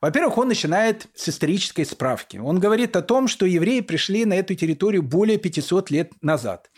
Во-первых, 0.00 0.38
он 0.38 0.48
начинает 0.48 1.06
с 1.14 1.28
исторической 1.28 1.84
справки. 1.84 2.36
Он 2.36 2.60
говорит 2.60 2.96
о 2.96 3.02
том, 3.02 3.28
что 3.28 3.46
евреи 3.46 3.80
пришли 3.80 4.24
на 4.24 4.34
эту 4.34 4.54
территорию 4.54 5.02
более 5.02 5.38
500 5.38 5.90
лет 5.90 6.12
назад. 6.22 6.70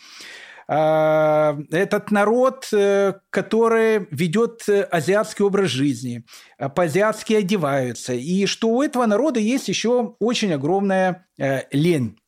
А, 0.71 1.57
этот 1.71 2.11
народ, 2.11 2.67
э, 2.71 3.13
который 3.31 4.07
ведет 4.11 4.69
э, 4.69 4.83
азиатский 4.83 5.43
образ 5.43 5.71
жизни, 5.71 6.25
э, 6.59 6.69
по-азиатски 6.69 7.33
одеваются, 7.33 8.13
и 8.13 8.45
что 8.45 8.69
у 8.69 8.83
этого 8.83 9.07
народа 9.07 9.39
есть 9.39 9.67
еще 9.67 10.15
очень 10.19 10.53
огромная 10.53 11.25
лень. 11.71 12.19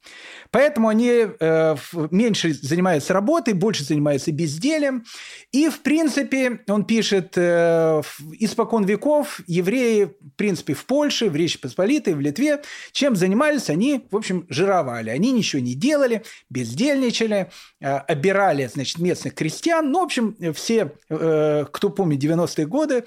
Поэтому 0.52 0.90
они 0.90 1.28
э, 1.40 1.76
меньше 2.12 2.54
занимаются 2.54 3.14
работой, 3.14 3.54
больше 3.54 3.86
занимаются 3.86 4.34
безделием. 4.34 5.06
И, 5.54 5.70
в 5.70 5.80
принципе, 5.80 6.60
он 6.68 6.84
пишет, 6.84 7.34
э, 7.38 8.02
испокон 8.40 8.84
веков 8.84 9.40
евреи, 9.48 10.06
в 10.06 10.36
принципе, 10.36 10.74
в 10.74 10.86
Польше, 10.86 11.30
в 11.30 11.36
Речи 11.36 11.58
Посполитой, 11.58 12.16
в 12.16 12.20
Литве, 12.20 12.62
чем 12.92 13.16
занимались, 13.16 13.70
они, 13.70 14.06
в 14.12 14.18
общем, 14.18 14.46
жировали. 14.50 15.10
Они 15.10 15.32
ничего 15.32 15.62
не 15.62 15.74
делали, 15.74 16.24
бездельничали, 16.50 17.50
э, 17.80 17.88
обирали, 17.88 18.68
значит, 18.68 19.00
местных 19.00 19.36
крестьян. 19.36 19.90
Ну, 19.90 20.02
в 20.02 20.04
общем, 20.04 20.36
все, 20.54 20.92
э, 21.10 21.66
кто 21.72 21.90
помнит 21.90 22.22
90-е 22.22 22.66
годы, 22.66 23.06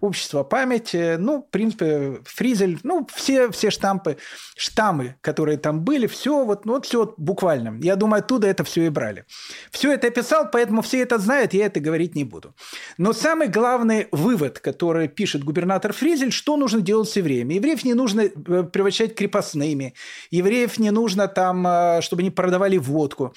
общество 0.00 0.42
память, 0.42 0.94
э, 0.94 1.16
ну, 1.16 1.38
в 1.42 1.50
принципе, 1.50 2.18
Фризель, 2.24 2.78
ну, 2.82 3.06
все, 3.14 3.50
все 3.50 3.70
штампы, 3.70 4.18
штаммы, 4.54 5.16
которые 5.22 5.56
там 5.56 5.80
были, 5.80 6.06
все 6.06 6.44
вот, 6.44 6.66
ну, 6.66 6.73
вот 6.74 6.86
все 6.86 7.14
буквально. 7.16 7.78
Я 7.82 7.96
думаю, 7.96 8.20
оттуда 8.20 8.48
это 8.48 8.64
все 8.64 8.86
и 8.86 8.88
брали. 8.88 9.24
Все 9.70 9.92
это 9.92 10.08
описал, 10.08 10.50
поэтому 10.50 10.82
все 10.82 11.00
это 11.02 11.18
знают, 11.18 11.54
я 11.54 11.66
это 11.66 11.80
говорить 11.80 12.14
не 12.14 12.24
буду. 12.24 12.54
Но 12.98 13.12
самый 13.12 13.48
главный 13.48 14.08
вывод, 14.10 14.58
который 14.58 15.08
пишет 15.08 15.44
губернатор 15.44 15.92
Фризель, 15.92 16.32
что 16.32 16.56
нужно 16.56 16.80
делать 16.80 17.08
с 17.08 17.16
евреями. 17.16 17.54
Евреев 17.54 17.84
не 17.84 17.94
нужно 17.94 18.22
э, 18.22 18.62
превращать 18.64 19.14
крепостными. 19.14 19.94
Евреев 20.30 20.78
не 20.78 20.90
нужно 20.90 21.28
там, 21.28 21.66
э, 21.66 22.00
чтобы 22.02 22.22
они 22.22 22.30
продавали 22.30 22.76
водку. 22.76 23.34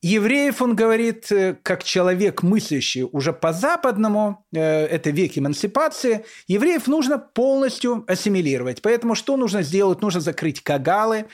Евреев, 0.00 0.62
он 0.62 0.74
говорит, 0.74 1.30
э, 1.30 1.56
как 1.62 1.84
человек, 1.84 2.42
мыслящий 2.42 3.02
уже 3.02 3.32
по-западному, 3.32 4.44
это 4.50 5.10
век 5.10 5.36
эмансипации, 5.36 6.24
евреев 6.48 6.86
нужно 6.86 7.18
полностью 7.18 8.04
ассимилировать. 8.08 8.82
Поэтому 8.82 9.14
что 9.14 9.36
нужно 9.36 9.62
сделать? 9.62 10.02
Нужно 10.02 10.20
закрыть 10.20 10.62
кагалы, 10.62 11.26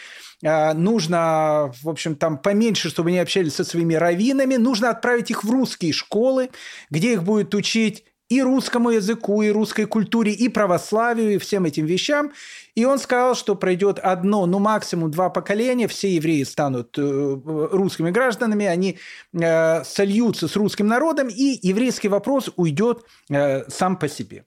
нужно, 0.43 1.73
в 1.83 1.89
общем, 1.89 2.15
там 2.15 2.39
поменьше, 2.39 2.91
чтобы 2.91 3.11
они 3.11 3.19
общались 3.19 3.55
со 3.55 3.65
своими 3.65 3.95
раввинами, 3.95 4.57
нужно 4.57 4.91
отправить 4.91 5.31
их 5.31 5.45
в 5.45 5.51
русские 5.51 5.93
школы, 5.93 6.51
где 6.91 7.15
их 7.15 7.25
будет 7.25 7.55
учить 7.55 8.05
и 8.29 8.43
русскому 8.43 8.91
языку, 8.91 9.43
и 9.43 9.51
русской 9.51 9.87
культуре, 9.87 10.33
и 10.33 10.49
православию, 10.49 11.35
и 11.35 11.39
всем 11.39 11.65
этим 11.65 11.87
вещам. 11.87 12.33
И 12.75 12.85
он 12.85 12.99
сказал, 12.99 13.35
что 13.35 13.55
пройдет 13.55 13.99
одно, 13.99 14.47
ну 14.47 14.59
максимум 14.59 15.11
два 15.11 15.31
поколения, 15.31 15.89
все 15.89 16.15
евреи 16.15 16.43
станут 16.45 16.99
э, 16.99 17.03
русскими 17.03 18.11
гражданами, 18.11 18.67
они 18.67 18.99
э, 19.33 19.83
сольются 19.85 20.47
с 20.47 20.57
русским 20.57 20.87
народом, 20.87 21.29
и 21.29 21.59
еврейский 21.63 22.09
вопрос 22.09 22.51
уйдет 22.57 23.05
э, 23.31 23.69
сам 23.71 23.97
по 23.97 24.09
себе. 24.09 24.45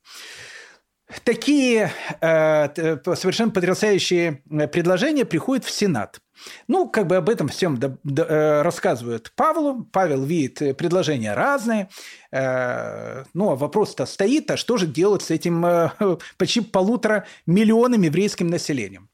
Такие 1.24 1.92
э, 2.22 2.98
совершенно 3.16 3.52
потрясающие 3.52 4.42
предложения 4.72 5.26
приходят 5.26 5.66
в 5.66 5.72
Сенат. 5.72 6.20
Ну, 6.68 6.88
как 6.88 7.08
бы 7.08 7.18
об 7.18 7.30
этом 7.30 7.48
всем 7.48 7.78
до, 7.78 7.98
до, 8.04 8.24
э, 8.24 8.62
рассказывают 8.62 9.32
Павлу. 9.36 9.84
Павел 9.92 10.24
видит 10.24 10.62
э, 10.62 10.74
предложения 10.74 11.34
разные. 11.34 11.90
Э, 12.32 13.24
ну, 13.34 13.52
а 13.52 13.56
вопрос-то 13.56 14.06
стоит, 14.06 14.50
а 14.52 14.58
что 14.58 14.78
же 14.78 14.88
делать 14.88 15.22
с 15.22 15.32
этим 15.32 15.66
э, 15.66 15.92
почти 16.38 16.62
полутора 16.62 17.26
миллионами 17.46 18.08
еврейским 18.08 18.48
населением? 18.48 19.10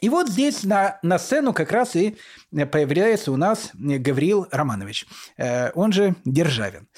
И 0.00 0.08
вот 0.08 0.28
здесь 0.28 0.62
на, 0.62 0.98
на 1.02 1.18
сцену 1.18 1.52
как 1.52 1.72
раз 1.72 1.96
и 1.96 2.16
появляется 2.50 3.32
у 3.32 3.36
нас 3.36 3.70
Гавриил 3.74 4.46
Романович, 4.50 5.06
э, 5.36 5.70
он 5.72 5.92
же 5.92 6.14
Державин. 6.24 6.88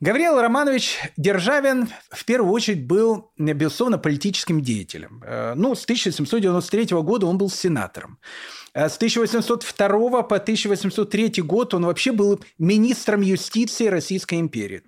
Гавриил 0.00 0.40
Романович 0.40 0.98
Державин 1.16 1.88
в 2.10 2.24
первую 2.24 2.52
очередь 2.52 2.84
был, 2.84 3.30
безусловно, 3.38 3.96
политическим 3.96 4.60
деятелем. 4.60 5.22
Э, 5.24 5.54
ну, 5.54 5.74
с 5.76 5.84
1793 5.84 7.00
года 7.02 7.26
он 7.26 7.38
был 7.38 7.48
сенатором. 7.48 8.18
Э, 8.74 8.88
с 8.88 8.96
1802 8.96 10.22
по 10.22 10.36
1803 10.36 11.42
год 11.42 11.74
он 11.74 11.86
вообще 11.86 12.10
был 12.10 12.40
министром 12.58 13.20
юстиции 13.20 13.86
Российской 13.86 14.40
империи. 14.40 14.82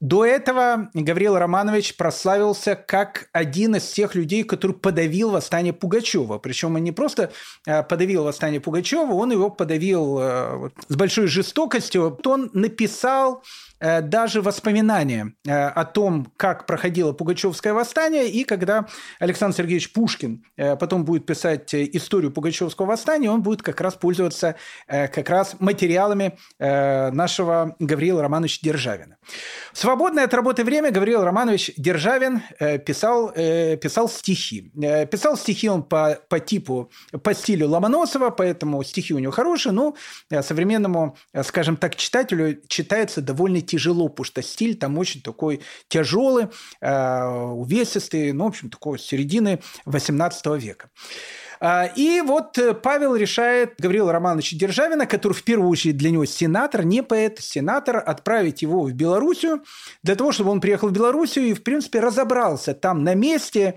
До 0.00 0.26
этого 0.26 0.90
Гавриил 0.92 1.38
Романович 1.38 1.96
прославился 1.96 2.74
как 2.74 3.28
один 3.32 3.76
из 3.76 3.88
тех 3.92 4.16
людей, 4.16 4.42
который 4.42 4.74
подавил 4.74 5.30
восстание 5.30 5.72
Пугачева. 5.72 6.38
Причем 6.38 6.74
он 6.74 6.82
не 6.82 6.92
просто 6.92 7.30
э, 7.66 7.84
подавил 7.84 8.24
восстание 8.24 8.60
Пугачева, 8.60 9.12
он 9.12 9.30
его 9.30 9.48
подавил 9.48 10.18
с 10.88 10.96
большой 10.96 11.28
жестокостью. 11.28 12.18
Он 12.24 12.50
написал 12.52 13.44
даже 13.84 14.40
воспоминания 14.40 15.34
э, 15.46 15.50
о 15.52 15.84
том, 15.84 16.32
как 16.36 16.66
проходило 16.66 17.12
Пугачевское 17.12 17.74
восстание, 17.74 18.28
и 18.30 18.44
когда 18.44 18.86
Александр 19.18 19.56
Сергеевич 19.56 19.92
Пушкин 19.92 20.44
э, 20.56 20.76
потом 20.76 21.04
будет 21.04 21.26
писать 21.26 21.74
историю 21.74 22.32
Пугачевского 22.32 22.86
восстания, 22.86 23.30
он 23.30 23.42
будет 23.42 23.62
как 23.62 23.80
раз 23.80 23.94
пользоваться 23.94 24.56
как 24.86 25.28
раз 25.28 25.56
материалами 25.60 26.38
нашего 26.58 27.76
Гавриила 27.78 28.22
Романовича 28.22 28.60
Державина. 28.62 29.16
В 29.72 29.78
свободное 29.78 30.24
от 30.24 30.34
работы 30.34 30.64
время 30.64 30.90
Гавриил 30.90 31.24
Романович 31.24 31.72
Державин 31.76 32.42
писал, 32.84 33.32
писал 33.32 34.08
стихи. 34.08 34.70
Писал 35.10 35.36
стихи 35.36 35.68
он 35.68 35.82
по, 35.82 36.18
по 36.28 36.40
типу, 36.40 36.90
по 37.22 37.34
стилю 37.34 37.68
Ломоносова, 37.68 38.30
поэтому 38.30 38.82
стихи 38.84 39.14
у 39.14 39.18
него 39.18 39.32
хорошие, 39.32 39.72
но 39.72 39.94
современному, 40.42 41.16
скажем 41.42 41.76
так, 41.76 41.96
читателю 41.96 42.60
читается 42.68 43.20
довольно 43.20 43.60
тяжело, 43.60 43.73
потому 44.08 44.24
что 44.24 44.42
стиль 44.42 44.76
там 44.76 44.98
очень 44.98 45.22
такой 45.22 45.60
тяжелый, 45.88 46.48
э, 46.80 47.24
увесистый, 47.24 48.32
ну, 48.32 48.44
в 48.44 48.48
общем, 48.48 48.70
такой 48.70 48.98
середины 48.98 49.60
18 49.84 50.46
века. 50.56 50.90
А, 51.60 51.86
и 51.86 52.20
вот 52.20 52.58
э, 52.58 52.74
Павел 52.74 53.16
решает 53.16 53.74
Гавриила 53.78 54.12
Романовича 54.12 54.56
Державина, 54.58 55.06
который 55.06 55.32
в 55.32 55.44
первую 55.44 55.70
очередь 55.70 55.96
для 55.96 56.10
него 56.10 56.24
сенатор, 56.24 56.84
не 56.84 57.02
поэт, 57.02 57.38
сенатор, 57.40 58.02
отправить 58.04 58.62
его 58.62 58.82
в 58.82 58.92
Белоруссию, 58.92 59.62
для 60.02 60.14
того, 60.14 60.32
чтобы 60.32 60.50
он 60.50 60.60
приехал 60.60 60.88
в 60.88 60.92
Белоруссию 60.92 61.46
и, 61.46 61.54
в 61.54 61.62
принципе, 61.62 62.00
разобрался 62.00 62.74
там 62.74 63.02
на 63.02 63.14
месте, 63.14 63.76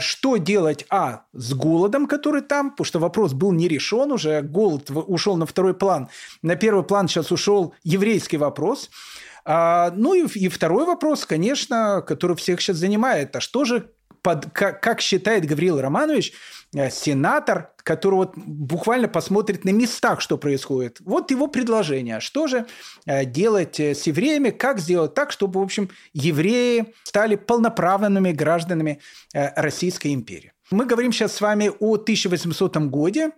что 0.00 0.36
делать, 0.36 0.84
а, 0.90 1.22
с 1.32 1.52
голодом, 1.54 2.06
который 2.06 2.42
там, 2.42 2.70
потому 2.70 2.84
что 2.86 2.98
вопрос 2.98 3.32
был 3.32 3.52
не 3.52 3.68
решен 3.68 4.12
уже, 4.12 4.42
голод 4.42 4.90
ушел 4.90 5.36
на 5.36 5.46
второй 5.46 5.74
план, 5.74 6.08
на 6.42 6.56
первый 6.56 6.84
план 6.84 7.08
сейчас 7.08 7.30
ушел 7.32 7.74
еврейский 7.84 8.36
вопрос– 8.36 8.90
а, 9.48 9.92
ну 9.94 10.12
и, 10.14 10.26
и 10.26 10.48
второй 10.48 10.84
вопрос, 10.84 11.24
конечно, 11.24 12.02
который 12.04 12.34
всех 12.36 12.60
сейчас 12.60 12.78
занимает. 12.78 13.36
А 13.36 13.40
что 13.40 13.64
же, 13.64 13.90
под, 14.20 14.50
как, 14.52 14.82
как 14.82 15.00
считает 15.00 15.46
Гавриил 15.46 15.80
Романович, 15.80 16.32
э, 16.32 16.65
сенатор, 16.90 17.72
который 17.78 18.16
вот 18.16 18.32
буквально 18.36 19.08
посмотрит 19.08 19.64
на 19.64 19.70
местах, 19.70 20.20
что 20.20 20.38
происходит. 20.38 20.98
Вот 21.00 21.30
его 21.30 21.46
предложение. 21.46 22.20
Что 22.20 22.46
же 22.46 22.66
э, 23.06 23.24
делать 23.24 23.80
э, 23.80 23.94
с 23.94 24.06
евреями, 24.06 24.50
как 24.50 24.78
сделать 24.78 25.14
так, 25.14 25.30
чтобы, 25.30 25.60
в 25.60 25.62
общем, 25.62 25.88
евреи 26.12 26.94
стали 27.04 27.36
полноправными 27.36 28.32
гражданами 28.32 29.00
Российской 29.32 30.14
империи. 30.14 30.52
Мы 30.70 30.84
говорим 30.84 31.12
сейчас 31.12 31.32
с 31.32 31.40
вами 31.40 31.70
о 31.78 31.94
1800 31.94 32.76
годе, 32.88 33.30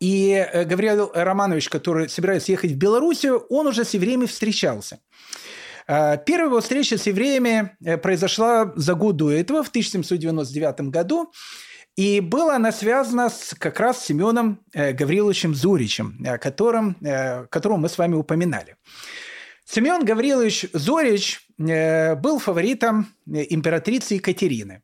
и 0.00 0.32
э, 0.32 0.64
Гавриил 0.64 1.10
Романович, 1.14 1.68
который 1.68 2.08
собирается 2.08 2.52
ехать 2.52 2.72
в 2.72 2.76
Белоруссию, 2.76 3.46
он 3.48 3.66
уже 3.66 3.84
с 3.84 3.94
евреями 3.94 4.26
встречался. 4.26 4.98
Э, 5.86 6.18
первая 6.24 6.48
его 6.48 6.60
встреча 6.60 6.98
с 6.98 7.06
евреями 7.06 7.76
э, 7.84 7.96
произошла 7.96 8.72
за 8.76 8.94
год 8.94 9.16
до 9.16 9.30
этого, 9.30 9.62
в 9.62 9.68
1799 9.68 10.90
году. 10.90 11.32
И 11.96 12.20
была 12.20 12.56
она 12.56 12.72
связана 12.72 13.30
с, 13.30 13.54
как 13.58 13.80
раз 13.80 14.00
с 14.00 14.06
Семеном 14.06 14.60
Гавриловичем 14.72 15.54
Зуричем, 15.54 16.18
которым, 16.40 16.96
которого 17.50 17.78
мы 17.78 17.88
с 17.88 17.98
вами 17.98 18.14
упоминали. 18.14 18.76
Семен 19.64 20.04
Гаврилович 20.04 20.66
Зорич 20.72 21.40
был 21.58 22.38
фаворитом 22.38 23.08
императрицы 23.26 24.14
Екатерины. 24.14 24.82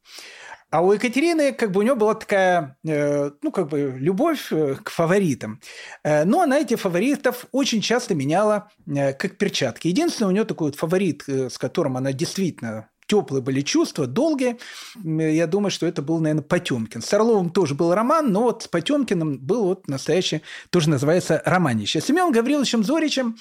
А 0.72 0.80
у 0.80 0.90
Екатерины, 0.94 1.52
как 1.52 1.70
бы 1.70 1.80
у 1.80 1.82
нее 1.82 1.94
была 1.94 2.14
такая, 2.14 2.78
э, 2.82 3.30
ну, 3.42 3.52
как 3.52 3.68
бы 3.68 3.94
любовь 3.98 4.50
э, 4.50 4.76
к 4.82 4.88
фаворитам. 4.88 5.60
Э, 6.02 6.24
но 6.24 6.40
она 6.40 6.60
этих 6.60 6.80
фаворитов 6.80 7.44
очень 7.52 7.82
часто 7.82 8.14
меняла 8.14 8.70
как 8.86 9.36
перчатки. 9.36 9.88
Единственное, 9.88 10.30
у 10.30 10.32
нее 10.32 10.44
такой 10.44 10.68
вот 10.68 10.76
фаворит, 10.76 11.24
с 11.28 11.58
которым 11.58 11.98
она 11.98 12.14
действительно 12.14 12.88
теплые 13.12 13.42
были 13.42 13.60
чувства, 13.60 14.06
долгие. 14.06 14.56
Я 15.04 15.46
думаю, 15.46 15.70
что 15.70 15.86
это 15.86 16.00
был, 16.00 16.18
наверное, 16.18 16.42
Потемкин. 16.42 17.02
С 17.02 17.12
Орловым 17.12 17.50
тоже 17.50 17.74
был 17.74 17.92
роман, 17.92 18.32
но 18.32 18.44
вот 18.44 18.62
с 18.62 18.68
Потемкиным 18.68 19.38
был 19.38 19.64
вот 19.64 19.86
настоящий, 19.86 20.40
тоже 20.70 20.88
называется 20.88 21.42
романище. 21.44 22.00
Семен 22.00 22.32
Гавриловичем 22.32 22.82
Зоричем 22.82 23.36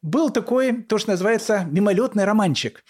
был 0.00 0.30
такой, 0.30 0.82
то, 0.82 0.98
что 0.98 1.10
называется, 1.10 1.66
мимолетный 1.68 2.22
романчик. 2.22 2.84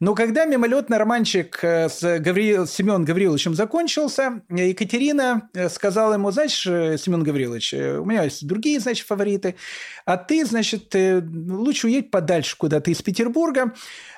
Но 0.00 0.14
когда 0.14 0.44
мимолетный 0.44 0.98
романчик 0.98 1.58
э, 1.62 1.88
с 1.88 2.18
Гаври... 2.18 2.66
Семеном 2.66 3.04
Гавриловичем 3.04 3.54
закончился, 3.54 4.42
Екатерина 4.48 5.48
э, 5.54 5.68
сказала 5.68 6.14
ему, 6.14 6.30
знаешь, 6.30 6.66
э, 6.66 6.98
Семен 6.98 7.22
Гаврилович, 7.22 7.74
у 7.74 8.04
меня 8.04 8.24
есть 8.24 8.46
другие, 8.46 8.80
значит, 8.80 9.06
фавориты, 9.06 9.56
а 10.04 10.16
ты, 10.16 10.44
значит, 10.44 10.94
лучше 10.94 11.86
уедь 11.86 12.10
подальше 12.10 12.56
куда-то 12.56 12.90
из 12.90 13.00
Петербурга, 13.02 13.74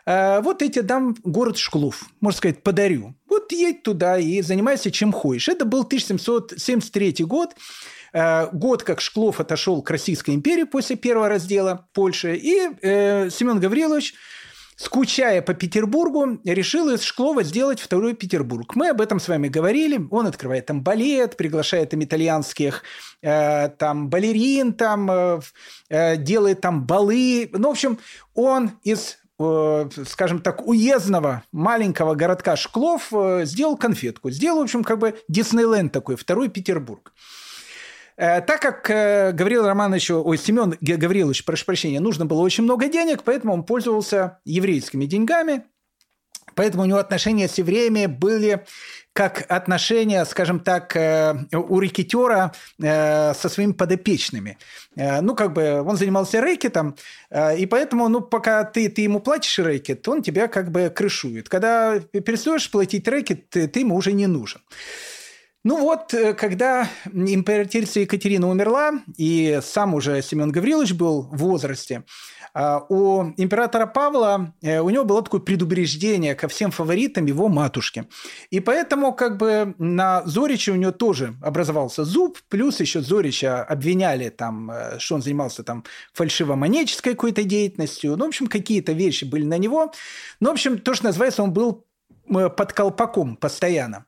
вот 0.06 0.62
эти 0.62 0.80
дам 0.80 1.16
город 1.24 1.56
Шклов, 1.56 2.04
можно 2.20 2.38
сказать, 2.38 2.62
подарю. 2.62 3.16
Вот 3.28 3.50
едь 3.50 3.82
туда 3.82 4.18
и 4.18 4.40
занимайся 4.40 4.92
чем 4.92 5.12
хочешь. 5.12 5.48
Это 5.48 5.64
был 5.64 5.80
1773 5.80 7.24
год, 7.24 7.56
год, 8.52 8.82
как 8.84 9.00
Шклов 9.00 9.40
отошел 9.40 9.82
к 9.82 9.90
Российской 9.90 10.36
империи 10.36 10.62
после 10.62 10.94
первого 10.94 11.28
раздела 11.28 11.88
Польши, 11.92 12.36
и 12.36 12.68
э, 12.82 13.30
Семен 13.30 13.58
Гаврилович 13.58 14.14
скучая 14.76 15.42
по 15.42 15.54
Петербургу, 15.54 16.38
решил 16.44 16.90
из 16.90 17.02
Шклова 17.02 17.42
сделать 17.42 17.80
второй 17.80 18.14
Петербург. 18.14 18.76
Мы 18.76 18.90
об 18.90 19.00
этом 19.00 19.18
с 19.18 19.28
вами 19.28 19.48
говорили. 19.48 20.06
Он 20.10 20.26
открывает 20.26 20.66
там 20.66 20.82
балет, 20.82 21.36
приглашает 21.36 21.90
там 21.90 22.04
итальянских 22.04 22.82
э, 23.22 23.68
там 23.70 24.08
балерин, 24.08 24.74
там 24.74 25.10
э, 25.10 25.40
э, 25.88 26.16
делает 26.16 26.60
там 26.60 26.86
балы. 26.86 27.48
Ну, 27.52 27.68
в 27.68 27.72
общем, 27.72 27.98
он 28.34 28.72
из 28.82 29.18
э, 29.38 29.88
скажем 30.06 30.40
так, 30.40 30.66
уездного 30.66 31.42
маленького 31.52 32.14
городка 32.14 32.56
Шклов 32.56 33.08
э, 33.12 33.46
сделал 33.46 33.76
конфетку. 33.78 34.30
Сделал, 34.30 34.60
в 34.60 34.64
общем, 34.64 34.84
как 34.84 34.98
бы 34.98 35.18
Диснейленд 35.28 35.90
такой, 35.92 36.16
второй 36.16 36.48
Петербург. 36.48 37.12
Э, 38.16 38.40
так 38.40 38.60
как 38.60 38.88
э, 38.90 39.32
Гавриил 39.32 39.66
Романовичу, 39.66 40.22
ой, 40.24 40.38
Семен 40.38 40.76
Гаврилович, 40.80 41.44
прошу 41.44 41.66
прощения, 41.66 42.00
нужно 42.00 42.24
было 42.24 42.40
очень 42.40 42.64
много 42.64 42.88
денег, 42.88 43.22
поэтому 43.24 43.52
он 43.52 43.64
пользовался 43.64 44.38
еврейскими 44.44 45.04
деньгами, 45.04 45.64
поэтому 46.54 46.84
у 46.84 46.86
него 46.86 46.98
отношения 46.98 47.46
с 47.46 47.58
евреями 47.58 48.06
были 48.06 48.64
как 49.12 49.50
отношения, 49.50 50.24
скажем 50.24 50.60
так, 50.60 50.96
э, 50.96 51.34
у 51.52 51.78
рэкетера 51.78 52.52
со 52.78 53.48
своими 53.48 53.72
подопечными. 53.72 54.58
Ну, 54.94 55.34
как 55.34 55.54
бы 55.54 55.82
он 55.82 55.96
занимался 55.96 56.42
рэкетом, 56.42 56.96
и 57.34 57.64
поэтому, 57.64 58.08
ну, 58.08 58.20
пока 58.20 58.64
ты, 58.64 58.90
ты 58.90 59.02
ему 59.02 59.20
платишь 59.20 59.58
рэкет, 59.58 60.06
он 60.06 60.22
тебя 60.22 60.48
как 60.48 60.70
бы 60.70 60.90
крышует. 60.94 61.48
Когда 61.48 61.98
перестаешь 61.98 62.70
платить 62.70 63.08
рэкет, 63.08 63.48
ты, 63.48 63.68
ты 63.68 63.80
ему 63.80 63.96
уже 63.96 64.12
не 64.12 64.26
нужен. 64.26 64.60
Ну 65.66 65.80
вот, 65.80 66.14
э, 66.14 66.32
когда 66.34 66.88
императрица 67.12 67.98
Екатерина 67.98 68.48
умерла, 68.48 68.92
и 69.16 69.58
сам 69.64 69.94
уже 69.94 70.22
Семен 70.22 70.52
Гаврилович 70.52 70.92
был 70.92 71.22
в 71.22 71.38
возрасте, 71.38 72.04
а, 72.54 72.86
у 72.88 73.32
императора 73.36 73.86
Павла, 73.86 74.54
э, 74.62 74.78
у 74.78 74.90
него 74.90 75.04
было 75.04 75.24
такое 75.24 75.40
предубеждение 75.40 76.36
ко 76.36 76.46
всем 76.46 76.70
фаворитам 76.70 77.26
его 77.26 77.48
матушки. 77.48 78.06
И 78.50 78.60
поэтому 78.60 79.12
как 79.12 79.38
бы 79.38 79.74
на 79.78 80.22
Зорича 80.24 80.70
у 80.70 80.76
него 80.76 80.92
тоже 80.92 81.34
образовался 81.42 82.04
зуб, 82.04 82.38
плюс 82.48 82.78
еще 82.78 83.00
Зорича 83.00 83.64
обвиняли 83.64 84.28
там, 84.28 84.70
э, 84.70 85.00
что 85.00 85.16
он 85.16 85.22
занимался 85.22 85.64
там 85.64 85.82
фальшивомонеческой 86.12 87.14
какой-то 87.14 87.42
деятельностью. 87.42 88.16
Ну, 88.16 88.26
в 88.26 88.28
общем, 88.28 88.46
какие-то 88.46 88.92
вещи 88.92 89.24
были 89.24 89.42
на 89.42 89.58
него. 89.58 89.92
Ну, 90.38 90.50
в 90.50 90.52
общем, 90.52 90.78
то, 90.78 90.94
что 90.94 91.06
называется, 91.06 91.42
он 91.42 91.52
был 91.52 91.84
под 92.28 92.72
колпаком 92.72 93.34
постоянно. 93.36 94.06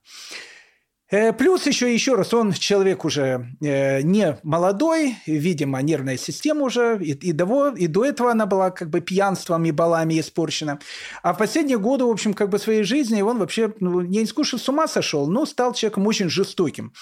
Э, 1.11 1.33
плюс 1.33 1.67
еще, 1.67 1.93
еще 1.93 2.17
раз, 2.17 2.35
он 2.35 2.53
человек 2.53 3.05
уже 3.05 3.47
э, 3.63 4.03
не 4.03 4.39
молодой, 4.43 5.17
видимо, 5.27 5.81
нервная 5.81 6.19
система 6.19 6.67
уже, 6.67 6.99
и, 7.01 7.13
и, 7.13 7.33
до, 7.33 7.71
и 7.71 7.87
до 7.87 8.05
этого 8.05 8.31
она 8.31 8.45
была 8.45 8.71
как 8.71 8.91
бы 8.91 9.01
пьянством 9.01 9.65
и 9.65 9.71
балами 9.71 10.21
испорчена. 10.21 10.79
А 11.23 11.33
в 11.33 11.39
последние 11.39 11.79
годы, 11.79 12.05
в 12.05 12.11
общем, 12.11 12.35
как 12.35 12.51
бы 12.51 12.59
своей 12.59 12.83
жизни 12.83 13.23
он 13.23 13.39
вообще, 13.39 13.73
ну, 13.81 14.03
не 14.03 14.23
искушен, 14.23 14.59
с 14.59 14.69
ума 14.69 14.87
сошел, 14.87 15.27
но 15.27 15.47
стал 15.47 15.73
человеком 15.73 16.07
очень 16.07 16.29
жестоким. 16.29 16.93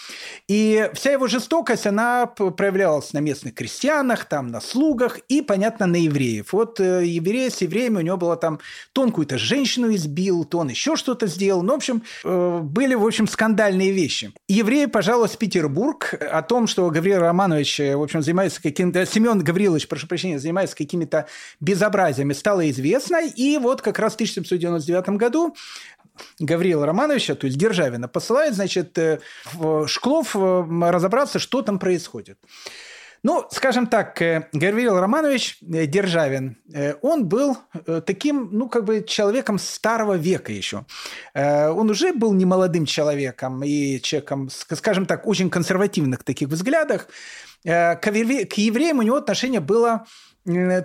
И 0.46 0.88
вся 0.94 1.10
его 1.10 1.26
жестокость, 1.26 1.86
она 1.86 2.26
проявлялась 2.26 3.12
на 3.12 3.18
местных 3.18 3.54
крестьянах, 3.54 4.26
там, 4.26 4.48
на 4.48 4.60
слугах 4.60 5.18
и, 5.28 5.42
понятно, 5.42 5.86
на 5.86 5.96
евреев. 5.96 6.52
Вот 6.52 6.78
э, 6.78 7.04
евреи 7.04 7.48
с 7.48 7.60
евреями 7.60 7.98
у 7.98 8.02
него 8.02 8.16
было 8.16 8.36
там, 8.36 8.60
то 8.92 9.02
он 9.02 9.08
какую-то 9.08 9.36
женщину 9.36 9.92
избил, 9.92 10.44
то 10.44 10.58
он 10.58 10.68
еще 10.68 10.94
что-то 10.94 11.26
сделал. 11.26 11.62
Ну, 11.62 11.72
в 11.72 11.76
общем, 11.76 12.02
были, 12.22 12.94
в 12.94 13.04
общем, 13.04 13.26
скандальные 13.26 13.95
вещи. 13.96 14.32
Евреи 14.48 14.86
в 15.32 15.38
Петербург 15.38 16.14
о 16.14 16.42
том, 16.42 16.66
что 16.66 16.88
Гавриил 16.90 17.20
Романович, 17.20 17.80
в 17.80 18.02
общем, 18.02 18.22
занимается 18.22 18.62
каким-то... 18.62 19.04
Семен 19.06 19.40
Гаврилович, 19.40 19.88
прошу 19.88 20.06
прощения, 20.06 20.38
занимается 20.38 20.76
какими-то 20.76 21.26
безобразиями, 21.60 22.32
стало 22.32 22.70
известно. 22.70 23.26
И 23.26 23.58
вот 23.58 23.82
как 23.82 23.98
раз 23.98 24.12
в 24.12 24.16
1799 24.16 25.08
году 25.18 25.54
Гавриила 26.38 26.86
Романовича, 26.86 27.34
то 27.34 27.46
есть 27.46 27.58
Державина, 27.58 28.08
посылает, 28.08 28.54
значит, 28.54 28.96
э, 28.98 29.20
в 29.52 29.86
Шклов 29.86 30.36
э, 30.36 30.64
разобраться, 30.90 31.38
что 31.38 31.62
там 31.62 31.78
происходит. 31.78 32.38
Ну, 33.26 33.44
скажем 33.50 33.88
так, 33.88 34.22
э, 34.22 34.48
Гавриил 34.52 35.00
Романович 35.00 35.58
э, 35.60 35.86
Державин, 35.86 36.58
э, 36.72 36.94
он 37.02 37.26
был 37.26 37.56
таким, 38.06 38.50
ну, 38.52 38.68
как 38.68 38.84
бы 38.84 39.02
человеком 39.02 39.58
старого 39.58 40.14
века 40.14 40.52
еще. 40.52 40.86
Он 41.34 41.90
уже 41.90 42.12
был 42.12 42.34
не 42.34 42.44
молодым 42.44 42.86
человеком 42.86 43.64
и 43.64 44.00
человеком, 44.00 44.48
скажем 44.48 45.06
так, 45.06 45.26
очень 45.26 45.50
консервативных 45.50 46.22
таких 46.22 46.48
взглядах. 46.48 47.08
К 47.64 48.12
евреям 48.12 49.00
у 49.00 49.02
него 49.02 49.16
отношение 49.16 49.60
было 49.60 50.06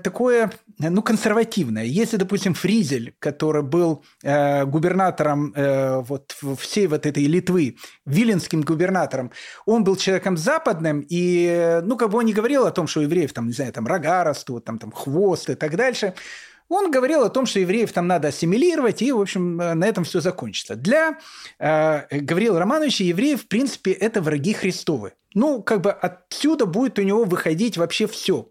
такое, 0.04 0.52
ну, 0.80 1.02
консервативное. 1.02 1.84
Если, 1.84 2.18
допустим, 2.18 2.54
Фризель, 2.54 3.14
который 3.20 3.62
был 3.62 4.04
э, 4.24 4.66
губернатором 4.66 5.54
э, 5.56 6.00
вот 6.02 6.36
всей 6.60 6.88
вот 6.88 7.06
этой 7.06 7.26
Литвы, 7.26 7.78
виленским 8.06 8.62
губернатором, 8.62 9.32
он 9.66 9.84
был 9.84 9.96
человеком 9.96 10.38
западным, 10.38 11.06
и, 11.08 11.80
ну, 11.84 11.96
как 11.98 12.10
бы 12.10 12.18
он 12.18 12.26
не 12.26 12.34
говорил 12.34 12.66
о 12.66 12.72
том, 12.72 12.88
что 12.88 13.02
у 13.02 13.04
евреев 13.04 13.34
там, 13.34 13.48
не 13.48 13.54
знаю, 13.54 13.72
там 13.72 13.86
рога 13.86 14.24
растут, 14.24 14.66
там, 14.66 14.80
там 14.80 14.92
хвост 14.92 15.50
и 15.50 15.56
так 15.56 15.76
дальше. 15.76 16.14
Он 16.68 16.90
говорил 16.90 17.24
о 17.24 17.30
том, 17.30 17.46
что 17.46 17.60
евреев 17.60 17.92
там 17.92 18.08
надо 18.08 18.30
ассимилировать, 18.30 19.02
и, 19.02 19.12
в 19.12 19.20
общем, 19.20 19.58
на 19.58 19.86
этом 19.86 20.06
все 20.06 20.22
закончится. 20.22 20.76
Для 20.76 21.20
э, 21.60 22.04
Гавриила 22.10 22.60
Романовича 22.60 23.04
евреев, 23.04 23.44
в 23.44 23.48
принципе, 23.48 23.92
это 23.92 24.22
враги 24.22 24.54
Христовы. 24.54 25.14
Ну, 25.34 25.62
как 25.62 25.82
бы 25.82 25.92
отсюда 25.92 26.66
будет 26.66 26.98
у 26.98 27.02
него 27.04 27.26
выходить 27.26 27.78
вообще 27.78 28.08
все. 28.08 28.48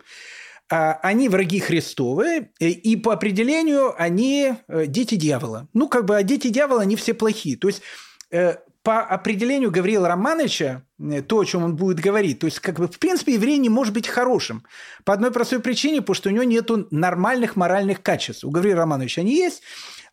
А, 0.73 1.01
они 1.03 1.29
враги 1.29 1.59
Христовы, 1.59 2.51
э, 2.61 2.69
и 2.69 2.95
по 2.95 3.13
определению 3.13 3.93
они 4.01 4.55
э, 4.69 4.87
дети 4.87 5.17
дьявола. 5.17 5.67
Ну, 5.75 5.89
как 5.89 6.05
бы, 6.05 6.17
а 6.17 6.23
дети 6.23 6.49
дьявола, 6.49 6.83
они 6.83 6.95
все 6.95 7.13
плохие. 7.13 7.57
То 7.57 7.67
есть, 7.67 7.83
э, 8.31 8.55
по 8.85 9.01
определению 9.01 9.73
Гавриила 9.73 10.09
Романовича, 10.09 10.85
то, 11.27 11.41
о 11.41 11.45
чем 11.45 11.65
он 11.65 11.77
будет 11.77 12.01
говорить, 12.01 12.39
то 12.39 12.47
есть, 12.47 12.61
как 12.61 12.77
бы, 12.79 12.87
в 12.87 12.99
принципе, 12.99 13.35
еврей 13.35 13.59
не 13.59 13.69
может 13.69 13.93
быть 13.93 14.09
хорошим. 14.09 14.65
По 15.05 15.13
одной 15.13 15.33
простой 15.33 15.59
причине, 15.59 16.01
потому 16.01 16.15
что 16.15 16.29
у 16.31 16.33
него 16.33 16.45
нет 16.45 16.71
нормальных 16.91 17.57
моральных 17.57 18.01
качеств. 18.01 18.45
У 18.45 18.51
Гавриила 18.51 18.81
Романовича 18.81 19.21
они 19.21 19.35
есть, 19.35 19.63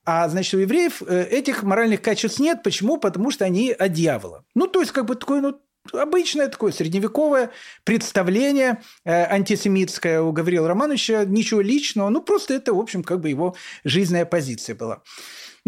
а, 0.03 0.27
значит, 0.27 0.55
у 0.55 0.57
евреев 0.57 1.01
этих 1.01 1.63
моральных 1.63 2.01
качеств 2.01 2.39
нет. 2.39 2.61
Почему? 2.63 2.97
Потому 2.97 3.31
что 3.31 3.45
они 3.45 3.71
от 3.71 3.93
дьявола. 3.93 4.43
Ну, 4.53 4.67
то 4.67 4.81
есть, 4.81 4.91
как 4.91 5.05
бы 5.05 5.15
такой, 5.15 5.39
ну, 5.39 5.61
обычное 5.93 6.47
такое 6.47 6.71
средневековое 6.71 7.51
представление 7.83 8.81
э, 9.05 9.11
антисемитское 9.11 10.21
у 10.21 10.31
Гаврила 10.31 10.67
Романовича, 10.67 11.25
ничего 11.25 11.61
личного, 11.61 12.09
ну 12.09 12.21
просто 12.21 12.53
это, 12.53 12.73
в 12.73 12.79
общем, 12.79 13.03
как 13.03 13.21
бы 13.21 13.29
его 13.29 13.55
жизненная 13.83 14.25
позиция 14.25 14.75
была. 14.75 15.01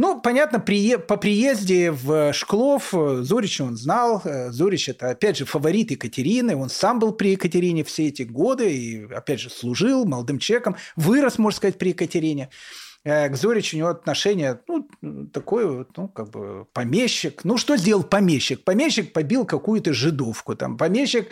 Ну, 0.01 0.21
понятно, 0.21 0.61
при, 0.61 0.95
по 0.95 1.17
приезде 1.17 1.91
в 1.91 2.31
Шклов 2.31 2.93
э, 2.93 3.17
Зорич 3.21 3.59
он 3.59 3.75
знал. 3.75 4.21
Э, 4.23 4.49
Зорич– 4.49 4.87
это, 4.87 5.09
опять 5.09 5.35
же, 5.35 5.43
фаворит 5.43 5.91
Екатерины. 5.91 6.55
Он 6.55 6.69
сам 6.69 6.99
был 6.99 7.11
при 7.11 7.31
Екатерине 7.31 7.83
все 7.83 8.07
эти 8.07 8.21
годы 8.21 8.73
и, 8.73 9.13
опять 9.13 9.41
же, 9.41 9.49
служил 9.49 10.05
молодым 10.05 10.39
человеком. 10.39 10.77
Вырос, 10.95 11.37
можно 11.37 11.57
сказать, 11.57 11.77
при 11.77 11.89
Екатерине. 11.89 12.49
Э, 13.05 13.29
к 13.29 13.35
Зоричу 13.35 13.77
у 13.77 13.79
него 13.79 13.89
отношение, 13.89 14.59
ну, 14.67 14.87
такой 15.27 15.85
ну, 15.95 16.07
как 16.09 16.29
бы 16.31 16.65
помещик. 16.73 17.45
Ну, 17.45 17.57
что 17.57 17.77
сделал 17.77 18.03
помещик? 18.03 18.63
Помещик 18.65 19.13
побил 19.13 19.45
какую-то 19.45 19.93
жидовку, 19.93 20.55
там, 20.55 20.77
помещик, 20.77 21.29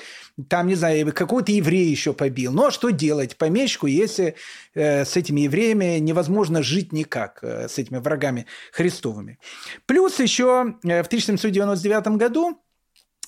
там, 0.47 0.67
не 0.67 0.75
знаю, 0.75 1.11
какого-то 1.13 1.51
еврея 1.51 1.89
еще 1.89 2.13
побил. 2.13 2.53
Ну, 2.53 2.67
а 2.67 2.71
что 2.71 2.89
делать 2.91 3.37
помещику, 3.37 3.87
если 3.87 4.35
э, 4.75 5.03
с 5.03 5.17
этими 5.17 5.41
евреями 5.41 5.99
невозможно 5.99 6.63
жить 6.63 6.93
никак, 6.93 7.39
э, 7.41 7.67
с 7.67 7.77
этими 7.77 7.97
врагами 7.97 8.45
христовыми? 8.71 9.37
Плюс 9.85 10.19
еще 10.19 10.75
э, 10.83 11.03
в 11.03 11.07
1799 11.07 12.07
году 12.17 12.61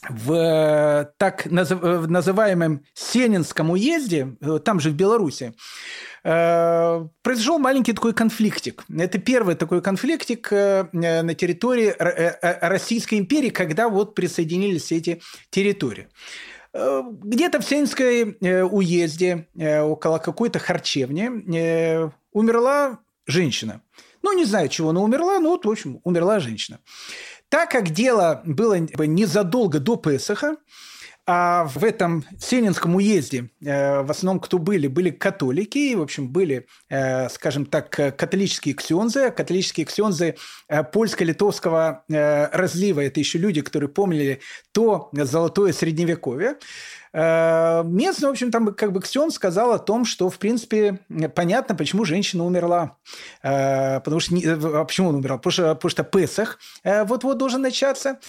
в 0.08 0.32
э, 0.32 1.12
так 1.18 1.46
называемом 1.48 2.86
Сенинском 2.94 3.72
уезде, 3.72 4.38
там 4.64 4.80
же 4.80 4.92
в 4.92 4.94
Беларуси, 4.94 5.54
Э, 5.54 6.09
произошел 6.22 7.60
маленький 7.60 7.94
такой 7.94 8.14
конфликтик. 8.14 8.84
Это 8.90 9.20
первый 9.20 9.56
такой 9.56 9.82
конфликтик 9.82 10.52
э, 10.52 10.88
на 10.92 11.34
территории 11.34 11.88
э, 11.98 12.68
Российской 12.68 13.20
империи, 13.20 13.50
когда 13.50 13.90
вот 13.90 14.16
присоединились 14.16 14.92
эти 14.92 15.22
территории. 15.50 16.08
Где-то 16.74 17.62
в 17.62 17.66
Сенской 17.66 18.38
уезде, 18.42 19.48
около 19.56 20.20
какой-то 20.20 20.60
харчевни, 20.60 22.12
умерла 22.32 23.00
женщина. 23.26 23.82
Ну, 24.22 24.34
не 24.34 24.46
знаю, 24.46 24.70
чего 24.70 24.90
она 24.90 25.02
умерла, 25.02 25.40
но 25.40 25.50
вот, 25.50 25.66
в 25.66 25.70
общем, 25.70 26.00
умерла 26.04 26.40
женщина. 26.40 26.80
Так 27.50 27.72
как 27.72 27.90
дело 27.90 28.44
было 28.46 28.78
незадолго 28.78 29.80
до 29.80 29.96
Песаха, 29.96 30.58
а 31.32 31.66
в 31.66 31.84
этом 31.84 32.26
Сенинском 32.40 32.96
уезде 32.96 33.52
э, 33.64 34.02
в 34.02 34.10
основном 34.10 34.40
кто 34.40 34.58
были? 34.58 34.88
Были 34.88 35.12
католики, 35.12 35.94
в 35.94 36.02
общем, 36.02 36.28
были, 36.28 36.66
э, 36.90 37.30
скажем 37.30 37.68
так, 37.68 37.92
католические 37.92 38.74
ксензы. 38.74 39.30
Католические 39.30 39.86
ксензы 39.86 40.38
э, 40.68 40.84
польско-литовского 40.84 42.04
разлива– 42.08 43.02
это 43.06 43.20
еще 43.20 43.38
люди, 43.38 43.62
которые 43.62 43.90
помнили 43.90 44.40
то 44.72 45.12
золотое 45.14 45.72
средневековье. 45.72 46.56
Местный, 47.12 48.28
в 48.28 48.32
общем, 48.32 48.52
там 48.52 48.74
как 48.74 48.92
бы 48.92 49.02
Ксен 49.02 49.32
сказал 49.32 49.72
о 49.72 49.80
том, 49.80 50.06
что, 50.06 50.30
в 50.30 50.38
принципе, 50.38 51.00
понятно, 51.34 51.74
почему 51.74 52.06
женщина 52.06 52.46
умерла. 52.46 52.98
Потому 53.42 54.20
что... 54.20 54.36
А 54.36 54.86
почему 54.86 55.10
он 55.10 55.16
умерла? 55.16 55.38
Потому 55.38 55.52
что, 55.52 55.74
потому 55.74 55.90
что 55.90 56.04
Песах 56.04 56.60
вот-вот 56.84 57.40
должен 57.40 57.64
начаться. 57.64 58.20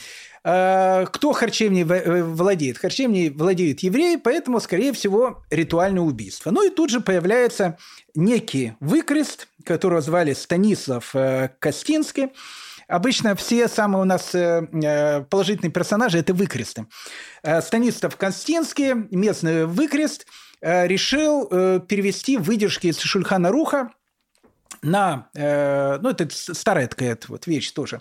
А, 0.42 1.04
кто 1.06 1.32
харчевней 1.32 1.84
э, 1.84 2.22
владеет? 2.22 2.78
Харчевней 2.78 3.28
владеют 3.28 3.80
евреи, 3.80 4.16
поэтому, 4.16 4.60
скорее 4.60 4.92
всего, 4.92 5.42
ритуальное 5.50 6.02
убийство. 6.02 6.50
Ну 6.50 6.66
и 6.66 6.70
тут 6.70 6.90
же 6.90 7.00
появляется 7.00 7.76
некий 8.14 8.74
выкрест, 8.80 9.48
которого 9.64 10.00
звали 10.00 10.32
Станислав 10.32 11.14
э, 11.14 11.50
Костинский. 11.58 12.28
Обычно 12.88 13.36
все 13.36 13.68
самые 13.68 14.02
у 14.02 14.04
нас 14.04 14.34
э, 14.34 15.26
положительные 15.28 15.70
персонажи– 15.70 16.18
это 16.20 16.32
выкресты. 16.32 16.86
Станислав 17.62 18.16
Костинский, 18.16 18.94
местный 19.10 19.66
выкрест, 19.66 20.26
решил 20.60 21.46
перевести 21.46 22.36
выдержки 22.36 22.88
из 22.88 22.98
Шульхана 22.98 23.50
Руха 23.50 23.92
на, 24.82 25.28
э, 25.34 25.98
ну, 26.00 26.08
это 26.10 26.28
старая 26.30 26.86
такая 26.86 27.18
вот 27.28 27.46
вещь 27.46 27.70
тоже, 27.72 28.00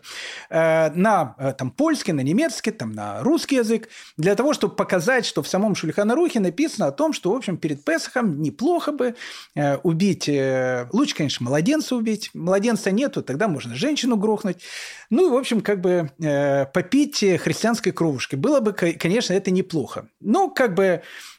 э, 0.50 0.92
на 0.92 1.36
э, 1.38 1.54
там, 1.54 1.72
польский, 1.72 2.14
на 2.14 2.22
немецкий, 2.22 2.72
там, 2.72 2.94
на 2.94 3.22
русский 3.22 3.58
язык, 3.58 3.90
для 4.18 4.36
того, 4.36 4.54
чтобы 4.54 4.76
показать, 4.76 5.26
что 5.26 5.44
в 5.44 5.48
самом 5.48 5.76
Шульхана 5.76 6.16
Рухе 6.16 6.40
написано 6.40 6.88
о 6.88 6.92
том, 6.92 7.14
что, 7.14 7.32
в 7.32 7.36
общем, 7.36 7.58
перед 7.58 7.84
Песохом 7.84 8.42
неплохо 8.42 8.92
бы 8.92 9.16
э, 9.56 9.78
убить, 9.78 10.30
э, 10.30 10.88
лучше, 10.92 11.16
конечно, 11.16 11.46
младенца 11.46 11.96
убить, 11.96 12.32
младенца 12.34 12.92
нету, 12.92 13.24
тогда 13.24 13.48
можно 13.48 13.76
женщину 13.76 14.16
грохнуть, 14.16 14.62
ну, 15.10 15.28
и, 15.28 15.32
в 15.32 15.38
общем, 15.38 15.62
как 15.62 15.82
бы 15.82 16.12
э, 16.22 16.66
попить 16.68 17.20
христианской 17.20 17.92
кровушки. 17.92 18.36
Было 18.36 18.60
бы, 18.60 18.74
конечно, 18.74 19.34
это 19.34 19.52
неплохо. 19.52 20.08
Но, 20.22 20.50
как 20.50 20.76
бы, 20.76 21.02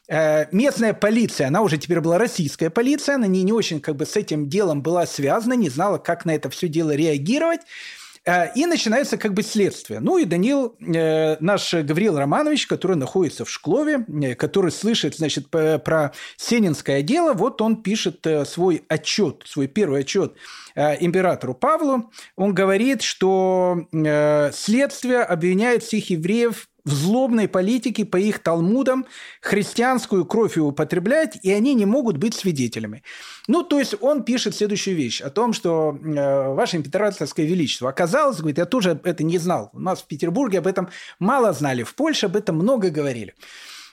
местная 0.51 0.93
полиция, 0.93 1.47
она 1.47 1.61
уже 1.61 1.77
теперь 1.77 2.01
была 2.01 2.17
российская 2.17 2.69
полиция, 2.69 3.15
она 3.15 3.27
не, 3.27 3.43
не 3.43 3.53
очень 3.53 3.79
как 3.79 3.95
бы 3.95 4.05
с 4.05 4.15
этим 4.15 4.49
делом 4.49 4.81
была 4.81 5.05
связана, 5.05 5.53
не 5.53 5.69
знала, 5.69 5.97
как 5.97 6.25
на 6.25 6.35
это 6.35 6.49
все 6.49 6.67
дело 6.67 6.93
реагировать. 6.93 7.61
Э, 8.23 8.53
и 8.53 8.65
начинается 8.65 9.17
как 9.17 9.33
бы 9.33 9.41
следствие. 9.41 9.99
Ну 9.99 10.17
и 10.17 10.25
Данил, 10.25 10.75
э, 10.79 11.37
наш 11.39 11.73
Гавриил 11.73 12.17
Романович, 12.17 12.67
который 12.67 12.95
находится 12.95 13.45
в 13.45 13.49
Шклове, 13.49 14.05
э, 14.07 14.35
который 14.35 14.71
слышит, 14.71 15.15
значит, 15.15 15.49
про 15.49 16.11
Сенинское 16.37 17.01
дело, 17.01 17.33
вот 17.33 17.61
он 17.61 17.81
пишет 17.81 18.25
э, 18.27 18.45
свой 18.45 18.83
отчет, 18.87 19.43
свой 19.45 19.67
первый 19.67 20.01
отчет 20.01 20.33
э, 20.70 20.70
императору 20.75 21.53
Павлу. 21.53 22.11
Он 22.35 22.53
говорит, 22.53 23.01
что 23.01 23.87
э, 23.91 24.51
следствие 24.53 25.21
обвиняет 25.21 25.83
всех 25.83 26.09
евреев 26.09 26.67
в 26.83 26.91
злобной 26.91 27.47
политике 27.47 28.05
по 28.05 28.17
их 28.17 28.39
талмудам 28.39 29.05
христианскую 29.41 30.25
кровь 30.25 30.57
употреблять, 30.57 31.37
и 31.43 31.51
они 31.51 31.73
не 31.73 31.85
могут 31.85 32.17
быть 32.17 32.33
свидетелями. 32.33 33.03
Ну, 33.47 33.63
то 33.63 33.79
есть 33.79 33.95
он 34.01 34.23
пишет 34.23 34.55
следующую 34.55 34.95
вещь 34.95 35.21
о 35.21 35.29
том, 35.29 35.53
что 35.53 35.97
э, 36.01 36.53
ваше 36.53 36.77
императорское 36.77 37.45
величество 37.45 37.89
оказалось, 37.89 38.39
говорит, 38.39 38.57
я 38.57 38.65
тоже 38.65 38.99
это 39.03 39.23
не 39.23 39.37
знал. 39.37 39.69
У 39.73 39.79
нас 39.79 40.01
в 40.01 40.07
Петербурге 40.07 40.59
об 40.59 40.67
этом 40.67 40.89
мало 41.19 41.53
знали, 41.53 41.83
в 41.83 41.95
Польше 41.95 42.25
об 42.25 42.35
этом 42.35 42.55
много 42.55 42.89
говорили 42.89 43.35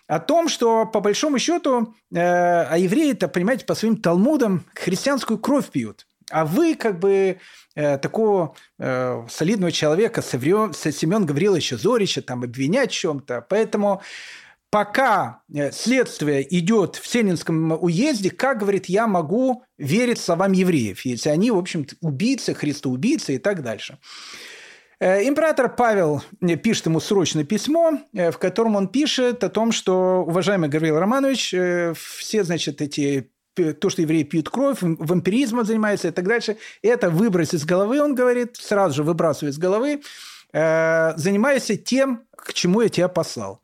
о 0.07 0.21
том, 0.21 0.49
что 0.49 0.87
по 0.87 1.01
большому 1.01 1.39
счету, 1.39 1.95
э, 2.11 2.19
а 2.19 2.77
евреи-то, 2.79 3.29
понимаете, 3.29 3.67
по 3.67 3.75
своим 3.75 3.99
талмудам 3.99 4.65
христианскую 4.75 5.39
кровь 5.39 5.69
пьют. 5.69 6.08
А 6.31 6.45
вы 6.45 6.75
как 6.75 6.99
бы 6.99 7.39
Э, 7.79 7.97
такого 7.97 8.57
э, 8.81 9.25
солидного 9.31 9.71
человека, 9.71 10.21
Семен 10.21 11.25
Гавриловича 11.25 11.77
Зорича, 11.77 12.23
там 12.23 12.43
обвинять 12.43 12.91
в 12.91 12.95
чем-то. 12.95 13.47
Поэтому 13.49 14.03
пока 14.69 15.43
э, 15.55 15.71
следствие 15.71 16.45
идет 16.59 16.97
в 16.97 17.07
Сенинском 17.07 17.81
уезде, 17.81 18.33
как, 18.33 18.59
говорит, 18.59 18.87
я 18.87 19.07
могу 19.07 19.63
верить 19.77 20.19
словам 20.19 20.51
евреев, 20.55 21.05
если 21.05 21.29
они, 21.29 21.53
в 21.53 21.57
общем 21.57 21.87
убийцы, 22.01 22.53
христоубийцы 22.53 23.37
и 23.37 23.39
так 23.39 23.63
дальше. 23.63 23.99
Э, 24.99 25.23
император 25.23 25.73
Павел 25.73 26.21
пишет 26.61 26.87
ему 26.87 26.99
срочное 26.99 27.45
письмо, 27.45 28.01
в 28.13 28.39
котором 28.39 28.75
он 28.75 28.89
пишет 28.89 29.45
о 29.45 29.51
том, 29.51 29.71
что, 29.71 30.25
уважаемый 30.27 30.69
Гавриил 30.69 30.99
Романович, 30.99 31.55
все, 31.95 32.43
значит, 32.43 32.83
эти 32.83 33.31
то, 33.65 33.91
что 33.91 34.03
евреи 34.03 34.23
пьют 34.23 34.49
кровь, 34.49 34.79
вампиризмом 34.81 35.65
занимаются 35.65 36.09
и 36.09 36.11
так 36.11 36.27
дальше, 36.27 36.57
это 36.83 37.11
выбрось 37.11 37.55
из 37.55 37.65
головы, 37.65 38.01
он 38.01 38.15
говорит, 38.15 38.57
сразу 38.57 38.97
же 38.97 39.03
выбрасывай 39.03 39.51
из 39.51 39.59
головы, 39.59 40.03
э, 40.53 41.13
занимайся 41.17 41.77
тем, 41.77 42.23
к 42.37 42.53
чему 42.53 42.83
я 42.83 42.89
тебя 42.89 43.09
послал. 43.09 43.61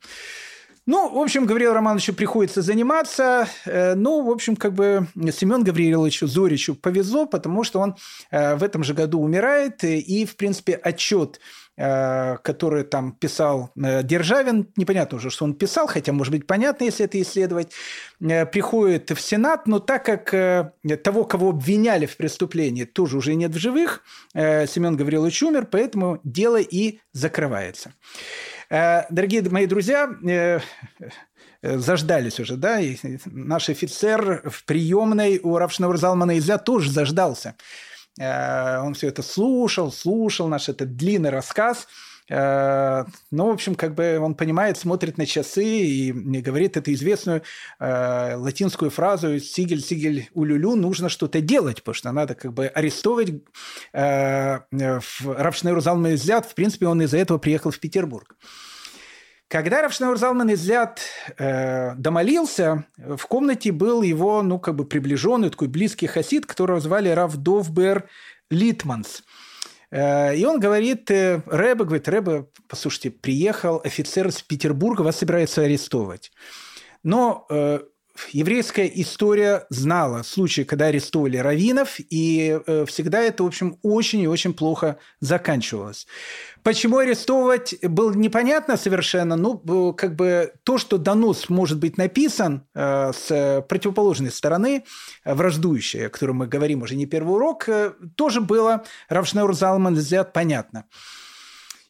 Ну, 0.87 1.09
в 1.09 1.19
общем, 1.19 1.47
Гавриилу 1.47 1.73
Романовичу 1.73 2.13
приходится 2.13 2.61
заниматься. 2.61 3.47
Э, 3.65 3.95
ну, 3.95 4.23
в 4.23 4.29
общем, 4.29 4.55
как 4.55 4.73
бы 4.73 5.07
Семен 5.31 5.63
Гавриловичу 5.63 6.27
Зоричу 6.27 6.75
повезло, 6.75 7.25
потому 7.25 7.63
что 7.63 7.79
он 7.79 7.95
э, 8.29 8.55
в 8.55 8.61
этом 8.61 8.83
же 8.83 8.93
году 8.93 9.19
умирает, 9.19 9.83
и, 9.83 10.25
в 10.25 10.35
принципе, 10.35 10.75
отчет 10.75 11.39
который 11.77 12.85
там 12.85 13.11
писал 13.11 13.71
э, 13.75 14.01
Державин, 14.01 14.71
непонятно 14.77 15.17
уже, 15.17 15.29
что 15.29 15.43
он 15.43 15.55
писал, 15.55 15.87
хотя, 15.87 16.13
может 16.13 16.31
быть, 16.31 16.47
понятно, 16.47 16.85
если 16.85 17.03
это 17.03 17.21
исследовать, 17.21 17.73
э, 18.21 18.45
приходит 18.45 19.11
в 19.11 19.19
Сенат, 19.19 19.67
но 19.67 19.79
так 19.79 20.05
как 20.05 20.71
того, 21.03 21.25
кого 21.25 21.49
обвиняли 21.49 22.05
в 22.05 22.15
преступлении, 22.15 22.85
тоже 22.85 23.17
уже 23.17 23.35
нет 23.35 23.51
в 23.51 23.57
живых, 23.57 24.03
Семен 24.33 24.95
Гаврилович 24.95 25.43
умер, 25.43 25.67
поэтому 25.69 26.21
дело 26.23 26.61
и 26.61 26.99
закрывается. 27.11 27.93
Дорогие 28.69 29.41
мои 29.49 29.65
друзья, 29.65 30.09
заждались 31.61 32.39
уже, 32.39 32.55
да, 32.55 32.79
и 32.79 32.97
наш 33.25 33.69
офицер 33.69 34.49
в 34.49 34.63
приемной 34.65 35.39
у 35.43 35.57
Равшинова 35.57 35.97
Залмана 35.97 36.37
Изля 36.37 36.57
тоже 36.57 36.89
заждался. 36.91 37.55
Э, 38.19 38.79
он 38.79 38.93
все 38.93 39.07
это 39.07 39.21
слушал, 39.21 39.91
слушал 39.91 40.47
наш 40.47 40.69
этот 40.69 40.95
длинный 40.95 41.29
рассказ. 41.29 41.87
Э, 42.27 43.05
ну, 43.31 43.47
в 43.47 43.51
общем, 43.51 43.75
как 43.75 43.93
бы 43.93 44.17
он 44.19 44.35
понимает, 44.35 44.77
смотрит 44.77 45.17
на 45.17 45.25
часы 45.25 45.63
и 45.63 46.11
говорит 46.11 46.75
эту 46.77 46.91
известную 46.93 47.43
э, 47.79 48.35
латинскую 48.35 48.89
фразу 48.89 49.39
«сигель, 49.39 49.81
сигель, 49.81 50.29
улюлю» 50.33 50.75
нужно 50.75 51.09
что-то 51.09 51.41
делать, 51.41 51.77
потому 51.77 51.95
что 51.95 52.11
надо 52.11 52.35
как 52.35 52.53
бы 52.53 52.67
арестовывать 52.67 53.33
э, 53.93 54.59
Рав 54.71 55.08
Шнеур 55.08 55.81
Залман 55.81 56.15
В 56.15 56.55
принципе, 56.55 56.87
он 56.87 57.01
из-за 57.03 57.17
этого 57.17 57.37
приехал 57.37 57.71
в 57.71 57.79
Петербург. 57.79 58.35
Когда 59.47 59.83
рав 59.83 59.94
Шнеур 59.94 60.17
Залман 60.17 60.51
из 60.53 60.69
Ляд 60.69 61.01
э, 61.37 61.93
домолился, 61.95 62.85
в 62.97 63.27
комнате 63.27 63.71
был 63.71 64.01
его, 64.01 64.41
ну, 64.41 64.59
как 64.59 64.75
бы 64.75 64.85
приближенный, 64.85 65.51
такой 65.51 65.67
близкий 65.67 66.07
хасид, 66.07 66.47
которого 66.47 66.79
звали 66.79 67.09
рав 67.09 67.39
Дов-Бер 67.39 68.09
Литманс. 68.49 69.23
Э, 69.91 70.35
и 70.35 70.43
он 70.45 70.59
говорит, 70.59 71.11
э, 71.11 71.43
Рэбе, 71.45 71.85
говорит, 71.85 72.09
Рэбе, 72.09 72.47
послушайте, 72.67 73.11
приехал 73.11 73.81
офицер 73.83 74.27
из 74.27 74.41
Петербурга, 74.41 75.03
вас 75.03 75.17
собирается 75.17 75.61
арестовывать. 75.61 76.31
Но 77.03 77.45
э, 77.51 77.81
еврейская 78.31 78.91
история 78.95 79.65
знала 79.69 80.23
случаи, 80.23 80.61
когда 80.63 80.85
арестовывали 80.85 81.37
раввинов, 81.37 81.95
и 81.97 82.59
э, 82.65 82.85
всегда 82.85 83.21
это, 83.21 83.43
в 83.43 83.47
общем, 83.47 83.77
очень 83.81 84.21
и 84.21 84.27
очень 84.27 84.53
плохо 84.53 84.97
заканчивалось. 85.19 86.07
Почему 86.63 86.97
арестовывать 86.97 87.75
было 87.83 88.13
непонятно 88.13 88.77
совершенно. 88.77 89.35
Ну, 89.35 89.93
как 89.93 90.15
бы 90.15 90.53
то, 90.63 90.77
что 90.77 90.97
донос 90.97 91.49
может 91.49 91.79
быть 91.79 91.97
написан 91.97 92.67
э, 92.73 93.11
с 93.13 93.65
противоположной 93.67 94.31
стороны, 94.31 94.85
враждующей, 95.23 96.07
о 96.07 96.09
которой 96.09 96.31
мы 96.31 96.47
говорим 96.47 96.81
уже 96.81 96.95
не 96.95 97.05
первый 97.05 97.35
урок, 97.35 97.67
тоже 98.15 98.41
было 98.41 98.83
Равшнаур 99.09 99.53
Залман 99.53 99.95
взят 99.95 100.33
понятно. 100.33 100.85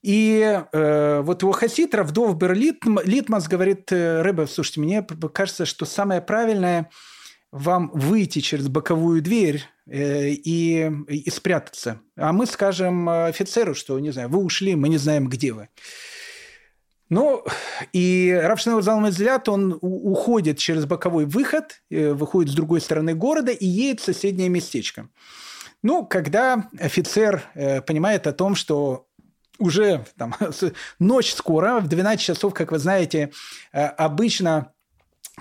И 0.05 0.61
э, 0.71 1.21
вот 1.21 1.41
его 1.41 1.51
хасид 1.51 1.95
Равдов 1.95 2.37
Берлит, 2.37 2.83
Литмас 3.05 3.47
говорит, 3.47 3.91
э, 3.91 4.21
Рэбе, 4.21 4.45
слушайте, 4.45 4.79
мне 4.79 5.01
кажется, 5.33 5.65
что 5.65 5.85
самое 5.85 6.21
правильное 6.21 6.91
вам 7.51 7.89
выйти 7.91 8.37
через 8.37 8.67
боковую 8.67 9.23
дверь 9.23 9.63
э, 9.87 10.29
и, 10.29 10.91
и 11.07 11.29
спрятаться. 11.31 12.01
А 12.15 12.33
мы 12.33 12.45
скажем 12.45 13.09
офицеру, 13.09 13.73
что, 13.73 13.97
не 13.97 14.11
знаю, 14.11 14.29
вы 14.29 14.43
ушли, 14.43 14.75
мы 14.75 14.89
не 14.89 14.99
знаем, 14.99 15.27
где 15.27 15.53
вы. 15.53 15.69
Ну, 17.09 17.43
и 17.91 18.39
Равшинов 18.43 18.83
Залмазлят, 18.83 19.49
он 19.49 19.75
уходит 19.81 20.59
через 20.59 20.85
боковой 20.85 21.25
выход, 21.25 21.81
э, 21.89 22.13
выходит 22.13 22.51
с 22.51 22.55
другой 22.55 22.79
стороны 22.79 23.15
города 23.15 23.51
и 23.51 23.65
едет 23.65 24.01
в 24.01 24.05
соседнее 24.05 24.49
местечко. 24.49 25.09
Ну, 25.81 26.05
когда 26.05 26.69
офицер 26.79 27.43
э, 27.55 27.81
понимает 27.81 28.27
о 28.27 28.33
том, 28.33 28.53
что 28.53 29.07
уже 29.59 30.05
там, 30.17 30.35
ночь 30.99 31.33
скоро, 31.33 31.79
в 31.79 31.87
12 31.87 32.23
часов, 32.23 32.53
как 32.53 32.71
вы 32.71 32.79
знаете, 32.79 33.31
э, 33.73 33.85
обычно 33.85 34.71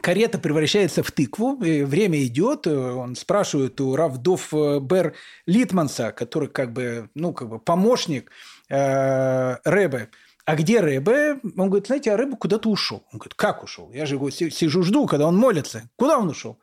карета 0.01 0.39
превращается 0.39 1.03
в 1.03 1.11
тыкву, 1.11 1.63
и 1.63 1.83
время 1.83 2.23
идет, 2.25 2.67
э, 2.67 2.77
он 2.77 3.17
спрашивает 3.17 3.81
у 3.81 3.97
Равдов 3.97 4.53
э, 4.53 4.81
Бер 4.81 5.15
Литманса, 5.47 6.13
который 6.13 6.49
как 6.49 6.73
бы, 6.73 7.09
ну, 7.15 7.33
как 7.33 7.49
бы 7.49 7.59
помощник 7.59 8.31
э, 8.69 9.57
Рэбе, 9.65 10.11
а 10.45 10.57
где 10.57 10.81
Рэбе? 10.81 11.41
Он 11.57 11.69
говорит, 11.69 11.87
знаете, 11.87 12.13
а 12.13 12.19
Рэбе 12.19 12.37
куда-то 12.37 12.69
ушел. 12.69 13.03
Он 13.13 13.19
говорит, 13.19 13.35
как 13.35 13.65
ушел? 13.65 13.91
Я 13.93 14.05
же 14.05 14.17
его 14.17 14.29
сижу, 14.29 14.83
жду, 14.83 15.07
когда 15.07 15.27
он 15.27 15.39
молится. 15.39 15.89
Куда 15.97 16.19
он 16.19 16.29
ушел? 16.29 16.59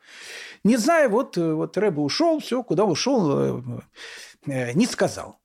Не 0.62 0.76
знаю, 0.76 1.10
вот, 1.10 1.36
вот 1.36 1.76
Рэбе 1.76 2.00
ушел, 2.00 2.38
все, 2.38 2.62
куда 2.62 2.84
ушел, 2.84 3.60
не 4.46 4.86
сказал. 4.86 5.40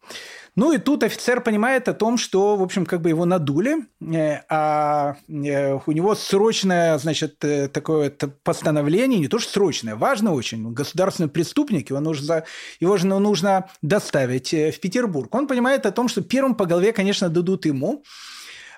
Ну 0.57 0.73
и 0.73 0.79
тут 0.79 1.03
офицер 1.03 1.41
понимает 1.41 1.87
о 1.87 1.93
том, 1.93 2.17
что, 2.17 2.55
в 2.55 2.63
общем, 2.63 2.87
как 2.87 3.01
бы 3.01 3.09
его 3.09 3.25
надули, 3.25 3.85
э, 4.01 4.41
а 4.49 5.15
э, 5.29 5.79
у 5.85 5.91
него 5.91 6.15
срочное, 6.15 6.97
значит, 6.97 7.45
э, 7.45 7.67
такое 7.67 8.09
постановление, 8.43 9.19
не 9.19 9.27
то 9.27 9.37
что 9.37 9.51
срочное, 9.51 9.95
важно 9.95 10.33
очень, 10.33 10.73
государственный 10.73 11.29
преступник, 11.29 11.91
его 11.91 11.99
нужно, 11.99 12.43
его 12.79 12.97
же 12.97 13.05
нужно 13.05 13.69
доставить 13.83 14.51
в 14.51 14.79
Петербург. 14.79 15.33
Он 15.35 15.45
понимает 15.45 15.85
о 15.85 15.91
том, 15.91 16.07
что 16.07 16.23
первым 16.23 16.55
по 16.55 16.65
голове, 16.65 16.91
конечно, 16.91 17.29
дадут 17.29 17.67
ему, 17.67 18.03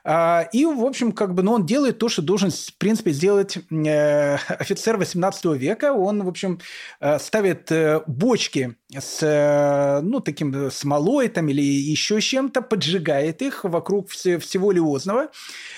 и, 0.06 0.66
в 0.66 0.86
общем, 0.86 1.12
как 1.12 1.34
бы, 1.34 1.44
ну, 1.44 1.54
он 1.54 1.66
делает 1.66 1.98
то, 2.00 2.10
что 2.10 2.22
должен, 2.22 2.52
в 2.52 2.78
принципе, 2.78 3.12
сделать 3.12 3.58
э, 3.70 4.36
офицер 4.36 4.98
18 4.98 5.46
века. 5.58 5.94
Он, 5.94 6.24
в 6.24 6.28
общем, 6.28 6.60
э, 7.00 7.20
ставит 7.20 7.72
э, 7.72 8.02
бочки 8.08 8.76
с, 8.98 10.02
ну, 10.04 10.20
таким 10.20 10.72
смолой 10.72 11.28
там 11.28 11.50
или 11.50 11.62
еще 11.62 12.22
чем-то, 12.22 12.62
поджигает 12.62 13.42
их 13.42 13.64
вокруг 13.64 14.10
всего 14.10 14.72
Лиозного 14.72 15.30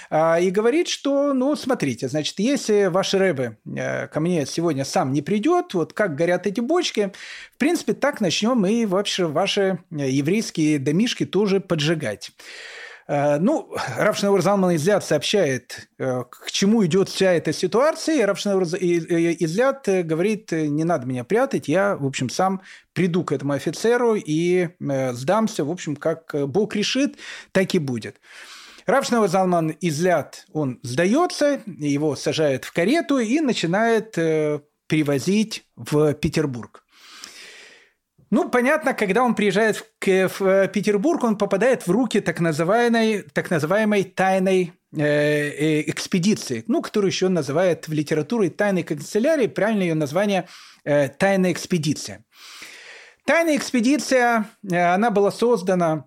а, 0.09 0.39
и 0.39 0.49
говорит, 0.49 0.87
что, 0.87 1.33
ну, 1.33 1.55
смотрите, 1.55 2.07
значит, 2.07 2.39
если 2.39 2.85
ваши 2.85 3.17
рэбы 3.17 3.57
ко 3.65 4.19
мне 4.19 4.45
сегодня 4.45 4.85
сам 4.85 5.11
не 5.11 5.21
придет, 5.21 5.73
вот 5.73 5.93
как 5.93 6.15
горят 6.15 6.47
эти 6.47 6.61
бочки, 6.61 7.11
в 7.53 7.57
принципе, 7.57 7.93
так 7.93 8.21
начнем 8.21 8.65
и 8.65 8.85
вообще 8.85 9.25
ваши 9.25 9.79
еврейские 9.89 10.79
домишки 10.79 11.25
тоже 11.25 11.59
поджигать. 11.59 12.31
Э, 13.11 13.39
ну, 13.39 13.69
Равшнаур 13.97 14.41
Залман 14.41 14.73
Изляд 14.77 15.03
сообщает, 15.03 15.89
э, 15.99 16.23
к 16.29 16.49
чему 16.49 16.85
идет 16.85 17.09
вся 17.09 17.33
эта 17.33 17.51
ситуация, 17.51 18.15
и 18.15 19.43
Изляд 19.43 19.89
э, 19.89 20.03
говорит, 20.03 20.53
не 20.53 20.85
надо 20.85 21.05
меня 21.05 21.25
прятать, 21.25 21.67
я, 21.67 21.97
в 21.97 22.05
общем, 22.05 22.29
сам 22.29 22.61
приду 22.93 23.25
к 23.25 23.33
этому 23.33 23.51
офицеру 23.51 24.15
и 24.15 24.69
сдамся, 24.79 25.65
в 25.65 25.71
общем, 25.71 25.97
как 25.97 26.33
Бог 26.47 26.73
решит, 26.73 27.17
так 27.51 27.75
и 27.75 27.79
будет. 27.79 28.21
Равшнаур 28.85 29.27
Залман 29.27 29.75
Изляд, 29.81 30.45
он 30.53 30.79
сдается, 30.81 31.59
его 31.65 32.15
сажают 32.15 32.63
в 32.63 32.71
карету 32.71 33.19
и 33.19 33.41
начинает 33.41 34.13
перевозить 34.87 35.65
в 35.75 36.13
Петербург. 36.13 36.85
Ну, 38.31 38.49
понятно, 38.49 38.93
когда 38.93 39.23
он 39.23 39.35
приезжает 39.35 39.75
в, 39.75 39.85
в 39.99 40.41
э, 40.41 40.67
Петербург, 40.69 41.21
он 41.25 41.37
попадает 41.37 41.85
в 41.85 41.91
руки 41.91 42.21
так 42.21 42.39
называемой, 42.39 43.23
так 43.33 43.51
называемой 43.51 44.05
тайной 44.05 44.71
э, 44.95 45.01
э, 45.01 45.89
экспедиции, 45.89 46.63
ну, 46.67 46.81
которую 46.81 47.11
еще 47.11 47.27
называют 47.27 47.89
в 47.89 47.93
литературе 47.93 48.49
тайной 48.49 48.83
канцелярии, 48.83 49.47
правильное 49.47 49.87
ее 49.87 49.95
название 49.95 50.47
э, 50.85 51.09
тайная 51.09 51.51
экспедиция. 51.51 52.23
Тайная 53.25 53.57
экспедиция, 53.57 54.45
э, 54.63 54.93
она 54.93 55.11
была 55.11 55.31
создана 55.31 56.05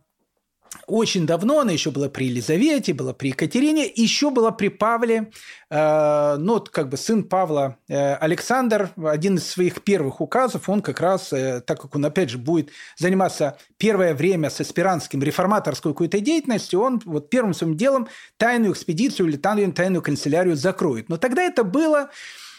очень 0.87 1.27
давно, 1.27 1.61
она 1.61 1.73
еще 1.73 1.91
была 1.91 2.09
при 2.09 2.27
Елизавете, 2.27 2.93
была 2.93 3.13
при 3.13 3.29
Екатерине, 3.29 3.91
еще 3.95 4.31
была 4.31 4.51
при 4.51 4.69
Павле, 4.69 5.31
э, 5.71 6.37
ну, 6.39 6.61
как 6.61 6.89
бы 6.89 6.97
сын 6.97 7.25
Павла 7.25 7.79
э, 7.89 8.15
Александр, 8.15 8.91
один 8.97 9.37
из 9.37 9.47
своих 9.47 9.83
первых 9.83 10.21
указов, 10.21 10.69
он 10.69 10.83
как 10.83 11.01
раз, 11.01 11.33
э, 11.33 11.61
так 11.61 11.81
как 11.81 11.95
он, 11.95 12.05
опять 12.05 12.31
же, 12.31 12.39
будет 12.39 12.71
заниматься 12.97 13.59
первое 13.79 14.15
время 14.15 14.51
с 14.51 14.61
аспирантским 14.61 15.23
реформаторской 15.23 15.93
какой-то 15.93 16.21
деятельностью, 16.21 16.81
он 16.81 17.01
вот 17.05 17.31
первым 17.31 17.55
своим 17.55 17.77
делом 17.77 18.09
тайную 18.37 18.73
экспедицию 18.73 19.29
или 19.29 19.37
тайную, 19.37 20.03
канцелярию 20.03 20.57
закроет. 20.57 21.09
Но 21.09 21.17
тогда 21.17 21.43
это 21.43 21.65
было, 21.65 22.11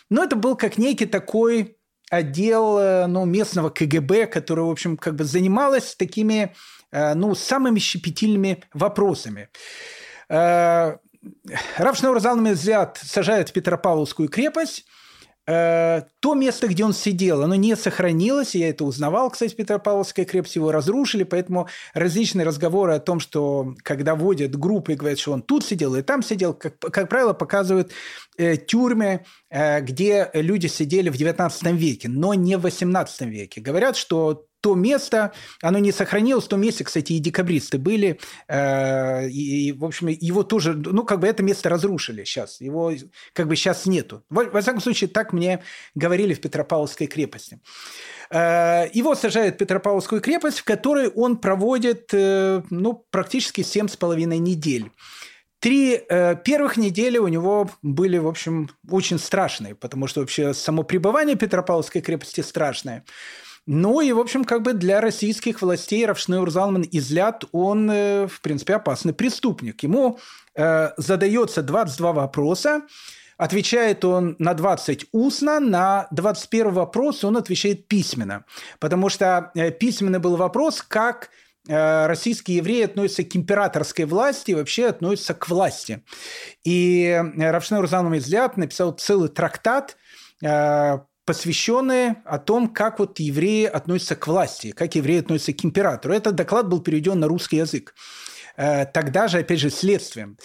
ну, 0.09 0.23
это 0.23 0.35
был 0.35 0.55
как 0.55 0.77
некий 0.77 1.05
такой 1.05 1.77
отдел 2.09 2.77
э, 2.77 3.07
ну, 3.07 3.25
местного 3.25 3.69
КГБ, 3.69 4.27
который, 4.27 4.65
в 4.65 4.69
общем, 4.69 4.97
как 4.97 5.15
бы 5.15 5.23
занималась 5.23 5.95
такими 5.95 6.53
Э, 6.95 7.13
ну, 7.13 7.35
самыми 7.35 7.79
щепетильными 7.79 8.63
вопросами. 8.73 9.49
Э, 10.29 10.95
Равшнаур 11.77 12.19
взят 12.19 13.01
сажают 13.03 13.49
в 13.49 13.51
Петропавловскую 13.51 14.29
крепость, 14.29 14.85
э, 15.45 16.03
то 16.21 16.35
место, 16.35 16.69
где 16.69 16.85
он 16.85 16.93
сидел, 16.93 17.43
оно 17.43 17.55
не 17.55 17.75
сохранилось. 17.75 18.55
Я 18.55 18.69
это 18.69 18.85
узнавал, 18.85 19.29
кстати, 19.29 19.53
Петропавловская 19.55 20.23
крепость, 20.23 20.55
его 20.55 20.71
разрушили, 20.71 21.23
поэтому 21.25 21.67
различные 21.93 22.45
разговоры 22.45 22.93
о 22.93 22.99
том, 22.99 23.19
что 23.19 23.75
когда 23.83 24.15
водят 24.15 24.55
группы 24.55 24.93
и 24.93 24.95
говорят, 24.95 25.19
что 25.19 25.33
он 25.33 25.41
тут 25.41 25.65
сидел 25.65 25.95
и 25.95 26.01
там 26.01 26.23
сидел, 26.23 26.53
как, 26.53 26.79
как 26.79 27.09
правило, 27.09 27.33
показывают 27.33 27.91
э, 28.37 28.55
тюрьмы, 28.55 29.25
э, 29.49 29.81
где 29.81 30.29
люди 30.33 30.67
сидели 30.67 31.09
в 31.09 31.15
XIX 31.15 31.75
веке, 31.75 32.07
но 32.07 32.35
не 32.35 32.57
в 32.57 32.65
XVIII 32.65 33.27
веке. 33.27 33.59
Говорят, 33.59 33.97
что 33.97 34.45
то 34.61 34.75
место, 34.75 35.33
оно 35.61 35.79
не 35.79 35.91
сохранилось, 35.91 36.45
в 36.45 36.49
том 36.49 36.61
месте, 36.61 36.83
кстати, 36.83 37.13
и 37.13 37.19
декабристы 37.19 37.77
были, 37.77 38.19
э, 38.47 39.29
и, 39.29 39.69
и, 39.69 39.71
в 39.71 39.85
общем, 39.85 40.07
его 40.07 40.43
тоже, 40.43 40.73
ну, 40.73 41.03
как 41.03 41.19
бы 41.19 41.27
это 41.27 41.43
место 41.43 41.69
разрушили 41.69 42.23
сейчас, 42.23 42.61
его 42.61 42.91
как 43.33 43.47
бы 43.47 43.55
сейчас 43.55 43.85
нету. 43.85 44.23
Во, 44.29 44.43
во 44.45 44.61
всяком 44.61 44.81
случае, 44.81 45.09
так 45.09 45.33
мне 45.33 45.61
говорили 45.93 46.33
в 46.33 46.41
Петропавловской 46.41 47.07
крепости. 47.07 47.59
Э, 48.31 48.87
его 48.93 49.15
сажают 49.15 49.55
в 49.55 49.57
Петропавловскую 49.59 50.21
крепость, 50.21 50.59
в 50.59 50.63
которой 50.63 51.09
он 51.09 51.37
проводит, 51.37 52.09
э, 52.13 52.61
ну, 52.69 53.05
практически 53.11 53.61
семь 53.61 53.87
с 53.87 53.95
половиной 53.95 54.39
недель. 54.39 54.91
Три 55.59 55.95
э, 55.95 56.35
первых 56.43 56.77
недели 56.77 57.17
у 57.17 57.27
него 57.27 57.69
были, 57.81 58.17
в 58.17 58.27
общем, 58.27 58.69
очень 58.89 59.17
страшные, 59.17 59.73
потому 59.73 60.07
что 60.07 60.19
вообще 60.19 60.53
само 60.53 60.83
пребывание 60.83 61.35
Петропавловской 61.35 62.01
крепости 62.01 62.41
страшное. 62.41 63.03
Ну 63.67 63.99
и, 64.01 64.11
в 64.11 64.19
общем, 64.19 64.43
как 64.43 64.61
бы 64.61 64.73
для 64.73 65.01
российских 65.01 65.61
властей 65.61 66.05
Равшнeur 66.05 66.49
Залман 66.49 66.85
Излят, 66.91 67.45
он, 67.51 67.89
э, 67.89 68.27
в 68.27 68.41
принципе, 68.41 68.75
опасный 68.75 69.13
преступник. 69.13 69.81
Ему 69.81 70.19
э, 70.55 70.91
задается 70.97 71.63
22 71.63 72.13
вопроса, 72.13 72.81
Отвечает 73.37 74.05
он 74.05 74.37
на 74.39 74.53
20 74.53 75.07
устно, 75.11 75.59
на 75.59 76.07
21 76.11 76.71
вопрос 76.71 77.25
он 77.25 77.35
отвечает 77.35 77.87
письменно. 77.89 78.45
Потому 78.79 79.09
что 79.09 79.51
э, 79.55 79.71
письменный 79.71 80.19
был 80.19 80.37
вопрос, 80.37 80.81
как 80.81 81.31
э, 81.67 82.07
российские 82.07 82.57
евреи 82.57 82.83
относятся 82.83 83.25
к 83.25 83.35
императорской 83.35 84.05
власти 84.05 84.51
и 84.51 84.55
вообще 84.55 84.87
относятся 84.87 85.33
к 85.33 85.49
власти. 85.49 86.01
И 86.63 87.21
Равшнер 87.37 87.85
Залман 87.87 88.17
Излят 88.19 88.55
написал 88.55 88.93
целый 88.93 89.27
трактат 89.27 89.97
посвященные 91.25 92.17
о 92.25 92.37
том, 92.37 92.69
как 92.69 92.99
вот 92.99 93.19
евреи 93.19 93.65
относятся 93.65 94.15
к 94.15 94.27
власти, 94.27 94.71
как 94.71 94.95
евреи 94.95 95.19
относятся 95.19 95.53
к 95.53 95.65
императору. 95.65 96.13
Этот 96.13 96.35
доклад 96.35 96.69
был 96.69 96.81
переведен 96.81 97.19
на 97.19 97.27
русский 97.27 97.57
язык. 97.57 97.93
Э, 98.57 98.85
тогда 98.85 99.27
же, 99.27 99.39
опять 99.39 99.59
же, 99.59 99.69
следствием. 99.69 100.37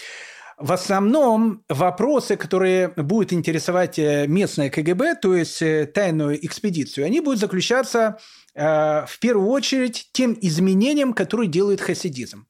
В 0.58 0.72
основном 0.72 1.64
вопросы, 1.68 2.36
которые 2.36 2.88
будут 2.88 3.32
интересовать 3.32 3.98
э, 3.98 4.26
местное 4.26 4.68
КГБ, 4.68 5.16
то 5.16 5.34
есть 5.34 5.62
э, 5.62 5.86
тайную 5.86 6.44
экспедицию, 6.44 7.06
они 7.06 7.20
будут 7.20 7.40
заключаться 7.40 8.18
в 8.52 9.18
первую 9.20 9.48
очередь 9.48 10.08
тем 10.12 10.36
изменениям, 10.40 11.12
которые 11.12 11.48
делает 11.48 11.80
хасидизм. 11.80 12.48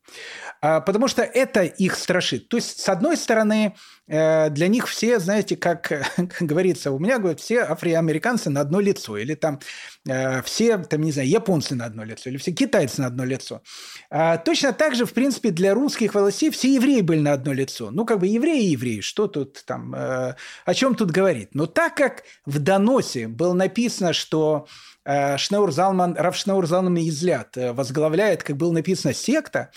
А, 0.62 0.80
потому 0.80 1.08
что 1.08 1.22
это 1.22 1.62
их 1.62 1.94
страшит. 1.94 2.48
То 2.48 2.58
есть, 2.58 2.80
с 2.80 2.88
одной 2.88 3.16
стороны, 3.16 3.74
э, 4.06 4.50
для 4.50 4.68
них 4.68 4.88
все, 4.88 5.18
знаете, 5.18 5.56
как, 5.56 5.88
как 6.16 6.42
говорится, 6.42 6.92
у 6.92 6.98
меня, 6.98 7.18
говорят, 7.18 7.40
все 7.40 7.60
афроамериканцы 7.60 8.50
на 8.50 8.60
одно 8.60 8.80
лицо, 8.80 9.16
или 9.16 9.34
там 9.34 9.60
э, 10.06 10.42
все, 10.42 10.76
там, 10.78 11.02
не 11.02 11.12
знаю, 11.12 11.28
японцы 11.28 11.74
на 11.74 11.86
одно 11.86 12.04
лицо, 12.04 12.28
или 12.28 12.36
все 12.36 12.52
китайцы 12.52 13.00
на 13.00 13.06
одно 13.06 13.24
лицо. 13.24 13.62
А, 14.10 14.36
точно 14.36 14.74
так 14.74 14.94
же, 14.94 15.06
в 15.06 15.14
принципе, 15.14 15.50
для 15.50 15.72
русских 15.72 16.14
властей 16.14 16.50
все 16.50 16.74
евреи 16.74 17.00
были 17.00 17.20
на 17.20 17.32
одно 17.32 17.54
лицо. 17.54 17.90
Ну, 17.90 18.04
как 18.04 18.18
бы 18.18 18.26
евреи 18.26 18.64
и 18.64 18.72
евреи, 18.72 19.00
что 19.00 19.28
тут 19.28 19.64
там, 19.64 19.94
э, 19.94 20.34
о 20.66 20.74
чем 20.74 20.94
тут 20.94 21.10
говорить? 21.10 21.54
Но 21.54 21.64
так 21.66 21.94
как 21.94 22.24
в 22.44 22.58
доносе 22.58 23.28
было 23.28 23.54
написано, 23.54 24.12
что 24.12 24.66
Шнаур 25.02 25.72
Залман, 25.72 26.14
Рав 26.14 26.36
Шнаур 26.36 26.66
Залман 26.66 26.98
Излят 26.98 27.56
возглавляет, 27.56 28.42
как 28.42 28.58
было 28.58 28.70
написано, 28.70 29.14
секта, 29.14 29.70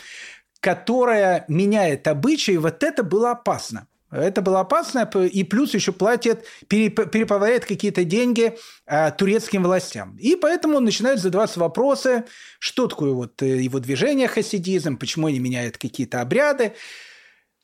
которая 0.63 1.43
меняет 1.49 2.07
обычаи, 2.07 2.55
вот 2.55 2.83
это 2.83 3.03
было 3.03 3.31
опасно. 3.31 3.85
Это 4.09 4.41
было 4.41 4.61
опасно, 4.61 5.09
и 5.15 5.43
плюс 5.43 5.73
еще 5.73 5.91
платит, 5.91 6.45
переправляет 6.67 7.65
какие-то 7.65 8.05
деньги 8.05 8.57
э, 8.85 9.11
турецким 9.11 9.63
властям. 9.63 10.15
И 10.17 10.35
поэтому 10.35 10.77
он 10.77 10.85
начинает 10.85 11.19
задаваться 11.19 11.59
вопросы, 11.59 12.23
что 12.59 12.87
такое 12.87 13.11
вот 13.11 13.41
э, 13.41 13.61
его 13.61 13.79
движение 13.79 14.27
хасидизм, 14.27 14.97
почему 14.97 15.27
они 15.27 15.39
меняют 15.39 15.77
какие-то 15.77 16.21
обряды. 16.21 16.73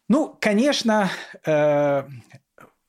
Ну, 0.10 0.36
конечно, 0.41 1.10
э, 1.45 2.04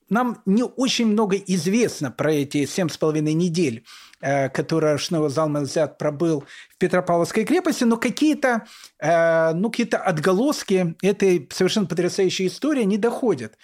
нам 0.08 0.42
не 0.46 0.64
очень 0.64 1.06
много 1.06 1.36
известно 1.36 2.10
про 2.10 2.32
эти 2.32 2.64
семь 2.64 2.88
с 2.88 2.96
половиной 2.96 3.34
недель, 3.34 3.84
э, 4.20 4.48
которые 4.48 4.98
Шнева 4.98 5.28
Залманзят 5.28 5.98
пробыл 5.98 6.44
в 6.70 6.78
Петропавловской 6.78 7.44
крепости, 7.44 7.84
но 7.84 7.96
какие-то 7.96 8.66
э, 8.98 9.52
ну, 9.52 9.70
какие 9.70 9.94
отголоски 9.94 10.96
этой 11.02 11.48
совершенно 11.52 11.86
потрясающей 11.86 12.46
истории 12.46 12.84
не 12.84 12.98
доходят. 12.98 13.56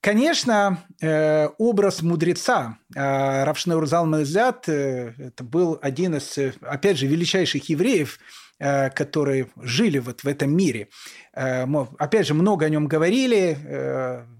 Конечно, 0.00 0.84
э, 1.00 1.48
образ 1.58 2.02
мудреца, 2.02 2.78
Равшнeur 2.94 3.86
Залман 3.86 4.22
Изят 4.22 4.68
это 4.68 5.42
был 5.42 5.78
один 5.80 6.16
из, 6.16 6.38
опять 6.60 6.98
же, 6.98 7.06
величайших 7.06 7.68
евреев, 7.68 8.18
которые 8.58 9.48
жили 9.60 9.98
вот 9.98 10.22
в 10.22 10.28
этом 10.28 10.56
мире. 10.56 10.88
Опять 11.32 12.28
же, 12.28 12.34
много 12.34 12.66
о 12.66 12.68
нем 12.68 12.86
говорили. 12.86 13.58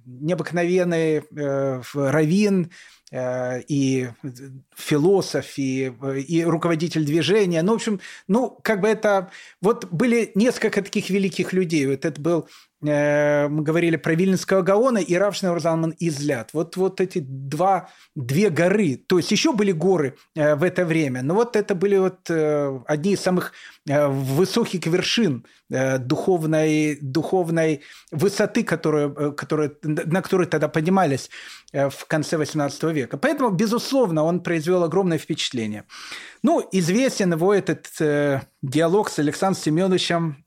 Необыкновенный 0.06 1.24
раввин, 1.94 2.70
Э, 3.14 3.60
и 3.68 4.08
философ, 4.76 5.58
и, 5.58 5.92
и 6.28 6.44
руководитель 6.44 7.04
движения. 7.04 7.62
Ну, 7.62 7.72
в 7.72 7.76
общем, 7.76 8.00
ну, 8.28 8.58
как 8.62 8.80
бы 8.80 8.88
это... 8.88 9.30
Вот 9.60 9.86
были 9.90 10.32
несколько 10.34 10.82
таких 10.82 11.10
великих 11.10 11.52
людей. 11.52 11.86
Вот 11.86 12.04
это 12.04 12.20
был 12.20 12.48
Э, 12.86 13.48
мы 13.48 13.62
говорили 13.62 13.96
про 13.96 14.14
Вильнинского 14.14 14.62
Гаона 14.62 14.98
и 14.98 15.14
Равшнер 15.14 15.58
Залман 15.60 15.94
Излят. 15.98 16.50
Вот, 16.52 16.76
вот 16.76 17.00
эти 17.00 17.18
два, 17.20 17.88
две 18.14 18.50
горы. 18.50 18.96
То 18.96 19.18
есть 19.18 19.30
еще 19.30 19.52
были 19.52 19.72
горы 19.72 20.16
э, 20.34 20.54
в 20.54 20.62
это 20.62 20.84
время, 20.84 21.22
но 21.22 21.34
вот 21.34 21.56
это 21.56 21.74
были 21.74 21.96
вот 21.96 22.30
э, 22.30 22.80
одни 22.86 23.12
из 23.12 23.20
самых 23.20 23.52
высоких 23.86 24.86
вершин 24.86 25.44
духовной, 25.68 26.96
духовной 27.02 27.82
высоты, 28.10 28.64
которые, 28.64 29.32
которые, 29.34 29.72
на 29.82 30.22
которые 30.22 30.48
тогда 30.48 30.68
поднимались 30.68 31.28
в 31.70 32.06
конце 32.06 32.36
XVIII 32.36 32.92
века. 32.94 33.18
Поэтому, 33.18 33.50
безусловно, 33.50 34.24
он 34.24 34.42
произвел 34.64 34.84
огромное 34.84 35.18
впечатление. 35.18 35.84
Ну, 36.42 36.66
известен 36.72 37.32
его 37.32 37.52
этот 37.52 37.88
диалог 38.62 39.10
с 39.10 39.18
Александром 39.18 39.62
Семеновичем 39.62 40.44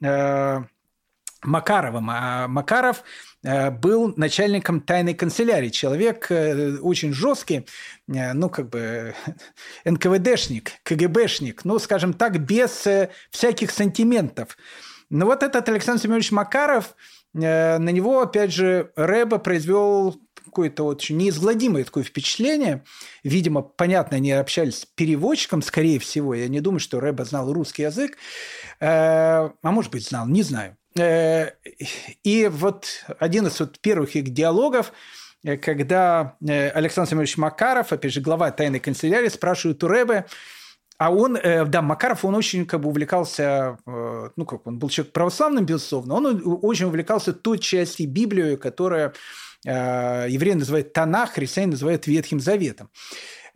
Макаровым. 1.43 2.09
А 2.09 2.47
Макаров 2.47 3.03
э, 3.43 3.69
был 3.69 4.13
начальником 4.15 4.81
тайной 4.81 5.13
канцелярии. 5.13 5.69
Человек 5.69 6.27
э, 6.29 6.77
очень 6.77 7.13
жесткий, 7.13 7.67
э, 8.07 8.33
ну, 8.33 8.49
как 8.49 8.69
бы 8.69 9.13
НКВДшник, 9.85 10.71
КГБшник, 10.83 11.63
ну, 11.63 11.79
скажем 11.79 12.13
так, 12.13 12.39
без 12.39 12.87
всяких 13.29 13.71
сантиментов. 13.71 14.57
Но 15.09 15.25
вот 15.25 15.43
этот 15.43 15.69
Александр 15.69 16.01
Семенович 16.01 16.31
Макаров, 16.31 16.95
на 17.33 17.77
него, 17.77 18.21
опять 18.21 18.51
же, 18.51 18.91
Рэба 18.95 19.37
произвел 19.37 20.19
какое-то 20.47 20.83
очень 20.83 21.17
неизгладимое 21.17 21.83
такое 21.83 22.03
впечатление. 22.03 22.83
Видимо, 23.23 23.61
понятно, 23.61 24.17
они 24.17 24.31
общались 24.31 24.79
с 24.79 24.85
переводчиком, 24.85 25.61
скорее 25.61 25.99
всего. 25.99 26.33
Я 26.33 26.47
не 26.47 26.59
думаю, 26.59 26.79
что 26.79 26.99
Рэба 26.99 27.23
знал 27.23 27.53
русский 27.53 27.83
язык. 27.83 28.17
А 28.79 29.51
может 29.61 29.91
быть, 29.91 30.07
знал, 30.07 30.27
не 30.27 30.43
знаю. 30.43 30.75
Э, 30.99 31.51
и 32.23 32.47
вот 32.47 32.87
один 33.19 33.47
из 33.47 33.59
вот 33.59 33.79
первых 33.79 34.15
их 34.15 34.29
диалогов, 34.29 34.91
э, 35.43 35.57
когда 35.57 36.35
э, 36.45 36.69
Александр 36.69 37.11
Семенович 37.11 37.37
Макаров, 37.37 37.93
опять 37.93 38.13
же, 38.13 38.21
глава 38.21 38.51
тайной 38.51 38.79
канцелярии, 38.79 39.29
спрашивает 39.29 39.83
у 39.83 39.87
Рэбе, 39.87 40.25
а 40.99 41.13
он, 41.13 41.37
да, 41.43 41.83
Макаров, 41.83 42.25
он 42.25 42.33
очень 42.33 42.65
как 42.65 42.81
бы 42.81 42.89
увлекался, 42.89 43.77
ну 43.85 44.45
как, 44.47 44.65
он 44.65 44.79
был 44.79 44.89
человек 44.89 45.13
православным, 45.13 45.63
безусловно, 45.63 46.15
он 46.15 46.41
очень 46.63 46.87
увлекался 46.87 47.33
той 47.33 47.59
частью 47.59 48.09
Библии, 48.09 48.55
которая 48.55 49.13
евреи 49.65 50.53
называют 50.53 50.93
Танах, 50.93 51.33
христиане 51.33 51.71
называют 51.71 52.07
Ветхим 52.07 52.39
Заветом. 52.39 52.89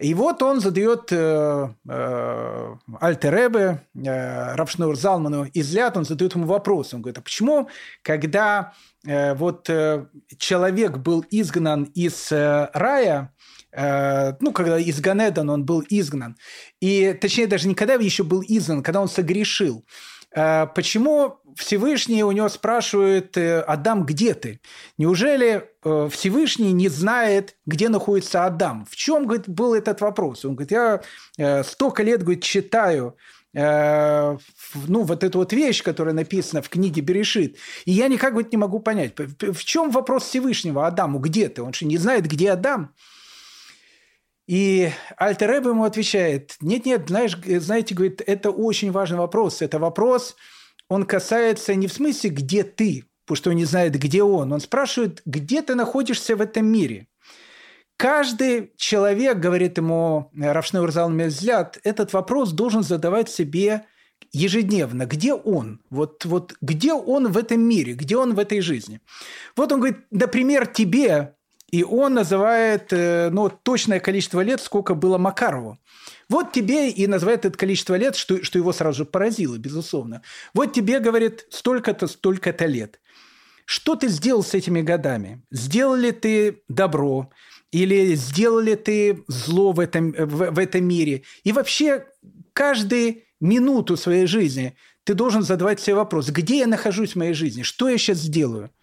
И 0.02 0.16
вот 0.16 0.41
он 0.41 0.60
задает 0.62 1.12
э, 1.12 1.70
э, 1.88 2.76
Альтеребе, 2.99 3.86
э, 3.93 4.56
Равшнур 4.56 4.95
Залману 4.95 5.45
из 5.45 5.72
Ляд, 5.76 5.95
он 5.95 6.06
задает 6.06 6.34
ему 6.34 6.47
вопрос. 6.47 6.93
Он 6.95 7.02
говорит, 7.02 7.20
а 7.20 7.22
почему, 7.22 7.70
когда 8.02 8.74
э, 9.06 9.36
вот 9.36 9.70
э, 9.70 10.08
человек 10.39 10.97
был 10.97 11.24
изгнан 11.30 11.84
из 11.84 12.32
э, 12.32 12.70
рая, 12.74 13.32
э, 13.72 14.34
ну, 14.39 14.52
когда 14.54 14.80
из 14.80 14.99
Ганедан 14.99 15.52
он 15.52 15.66
был 15.66 15.84
изгнан, 15.88 16.36
и, 16.80 17.14
точнее, 17.14 17.45
даже 17.45 17.68
не 17.68 17.76
когда 17.76 17.93
еще 17.93 18.24
был 18.24 18.41
изгнан, 18.41 18.82
когда 18.82 19.02
он 19.02 19.08
согрешил, 19.08 19.86
почему 20.34 21.41
Всевышний 21.55 22.23
у 22.23 22.32
него 22.32 22.49
спрашивает, 22.49 23.38
э, 23.38 23.61
Адам, 23.61 24.05
где 24.05 24.34
ты? 24.34 24.59
Неужели 24.97 25.69
э, 25.84 26.09
Всевышний 26.11 26.71
не 26.73 26.89
знает, 26.89 27.55
где 27.65 27.89
находится 27.89 28.45
Адам? 28.45 28.86
В 28.89 28.95
чем 28.95 29.25
говорит, 29.25 29.49
был 29.49 29.73
этот 29.73 30.01
вопрос? 30.01 30.45
Он 30.45 30.55
говорит, 30.55 30.71
я 30.71 31.01
э, 31.38 31.63
столько 31.63 32.03
лет 32.03 32.23
говорит, 32.23 32.43
читаю 32.43 33.15
ну, 33.53 34.39
вот 35.03 35.25
эту 35.25 35.39
вот 35.39 35.51
вещь, 35.51 35.84
которая 35.84 36.13
написана 36.13 36.61
в 36.61 36.69
книге 36.69 37.01
Берешит. 37.01 37.57
И 37.84 37.91
я 37.91 38.07
никак 38.07 38.34
вот 38.34 38.49
не 38.53 38.57
могу 38.57 38.79
понять, 38.79 39.11
в 39.17 39.65
чем 39.65 39.91
вопрос 39.91 40.23
Всевышнего 40.23 40.88
Адаму, 40.88 41.19
где 41.19 41.49
ты? 41.49 41.61
Он 41.61 41.73
же 41.73 41.84
не 41.84 41.97
знает, 41.97 42.27
где 42.27 42.51
Адам. 42.51 42.93
И 44.48 44.89
Альтер 45.18 45.52
ему 45.52 45.84
отвечает, 45.84 46.56
нет-нет, 46.62 47.08
знаешь, 47.08 47.38
знаете, 47.38 47.96
говорит, 47.96 48.22
это 48.26 48.52
очень 48.52 48.92
важный 48.92 49.18
вопрос. 49.18 49.62
Это 49.62 49.80
вопрос, 49.80 50.36
он 50.89 51.06
касается 51.06 51.74
не 51.76 51.88
в 51.88 51.94
смысле, 51.94 52.32
где 52.32 52.64
ты, 52.64 53.06
потому 53.26 53.38
что 53.38 53.50
он 53.52 53.56
не 53.56 53.66
знает, 53.66 53.94
где 53.98 54.24
он. 54.24 54.52
Он 54.52 54.60
спрашивает, 54.60 55.22
где 55.26 55.62
ты 55.62 55.76
находишься 55.76 56.36
в 56.36 56.42
этом 56.42 56.66
мире. 56.66 57.08
Каждый 57.96 58.74
человек, 58.78 59.38
говорит 59.38 59.78
ему 59.78 60.32
Равшнeur 60.36 60.82
Урзал 60.82 61.10
взгляд, 61.12 61.78
этот 61.84 62.14
вопрос 62.14 62.52
должен 62.52 62.84
задавать 62.84 63.30
себе 63.30 63.86
ежедневно. 64.34 65.06
Где 65.06 65.34
он? 65.34 65.82
Вот, 65.89 66.26
вот 66.26 66.56
где 66.62 66.94
он 66.94 67.32
в 67.32 67.38
этом 67.38 67.62
мире? 67.62 67.94
Где 67.94 68.18
он 68.18 68.34
в 68.34 68.39
этой 68.39 68.60
жизни? 68.62 69.02
Вот 69.56 69.72
он 69.72 69.80
говорит, 69.80 70.00
например, 70.10 70.66
тебе, 70.66 71.36
и 71.72 71.84
он 71.84 72.13
называет 72.13 72.91
э, 72.91 73.30
ну, 73.32 73.49
точное 73.49 74.01
количество 74.01 74.41
лет, 74.41 74.61
сколько 74.61 74.93
было 74.93 75.17
Макарову. 75.17 75.80
Вот 76.28 76.51
тебе 76.51 76.89
и 76.89 77.07
называет 77.07 77.45
это 77.45 77.57
количество 77.57 77.95
лет, 77.95 78.15
что, 78.15 78.43
что 78.43 78.59
его 78.59 78.74
сразу 78.74 78.99
же 78.99 79.05
поразило, 79.05 79.57
безусловно. 79.57 80.22
Вот 80.53 80.74
тебе, 80.74 80.99
говорит, 80.99 81.45
столько-то, 81.49 82.07
столько-то 82.07 82.65
лет. 82.65 82.99
Что 83.65 83.95
ты 83.95 84.09
сделал 84.09 84.43
с 84.43 84.53
этими 84.53 84.82
годами? 84.82 85.41
Сделал 85.49 85.95
ли 85.95 86.11
ты 86.11 86.61
добро? 86.67 87.30
Или 87.72 88.15
сделал 88.15 88.59
ли 88.59 88.76
ты 88.76 89.24
зло 89.28 89.72
в 89.72 89.80
этом, 89.80 90.11
в, 90.11 90.51
в 90.51 90.59
этом 90.59 90.84
мире? 90.84 91.24
И 91.45 91.53
вообще 91.53 92.05
каждую 92.51 93.22
минуту 93.39 93.95
своей 93.95 94.26
жизни 94.26 94.76
ты 95.05 95.13
должен 95.13 95.41
задавать 95.41 95.80
себе 95.80 95.95
вопрос, 95.95 96.30
где 96.30 96.59
я 96.59 96.67
нахожусь 96.67 97.13
в 97.13 97.15
моей 97.15 97.34
жизни, 97.34 97.63
что 97.63 97.88
я 97.88 97.97
сейчас 97.97 98.17
сделаю– 98.17 98.72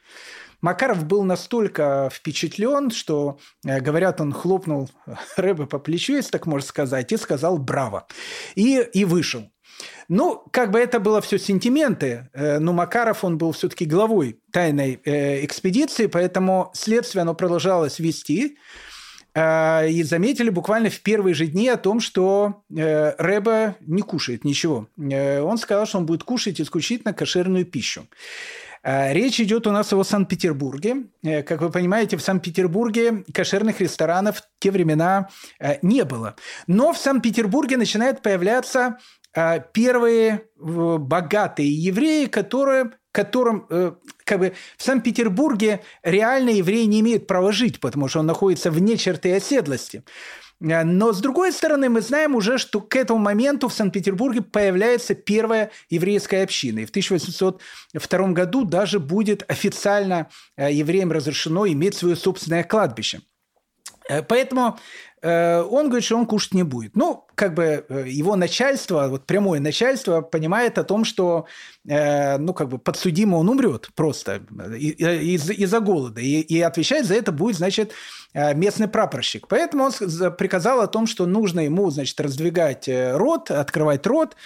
Макаров 0.61 1.05
был 1.05 1.23
настолько 1.23 2.09
впечатлен, 2.13 2.91
что, 2.91 3.39
э, 3.65 3.81
говорят, 3.81 4.21
он 4.21 4.33
хлопнул 4.33 4.91
Рэбе 5.37 5.67
по 5.67 5.79
плечу, 5.79 6.15
если 6.15 6.31
так 6.31 6.47
можно 6.47 6.67
сказать, 6.67 7.13
и 7.13 7.17
сказал 7.17 7.59
«браво». 7.59 8.07
И, 8.57 8.79
и 8.93 9.05
вышел. 9.05 9.51
Ну, 10.09 10.43
как 10.51 10.73
бы 10.73 10.81
это 10.81 10.99
было 10.99 11.21
все 11.21 11.39
сентименты, 11.39 12.29
э, 12.33 12.59
но 12.59 12.73
Макаров, 12.73 13.23
он 13.23 13.39
был 13.39 13.53
все-таки 13.53 13.85
главой 13.85 14.41
тайной 14.51 15.01
э, 15.05 15.45
экспедиции, 15.45 16.07
поэтому 16.07 16.71
следствие, 16.75 17.23
оно 17.23 17.35
продолжалось 17.35 17.99
вести. 17.99 18.59
И 19.37 20.03
заметили 20.03 20.51
буквально 20.51 20.91
в 20.91 21.01
первые 21.01 21.33
же 21.33 21.47
дни 21.47 21.69
о 21.69 21.77
том, 21.77 22.01
что 22.01 22.63
Рэба 22.71 23.77
не 23.81 24.03
кушает 24.03 24.43
ничего. 24.43 24.89
Он 24.97 25.59
сказал, 25.59 25.87
что 25.87 25.99
он 25.99 26.07
будет 26.07 26.25
кушать 26.25 26.61
исключительно 26.61 27.13
кошерную 27.13 27.65
пищу. 27.65 28.09
Э, 28.89 29.13
речь 29.13 29.39
идет 29.39 29.67
у 29.67 29.71
нас 29.71 29.93
о 29.93 30.03
Санкт-Петербурге. 30.03 31.05
Э, 31.23 31.43
как 31.43 31.61
вы 31.61 31.71
понимаете, 31.71 32.17
в 32.17 32.23
Санкт-Петербурге 32.23 33.23
кошерных 33.35 33.83
ресторанов 33.83 34.39
в 34.39 34.43
те 34.59 34.71
времена 34.71 35.29
э, 35.61 35.77
не 35.83 36.05
было. 36.05 36.37
Но 36.67 36.95
в 36.95 36.99
Санкт-Петербурге 36.99 37.77
начинают 37.77 38.23
появляться 38.23 38.99
первые 39.73 40.47
богатые 40.57 41.71
евреи, 41.71 42.27
которые 42.27 42.93
которым 43.13 43.67
как 44.25 44.39
бы 44.39 44.55
в 44.77 44.83
Санкт-Петербурге 44.83 45.81
реально 46.03 46.51
евреи 46.51 46.85
не 46.85 47.01
имеют 47.01 47.27
права 47.27 47.53
жить, 47.53 47.79
потому 47.79 48.09
что 48.09 48.21
он 48.21 48.27
находится 48.27 48.71
вне 48.71 48.97
черты 48.97 49.37
оседлости. 49.37 50.03
Э, 50.61 50.85
но, 50.85 51.13
с 51.13 51.21
другой 51.21 51.53
стороны, 51.53 51.89
мы 51.89 52.01
знаем 52.01 52.35
уже, 52.35 52.59
что 52.59 52.81
к 52.81 52.97
этому 52.97 53.19
моменту 53.19 53.69
в 53.69 53.75
Санкт-Петербурге 53.75 54.43
появляется 54.43 55.15
первая 55.15 55.71
еврейская 55.91 56.43
община. 56.43 56.81
И 56.81 56.87
в 56.87 56.91
1802 56.91 58.29
году 58.29 58.65
даже 58.65 58.99
будет 58.99 59.45
официально 59.51 60.29
э, 60.57 60.73
евреям 60.73 61.13
разрешено 61.13 61.67
иметь 61.67 61.95
свое 61.95 62.17
собственное 62.17 62.65
кладбище. 62.65 63.21
Э, 64.09 64.23
поэтому 64.23 64.79
он 65.23 65.87
говорит, 65.87 66.05
что 66.05 66.17
он 66.17 66.27
кушать 66.27 66.55
не 66.55 66.63
будет. 66.63 66.97
Ну, 66.97 67.25
как 67.35 67.55
бы 67.55 67.85
э, 67.89 68.05
его 68.09 68.37
начальство, 68.37 69.09
вот 69.09 69.27
прямое 69.27 69.61
начальство 69.61 70.21
понимает 70.21 70.77
о 70.79 70.85
том, 70.85 71.05
что, 71.05 71.47
э, 71.89 72.37
ну, 72.39 72.53
как 72.53 72.69
бы 72.69 72.79
подсудимо 72.79 73.37
он 73.37 73.49
умрет 73.49 73.91
просто 73.95 74.43
из- 74.77 75.51
из-за 75.51 75.81
голода. 75.81 76.21
И, 76.21 76.41
и 76.41 76.61
отвечать 76.61 77.07
за 77.07 77.15
это 77.15 77.33
будет, 77.33 77.57
значит, 77.57 77.93
местный 78.35 78.89
прапорщик. 78.89 79.49
Поэтому 79.49 79.85
он 79.85 79.93
приказал 80.37 80.81
о 80.81 80.87
том, 80.87 81.07
что 81.07 81.27
нужно 81.27 81.61
ему, 81.61 81.91
значит, 81.91 82.21
раздвигать 82.21 82.89
рот, 82.89 83.51
открывать 83.51 84.07
рот, 84.07 84.37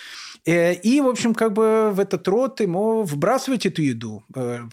и, 0.44 1.00
в 1.02 1.08
общем, 1.08 1.34
как 1.34 1.52
бы 1.52 1.90
в 1.92 2.00
этот 2.00 2.26
рот 2.28 2.60
ему 2.60 3.02
вбрасывать 3.02 3.66
эту 3.66 3.82
еду. 3.82 4.24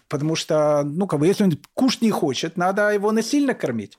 Потому 0.07 0.35
что, 0.35 0.83
ну, 0.83 1.07
как 1.07 1.19
бы, 1.19 1.27
если 1.27 1.43
он 1.43 1.59
кушать 1.73 2.01
не 2.01 2.11
хочет, 2.11 2.57
надо 2.57 2.89
его 2.91 3.11
насильно 3.11 3.53
кормить. 3.53 3.97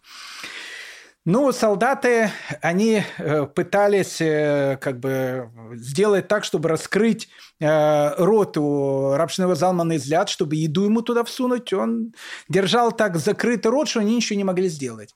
Ну, 1.33 1.53
солдаты, 1.53 2.33
они 2.61 3.05
э, 3.19 3.47
пытались 3.47 4.21
э, 4.21 4.77
как 4.81 4.99
бы 4.99 5.49
сделать 5.75 6.27
так, 6.27 6.43
чтобы 6.43 6.69
раскрыть 6.69 7.29
э, 7.61 8.15
рот 8.17 8.59
у 8.59 9.13
рабшного 9.15 9.55
Залмана 9.55 9.95
взгляд, 9.95 10.29
чтобы 10.29 10.57
еду 10.57 10.87
ему 10.87 11.03
туда 11.03 11.23
всунуть. 11.23 11.73
Он 11.73 12.13
держал 12.49 12.91
так 12.91 13.17
закрытый 13.17 13.71
рот, 13.71 13.89
что 13.89 14.01
они 14.01 14.17
ничего 14.17 14.39
не 14.39 14.43
могли 14.43 14.69
сделать. 14.69 15.15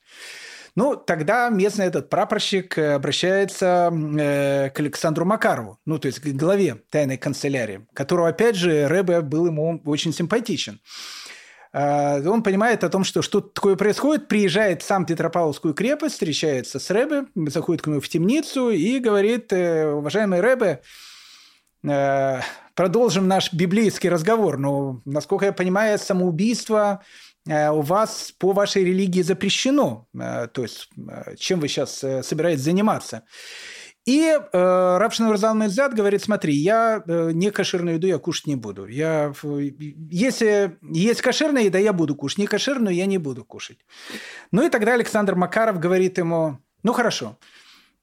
Ну, 0.76 0.94
тогда 0.94 1.48
местный 1.48 1.86
этот 1.86 2.10
прапорщик 2.10 2.78
обращается 2.78 3.92
э, 3.92 4.70
к 4.70 4.78
Александру 4.78 5.24
Макарову, 5.24 5.80
ну, 5.84 5.98
то 5.98 6.06
есть 6.06 6.20
к 6.20 6.26
главе 6.28 6.76
тайной 6.90 7.16
канцелярии, 7.16 7.88
которого, 7.92 8.28
опять 8.28 8.54
же, 8.54 8.86
Рэбе 8.86 9.20
был 9.20 9.46
ему 9.46 9.82
очень 9.84 10.12
симпатичен. 10.12 10.78
А, 11.76 12.20
он 12.24 12.44
понимает 12.44 12.84
о 12.84 12.88
том, 12.88 13.02
что 13.02 13.20
что-то 13.20 13.48
такое 13.48 13.74
происходит, 13.74 14.28
приезжает 14.28 14.82
в 14.82 14.86
сам 14.86 15.04
Петропавловскую 15.04 15.74
крепость, 15.74 16.14
встречается 16.14 16.78
с 16.78 16.88
Рэбе, 16.88 17.24
заходит 17.48 17.82
к 17.82 17.88
нему 17.88 18.00
в 18.00 18.08
темницу 18.08 18.70
и 18.70 19.00
говорит, 19.00 19.52
э, 19.52 19.88
уважаемый 19.88 20.40
Рэбе, 20.40 20.82
э, 21.82 22.40
продолжим 22.76 23.26
наш 23.26 23.52
библейский 23.52 24.08
разговор. 24.08 24.56
Но, 24.56 25.02
насколько 25.04 25.46
я 25.46 25.52
понимаю, 25.52 25.98
самоубийство 25.98 27.02
э, 27.48 27.68
у 27.70 27.80
вас 27.80 28.32
по 28.38 28.52
вашей 28.52 28.84
религии 28.84 29.22
запрещено. 29.22 30.06
То 30.12 30.62
есть, 30.62 30.90
чем 31.38 31.58
вы 31.58 31.66
сейчас 31.66 32.04
собираетесь 32.22 32.62
заниматься? 32.62 33.24
И 34.04 34.20
э, 34.20 34.96
Рабшин 34.98 35.26
Урзал 35.26 35.54
Мельзад 35.54 35.94
говорит, 35.94 36.22
смотри, 36.22 36.54
я 36.54 37.02
э, 37.06 37.30
не 37.32 37.50
кошерную 37.50 37.96
еду 37.96 38.06
я 38.06 38.18
кушать 38.18 38.46
не 38.46 38.56
буду. 38.56 38.86
Я, 38.86 39.32
если 40.10 40.76
есть 40.82 41.22
кошерная 41.22 41.62
еда, 41.62 41.78
я 41.78 41.94
буду 41.94 42.14
кушать. 42.14 42.38
Не 42.38 42.46
кошерную 42.46 42.94
я 42.94 43.06
не 43.06 43.16
буду 43.16 43.44
кушать. 43.44 43.78
Ну 44.52 44.64
и 44.64 44.68
тогда 44.68 44.92
Александр 44.92 45.36
Макаров 45.36 45.80
говорит 45.80 46.18
ему, 46.18 46.58
ну 46.82 46.92
хорошо, 46.92 47.38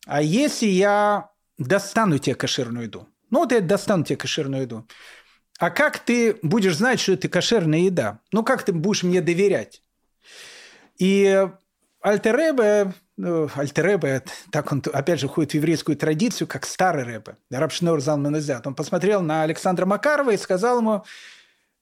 а 0.07 0.23
если 0.23 0.65
я 0.65 1.29
достану 1.59 2.17
тебе 2.17 2.33
кошерную 2.33 2.85
еду? 2.85 3.07
Ну 3.29 3.39
вот 3.39 3.51
я 3.51 3.61
достану 3.61 4.03
тебе 4.03 4.17
кошерную 4.17 4.63
еду. 4.63 4.87
А 5.59 5.69
как 5.69 5.99
ты 5.99 6.39
будешь 6.41 6.77
знать, 6.77 6.99
что 6.99 7.13
это 7.13 7.29
кошерная 7.29 7.79
еда? 7.79 8.19
Ну 8.31 8.43
как 8.43 8.63
ты 8.63 8.73
будешь 8.73 9.03
мне 9.03 9.21
доверять? 9.21 9.83
И 10.97 11.47
Альтеребе 12.01 12.93
ну, 13.21 13.49
Альтеребе, 13.53 14.23
так 14.51 14.71
он, 14.71 14.83
опять 14.91 15.19
же, 15.19 15.27
входит 15.27 15.51
в 15.51 15.55
еврейскую 15.55 15.95
традицию, 15.95 16.47
как 16.47 16.65
старый 16.65 17.05
Ребе, 17.05 17.37
Раб 17.51 17.71
Шнор 17.71 18.01
Залманезят. 18.01 18.65
Он 18.65 18.73
посмотрел 18.73 19.21
на 19.21 19.43
Александра 19.43 19.85
Макарова 19.85 20.31
и 20.31 20.37
сказал 20.37 20.79
ему, 20.79 21.03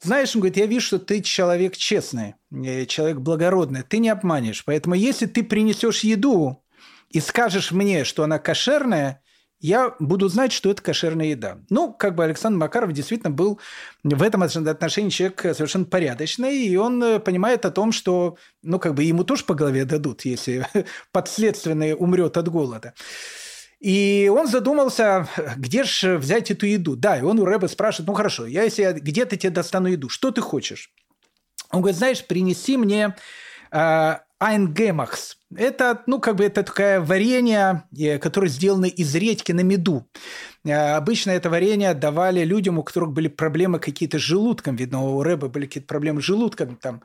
знаешь, 0.02 0.36
он 0.36 0.42
говорит, 0.42 0.58
я 0.58 0.66
вижу, 0.66 0.86
что 0.86 1.00
ты 1.00 1.22
человек 1.22 1.78
честный, 1.78 2.36
э, 2.52 2.86
человек 2.86 3.20
благородный, 3.20 3.84
ты 3.84 4.00
не 4.00 4.10
обманешь. 4.10 4.66
Поэтому 4.66 4.96
если 4.96 5.28
ты 5.28 5.44
принесешь 5.44 6.02
еду 6.02 6.62
и 7.10 7.22
скажешь 7.22 7.72
мне, 7.72 8.04
что 8.04 8.24
она 8.24 8.38
кошерная, 8.38 9.22
я 9.60 9.94
буду 10.00 10.30
знать, 10.30 10.52
что 10.52 10.72
это 10.72 10.82
кошерная 10.82 11.28
еда. 11.28 11.58
Ну, 11.70 11.94
как 11.94 12.16
бы 12.16 12.24
Александр 12.24 12.58
Макаров 12.58 12.94
действительно 12.94 13.32
был 13.32 13.60
в 14.04 14.24
этом 14.24 14.44
отношении 14.44 15.10
человек 15.10 15.42
совершенно 15.42 15.86
порядочный, 15.86 16.66
и 16.66 16.76
он 16.78 17.04
э, 17.04 17.20
понимает 17.20 17.66
о 17.66 17.72
том, 17.72 17.92
что, 17.92 18.38
ну, 18.64 18.80
как 18.80 18.96
бы 18.96 19.04
ему 19.04 19.24
тоже 19.24 19.44
по 19.44 19.56
голове 19.56 19.84
дадут, 19.86 20.24
если 20.24 20.66
подследственный 21.12 21.94
умрет 21.94 22.38
от 22.38 22.48
голода. 22.48 22.94
И 23.80 24.32
он 24.34 24.48
задумался, 24.48 25.28
где 25.56 25.84
же 25.84 26.18
взять 26.18 26.52
эту 26.52 26.66
еду. 26.66 26.96
Да, 26.96 27.18
и 27.18 27.22
он 27.22 27.40
у 27.40 27.46
Рэба 27.46 27.68
спрашивает, 27.68 28.08
ну 28.08 28.14
хорошо, 28.14 28.46
я 28.46 28.64
если 28.64 28.82
я 28.82 28.94
где-то 28.94 29.38
тебе 29.38 29.52
достану 29.52 29.88
еду, 29.88 30.10
что 30.10 30.32
ты 30.32 30.42
хочешь? 30.42 30.92
Он 31.72 31.82
говорит, 31.82 31.98
знаешь, 31.98 32.26
принеси 32.26 32.78
мне 32.78 33.16
э, 33.72 34.16
айнгемахс. 34.40 35.38
Это, 35.56 36.04
ну, 36.06 36.20
как 36.20 36.36
бы 36.38 36.46
это 36.46 36.64
такое 36.64 37.02
варенье, 37.02 37.84
э, 37.98 38.18
которое 38.20 38.48
сделано 38.48 38.86
из 38.86 39.14
редьки 39.16 39.52
на 39.52 39.62
меду. 39.62 40.08
Э, 40.64 40.96
обычно 40.96 41.32
это 41.32 41.50
варенье 41.50 41.94
давали 41.94 42.44
людям, 42.46 42.80
у 42.80 42.84
которых 42.84 43.12
были 43.12 43.28
проблемы 43.28 43.80
какие-то 43.80 44.18
с 44.18 44.22
желудком. 44.22 44.76
Видно, 44.76 45.04
у 45.04 45.22
Рэба 45.22 45.50
были 45.50 45.66
какие-то 45.66 45.88
проблемы 45.88 46.22
с 46.22 46.26
желудком. 46.26 46.78
Там. 46.78 47.02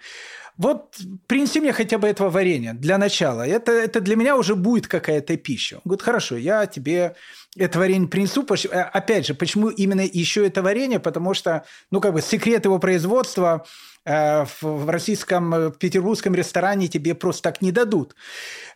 Вот 0.57 0.97
принеси 1.26 1.61
мне 1.61 1.72
хотя 1.72 1.99
бы 1.99 2.07
этого 2.07 2.30
варенья 2.30 2.72
для 2.72 2.99
начала. 2.99 3.45
Это, 3.45 3.72
это 3.72 4.01
для 4.01 4.14
меня 4.14 4.37
уже 4.37 4.55
будет 4.55 4.87
какая-то 4.87 5.37
пища. 5.37 5.76
Он 5.76 5.82
говорит, 5.87 6.03
хорошо, 6.03 6.37
я 6.37 6.66
тебе 6.66 7.16
это 7.57 7.80
варенье 7.80 8.09
принесу. 8.09 8.47
Э, 8.70 8.80
опять 8.82 9.26
же, 9.26 9.35
почему 9.35 9.70
именно 9.70 10.03
еще 10.03 10.47
это 10.47 10.62
варенье? 10.62 11.01
Потому 11.01 11.35
что, 11.35 11.64
ну, 11.91 12.01
как 12.01 12.12
бы 12.12 12.22
секрет 12.22 12.64
его 12.64 12.78
производства– 12.78 13.66
в 14.05 14.90
российском 14.90 15.55
э, 15.55 15.70
петербургском 15.70 16.34
ресторане 16.34 16.88
тебе 16.88 17.14
просто 17.14 17.42
так 17.44 17.62
не 17.62 17.72
дадут. 17.72 18.14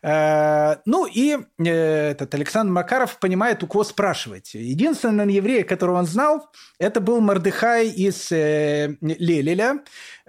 Э, 0.02 0.76
ну 0.86 1.06
и 1.06 1.36
этот 1.58 2.34
Александр 2.34 2.72
Макаров 2.72 3.18
понимает, 3.18 3.62
у 3.62 3.66
кого 3.66 3.84
спрашивать. 3.84 4.54
Единственный 4.54 5.30
еврей, 5.30 5.64
которого 5.64 5.98
он 5.98 6.06
знал, 6.06 6.50
это 6.78 7.00
был 7.00 7.20
Мордыхай 7.20 7.88
из 7.88 8.30
Лелеля. 8.30 9.80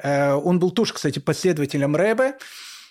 Он 0.04 0.60
был 0.60 0.72
тоже, 0.72 0.94
кстати, 0.94 1.20
последователем 1.20 1.96
Рэбе. 1.96 2.38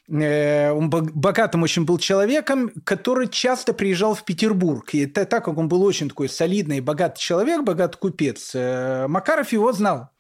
Он 0.09 0.89
богатым 0.89 1.63
очень 1.63 1.85
был 1.85 1.99
человеком, 1.99 2.71
который 2.85 3.29
часто 3.29 3.75
приезжал 3.75 4.15
в 4.15 4.25
Петербург. 4.25 4.89
И 4.95 5.07
так 5.07 5.29
как 5.29 5.59
он 5.59 5.69
был 5.69 5.83
очень 5.83 6.09
такой 6.09 6.29
солидный, 6.31 6.81
богатый 6.81 7.21
человек, 7.21 7.63
богатый 7.63 7.99
купец, 7.99 8.55
Макаров 8.55 9.53
его 9.53 9.73
знал. 9.73 10.11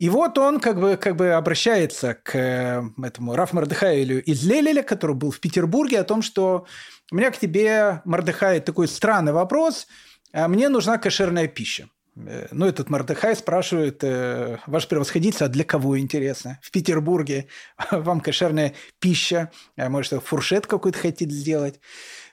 И 0.00 0.08
вот 0.08 0.38
он 0.38 0.60
как 0.60 0.80
бы, 0.80 0.96
как 0.96 1.14
бы 1.14 1.32
обращается 1.32 2.14
к 2.14 2.34
э, 2.34 2.82
этому 3.04 3.36
Раф 3.36 3.52
Мардыхаэлю 3.52 4.24
из 4.24 4.42
Лелеля, 4.46 4.82
который 4.82 5.14
был 5.14 5.30
в 5.30 5.40
Петербурге, 5.40 6.00
о 6.00 6.04
том, 6.04 6.22
что 6.22 6.64
у 7.12 7.16
меня 7.16 7.30
к 7.30 7.36
тебе, 7.36 8.00
Мардыхай, 8.06 8.60
такой 8.60 8.88
странный 8.88 9.34
вопрос. 9.34 9.86
А 10.32 10.48
мне 10.48 10.70
нужна 10.70 10.96
кошерная 10.96 11.48
пища. 11.48 11.90
Э, 12.16 12.48
ну, 12.50 12.64
этот 12.64 12.88
Мардыхай 12.88 13.36
спрашивает, 13.36 14.02
э, 14.02 14.56
ваше 14.66 14.88
превосходительство, 14.88 15.48
а 15.48 15.50
для 15.50 15.64
кого 15.64 15.98
интересно? 15.98 16.58
В 16.62 16.70
Петербурге 16.70 17.48
вам 17.90 18.22
кошерная 18.22 18.72
пища, 19.00 19.50
а 19.76 19.90
может, 19.90 20.24
фуршет 20.24 20.66
какой-то 20.66 20.98
хотите 20.98 21.30
сделать? 21.30 21.78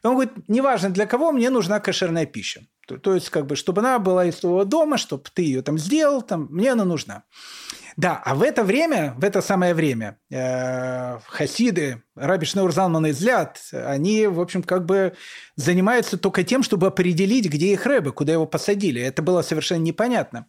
Он 0.03 0.13
говорит, 0.13 0.32
неважно 0.47 0.89
для 0.89 1.05
кого, 1.05 1.34
мне 1.34 1.49
нужна 1.49 1.82
кошерная 1.82 2.26
пища. 2.26 2.61
То, 2.88 2.97
то 2.97 3.13
есть, 3.13 3.29
как 3.29 3.45
бы, 3.45 3.57
чтобы 3.57 3.81
она 3.81 3.99
была 3.99 4.25
из 4.25 4.38
твоего 4.38 4.63
дома, 4.63 4.97
чтобы 4.97 5.23
ты 5.33 5.41
ее 5.41 5.61
там 5.61 5.77
сделал, 5.77 6.21
там, 6.21 6.47
мне 6.49 6.71
она 6.71 6.85
нужна. 6.85 7.23
Да, 7.97 8.21
а 8.23 8.33
в 8.33 8.43
это 8.43 8.63
время, 8.63 9.13
в 9.17 9.23
это 9.25 9.41
самое 9.41 9.73
время, 9.73 10.19
э, 10.31 11.19
хасиды, 11.25 12.01
Раби 12.15 12.45
Шнeur 12.45 12.71
Залман 12.71 13.07
и 13.07 13.11
Злят, 13.11 13.59
они, 13.73 14.27
в 14.27 14.39
общем, 14.39 14.63
как 14.63 14.85
бы 14.85 15.13
занимаются 15.55 16.17
только 16.17 16.43
тем, 16.43 16.63
чтобы 16.63 16.88
определить, 16.88 17.49
где 17.49 17.73
их 17.73 17.85
рэбы, 17.85 18.13
куда 18.13 18.33
его 18.33 18.45
посадили. 18.45 19.01
Это 19.01 19.21
было 19.21 19.41
совершенно 19.41 19.81
непонятно. 19.81 20.45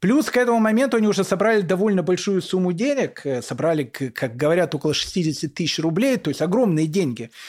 Плюс 0.00 0.30
к 0.30 0.36
этому 0.38 0.58
моменту 0.58 0.96
они 0.96 1.06
уже 1.06 1.22
собрали 1.22 1.60
довольно 1.60 2.02
большую 2.02 2.42
сумму 2.42 2.72
денег, 2.72 3.20
э, 3.24 3.42
собрали, 3.42 3.84
как 3.84 4.34
говорят, 4.34 4.74
около 4.74 4.92
60 4.92 5.54
тысяч 5.54 5.78
рублей, 5.78 6.16
то 6.16 6.30
есть 6.30 6.42
огромные 6.42 6.88
деньги– 6.88 7.30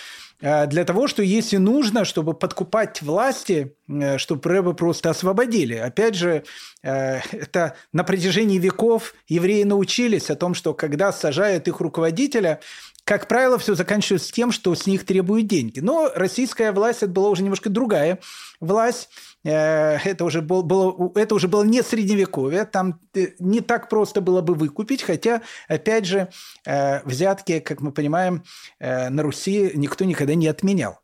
для 0.42 0.86
того, 0.86 1.08
что 1.08 1.22
если 1.22 1.58
нужно, 1.58 2.04
чтобы 2.04 2.34
подкупать 2.34 3.02
власти, 3.02 3.76
э, 3.88 4.18
чтобы 4.18 4.50
рэбы 4.50 4.74
просто 4.74 5.12
освободили. 5.12 5.76
Опять 5.76 6.16
же, 6.16 6.44
э, 6.82 7.20
это 7.32 7.76
на 7.94 8.04
протяжении 8.04 8.58
веков 8.58 9.14
евреи 9.28 9.64
научились 9.64 10.30
о 10.30 10.36
том, 10.36 10.54
что 10.54 10.74
когда 10.74 11.12
сажают 11.14 11.68
их 11.68 11.80
руководителя, 11.80 12.60
как 13.04 13.28
правило, 13.28 13.58
все 13.58 13.76
заканчивается 13.76 14.32
тем, 14.32 14.52
что 14.52 14.74
с 14.76 14.86
них 14.86 15.06
требуют 15.06 15.48
деньги. 15.48 15.80
Но 15.80 16.12
российская 16.16 16.72
власть 16.72 17.04
это 17.04 17.12
была 17.12 17.30
уже 17.30 17.44
немножко 17.44 17.70
другая 17.70 18.20
власть. 18.60 19.10
Э, 19.44 19.98
это 19.98 20.24
уже, 20.24 20.42
был, 20.42 20.64
было, 20.64 21.12
это 21.16 21.36
уже 21.36 21.48
было 21.48 21.64
не 21.64 21.82
средневековье, 21.82 22.66
там 22.66 23.00
э, 23.16 23.30
не 23.40 23.62
так 23.62 23.90
просто 23.90 24.22
было 24.22 24.42
бы 24.42 24.54
выкупить, 24.54 25.02
хотя, 25.02 25.42
опять 25.68 26.06
же, 26.06 26.30
э, 26.66 27.02
взятки, 27.04 27.60
как 27.60 27.82
мы 27.82 27.92
понимаем, 27.92 28.44
на 28.80 29.24
Руси 29.24 29.72
никто 29.74 30.06
никогда 30.06 30.36
не 30.36 30.48
отменял. 30.48 31.00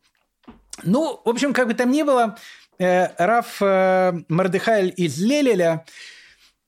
Ну, 0.84 1.20
в 1.26 1.30
общем, 1.30 1.54
как 1.54 1.68
бы 1.68 1.74
там 1.74 1.91
ни 1.91 2.04
было, 2.04 2.38
Раф 2.78 3.60
Мардыхайль 3.60 4.93
из 4.95 5.18
Лелеля– 5.20 5.84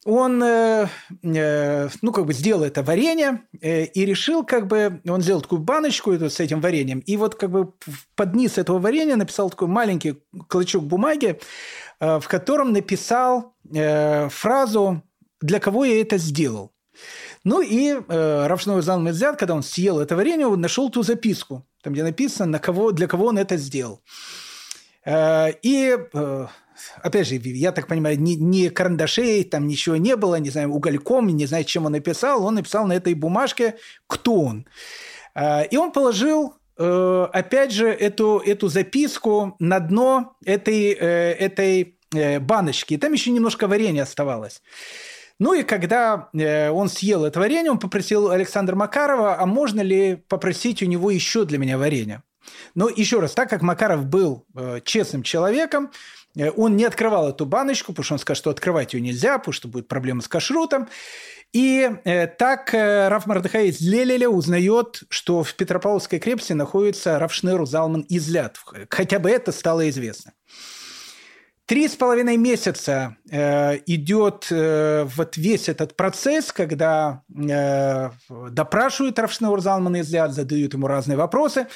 он, 0.05 0.41
э, 0.41 0.87
э, 1.23 1.89
ну, 2.01 2.11
как 2.11 2.25
бы 2.25 2.33
сделал 2.33 2.63
это 2.63 2.83
варенье 2.83 3.41
э, 3.61 3.85
и 3.85 4.05
решил, 4.05 4.45
как 4.45 4.67
бы, 4.67 5.01
он 5.07 5.21
сделал 5.21 5.41
такую 5.41 5.61
баночку 5.61 6.11
эту, 6.11 6.29
с 6.29 6.39
этим 6.39 6.61
вареньем, 6.61 6.99
и 6.99 7.17
вот 7.17 7.35
как 7.35 7.51
бы 7.51 7.73
под 8.15 8.35
низ 8.35 8.57
этого 8.57 8.79
варенья 8.79 9.17
написал 9.17 9.49
такой 9.49 9.67
маленький 9.67 10.21
клочок 10.47 10.83
бумаги, 10.83 11.39
в 11.99 12.23
котором 12.27 12.71
написал 12.71 13.55
фразу 14.29 15.03
«Для 15.41 15.59
кого 15.59 15.83
я 15.83 15.99
это 15.99 16.17
сделал?». 16.17 16.71
Ну 17.43 17.61
и 17.61 17.91
э, 17.91 18.47
Равшной 18.47 18.81
Зан 18.81 19.03
Медзят, 19.03 19.37
когда 19.37 19.55
он 19.55 19.63
съел 19.63 19.99
это 19.99 20.15
варенье, 20.15 20.47
он 20.47 20.61
нашел 20.61 20.89
ту 20.89 21.03
записку, 21.03 21.65
там 21.83 21.93
где 21.93 22.03
написано, 22.03 22.51
на 22.51 22.59
кого, 22.59 22.91
для 22.91 23.07
кого 23.07 23.27
он 23.27 23.37
это 23.37 23.57
сделал. 23.57 24.01
и 25.05 25.97
опять 27.01 27.27
же, 27.27 27.35
я 27.35 27.71
так 27.71 27.87
понимаю, 27.87 28.19
ни, 28.19 28.33
ни 28.33 28.69
карандашей, 28.69 29.43
там 29.43 29.67
ничего 29.67 29.95
не 29.97 30.15
было, 30.15 30.35
не 30.35 30.49
знаю, 30.49 30.71
угольком, 30.71 31.27
не 31.27 31.45
знаю, 31.45 31.63
чем 31.63 31.85
он 31.85 31.93
написал. 31.93 32.45
Он 32.45 32.55
написал 32.55 32.85
на 32.87 32.93
этой 32.93 33.13
бумажке, 33.13 33.75
кто 34.07 34.41
он. 34.41 34.67
А, 35.35 35.61
и 35.61 35.77
он 35.77 35.91
положил 35.91 36.55
опять 36.81 37.73
же, 37.73 37.89
эту, 37.89 38.37
эту 38.37 38.69
записку 38.69 39.57
на 39.59 39.81
дно 39.81 40.37
этой, 40.45 40.91
этой 40.91 41.97
баночки. 42.39 42.93
И 42.93 42.97
там 42.97 43.11
еще 43.11 43.31
немножко 43.31 43.67
варенья 43.67 44.03
оставалось. 44.03 44.61
Ну 45.39 45.53
и 45.53 45.63
когда 45.63 46.29
он 46.33 46.87
съел 46.87 47.25
это 47.25 47.37
варенье, 47.41 47.71
он 47.71 47.79
попросил 47.79 48.31
Александра 48.31 48.77
Макарова, 48.77 49.41
а 49.41 49.45
можно 49.45 49.81
ли 49.81 50.23
попросить 50.29 50.81
у 50.81 50.85
него 50.85 51.11
еще 51.11 51.43
для 51.43 51.57
меня 51.57 51.77
варенье? 51.77 52.23
Но 52.75 52.87
еще 52.87 53.19
раз, 53.19 53.33
так 53.33 53.49
как 53.49 53.61
Макаров 53.61 54.05
был 54.05 54.45
честным 54.85 55.21
человеком, 55.21 55.91
Э, 55.91 55.93
он 56.35 56.77
не 56.77 56.85
открывал 56.85 57.29
эту 57.29 57.45
баночку, 57.45 57.91
потому 57.91 58.03
что 58.03 58.13
он 58.15 58.19
скажет, 58.19 58.41
что 58.41 58.49
открывать 58.49 58.93
ее 58.93 59.01
нельзя, 59.01 59.37
потому 59.37 59.53
что 59.53 59.67
будет 59.67 59.87
проблема 59.87 60.21
с 60.21 60.27
кашрутом. 60.27 60.87
И 61.51 61.89
э, 62.03 62.27
так 62.27 62.73
э, 62.75 63.07
Раф 63.07 63.25
Мардыхай 63.25 63.69
из 63.69 63.81
Лелеля 63.81 64.29
узнает, 64.29 65.01
что 65.09 65.43
в 65.43 65.55
Петропавловской 65.55 66.19
крепости 66.19 66.53
находится 66.53 67.17
Рафшнеру 67.17 67.65
Залман 67.65 68.05
Излят. 68.07 68.57
Хотя 68.89 69.17
бы 69.17 69.31
это 69.31 69.51
стало 69.51 69.89
известно. 69.89 70.33
Три 71.65 71.87
с 71.87 71.95
половиной 71.95 72.37
месяца 72.37 73.15
э, 73.29 73.77
идет 73.87 74.47
э, 74.51 75.07
вот 75.15 75.37
весь 75.37 75.69
этот 75.69 75.95
процесс, 75.95 76.51
когда 76.51 77.21
э, 77.29 78.09
допрашивают 78.27 79.17
Рафшнеур 79.17 79.61
Залмана 79.61 80.01
Излят, 80.01 80.33
задают 80.33 80.73
ему 80.73 80.87
разные 80.87 81.17
вопросы. 81.17 81.67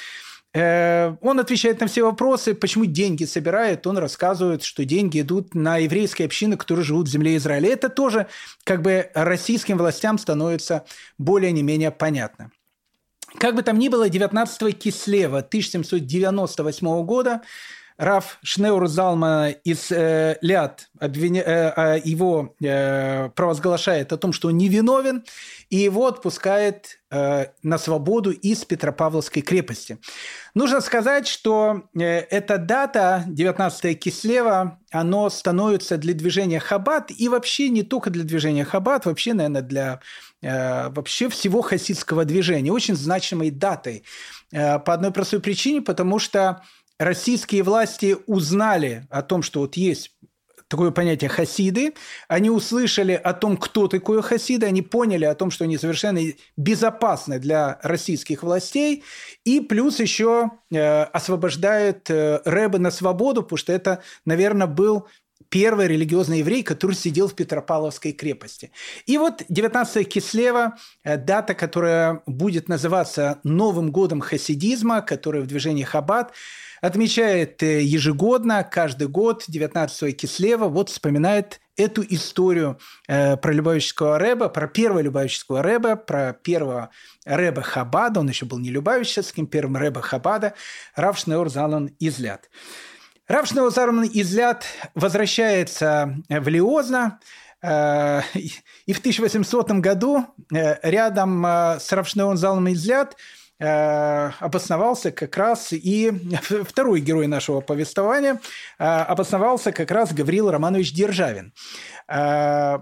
Э, 0.54 1.16
он 1.20 1.40
отвечает 1.40 1.80
на 1.80 1.88
все 1.88 2.04
вопросы, 2.04 2.54
почему 2.54 2.84
деньги 2.84 3.24
собирает. 3.24 3.86
Он 3.86 3.98
рассказывает, 3.98 4.62
что 4.62 4.84
деньги 4.84 5.20
идут 5.20 5.54
на 5.54 5.78
еврейские 5.78 6.26
общины, 6.26 6.56
которые 6.56 6.84
живут 6.84 7.08
в 7.08 7.10
земле 7.10 7.36
Израиля. 7.36 7.70
Это 7.70 7.88
тоже 7.88 8.28
как 8.62 8.80
бы 8.80 9.10
российским 9.14 9.76
властям 9.76 10.16
становится 10.16 10.84
более 11.18 11.50
не 11.50 11.64
менее 11.64 11.90
понятно. 11.90 12.52
Как 13.38 13.56
бы 13.56 13.62
там 13.62 13.80
ни 13.80 13.88
было, 13.88 14.08
19 14.08 14.78
Кислева 14.78 15.38
1798 15.38 17.04
года 17.04 17.42
Раф 17.96 18.38
Шнеур 18.42 18.88
Залма 18.88 19.50
из 19.50 19.92
э, 19.92 20.36
Ляд 20.40 20.88
обвиня... 20.98 21.42
э, 21.42 22.00
его 22.04 22.54
э, 22.60 23.28
провозглашает 23.30 24.12
о 24.12 24.16
том, 24.16 24.32
что 24.32 24.48
он 24.48 24.56
невиновен, 24.56 25.24
и 25.70 25.76
его 25.76 26.08
отпускает 26.08 26.98
э, 27.10 27.46
на 27.62 27.78
свободу 27.78 28.32
из 28.32 28.64
Петропавловской 28.64 29.42
крепости. 29.42 29.98
Нужно 30.54 30.80
сказать, 30.80 31.28
что 31.28 31.84
э, 31.96 32.02
эта 32.02 32.58
дата, 32.58 33.24
19 33.28 33.98
Кислева, 34.00 34.80
оно 34.90 35.30
становится 35.30 35.96
для 35.96 36.14
движения 36.14 36.58
Хаббат, 36.58 37.12
и 37.16 37.28
вообще 37.28 37.68
не 37.68 37.84
только 37.84 38.10
для 38.10 38.24
движения 38.24 38.64
Хаббат, 38.64 39.06
вообще, 39.06 39.34
наверное, 39.34 39.62
для 39.62 40.00
э, 40.42 40.88
вообще 40.88 41.28
всего 41.28 41.62
хасидского 41.62 42.24
движения, 42.24 42.72
очень 42.72 42.96
значимой 42.96 43.50
датой. 43.50 44.02
Э, 44.50 44.80
по 44.80 44.94
одной 44.94 45.12
простой 45.12 45.38
причине, 45.38 45.80
потому 45.80 46.18
что 46.18 46.62
российские 47.04 47.62
власти 47.62 48.16
узнали 48.26 49.06
о 49.10 49.22
том, 49.22 49.42
что 49.42 49.60
вот 49.60 49.76
есть 49.76 50.12
такое 50.68 50.90
понятие 50.90 51.28
хасиды, 51.28 51.94
они 52.26 52.50
услышали 52.50 53.12
о 53.12 53.34
том, 53.34 53.56
кто 53.56 53.86
такое 53.86 54.22
хасиды, 54.22 54.66
они 54.66 54.82
поняли 54.82 55.26
о 55.26 55.34
том, 55.34 55.50
что 55.50 55.64
они 55.64 55.76
совершенно 55.76 56.20
безопасны 56.56 57.38
для 57.38 57.78
российских 57.82 58.42
властей, 58.42 59.04
и 59.44 59.60
плюс 59.60 60.00
еще 60.00 60.50
э, 60.72 61.02
освобождают 61.02 62.08
э, 62.08 62.40
Рэба 62.44 62.78
на 62.78 62.90
свободу, 62.90 63.42
потому 63.42 63.58
что 63.58 63.72
это, 63.72 64.02
наверное, 64.24 64.66
был 64.66 65.06
первый 65.48 65.86
религиозный 65.86 66.38
еврей, 66.38 66.62
который 66.62 66.96
сидел 66.96 67.28
в 67.28 67.34
Петропавловской 67.34 68.12
крепости. 68.12 68.72
И 69.06 69.18
вот 69.18 69.44
19 69.48 70.08
Кислева, 70.08 70.76
э, 71.04 71.16
дата, 71.16 71.54
которая 71.54 72.22
будет 72.26 72.68
называться 72.68 73.38
Новым 73.44 73.92
годом 73.92 74.20
хасидизма, 74.20 75.00
который 75.00 75.42
в 75.42 75.46
движении 75.46 75.84
Хаббат, 75.84 76.32
отмечает 76.80 77.62
э, 77.62 77.82
ежегодно, 77.82 78.64
каждый 78.64 79.08
год 79.08 79.44
19 79.46 80.16
Кислева, 80.16 80.68
вот 80.68 80.90
вспоминает 80.90 81.60
эту 81.76 82.02
историю 82.02 82.78
э, 83.08 83.36
про 83.36 83.52
Любавического 83.52 84.18
Рэба, 84.18 84.48
про 84.48 84.68
первого 84.68 85.00
Любавического 85.00 85.62
Рэба, 85.62 85.96
про 85.96 86.32
первого 86.32 86.90
Рэба 87.24 87.62
Хабада, 87.62 88.20
он 88.20 88.28
еще 88.28 88.44
был 88.44 88.58
не 88.58 88.70
Любавическим, 88.70 89.46
первым 89.46 89.76
Рэба 89.76 90.02
Хабада, 90.02 90.54
Рав 90.94 91.20
Залан 91.20 91.90
Излят. 92.00 92.48
Рав 93.28 93.46
Шнеор 93.46 93.70
Залан 93.70 94.04
Излят 94.12 94.64
возвращается 94.94 96.16
в 96.28 96.48
Лиозна, 96.48 97.20
э, 97.62 98.20
и 98.86 98.92
в 98.92 98.98
1800 98.98 99.70
году 99.80 100.26
рядом 100.50 101.44
с 101.44 101.90
Равшнеон 101.90 102.36
Залом 102.36 102.72
Излят– 102.72 103.16
Э, 103.60 104.32
обосновался 104.40 105.12
как 105.12 105.36
раз 105.36 105.72
и 105.72 106.10
второй 106.68 107.00
герой 107.00 107.28
нашего 107.28 107.60
повествования 107.60 108.40
э, 108.80 108.84
обосновался 108.84 109.70
как 109.70 109.92
раз 109.92 110.12
Гаврил 110.12 110.50
Романович 110.50 110.92
Державин. 110.92 111.52
Э, 112.08 112.80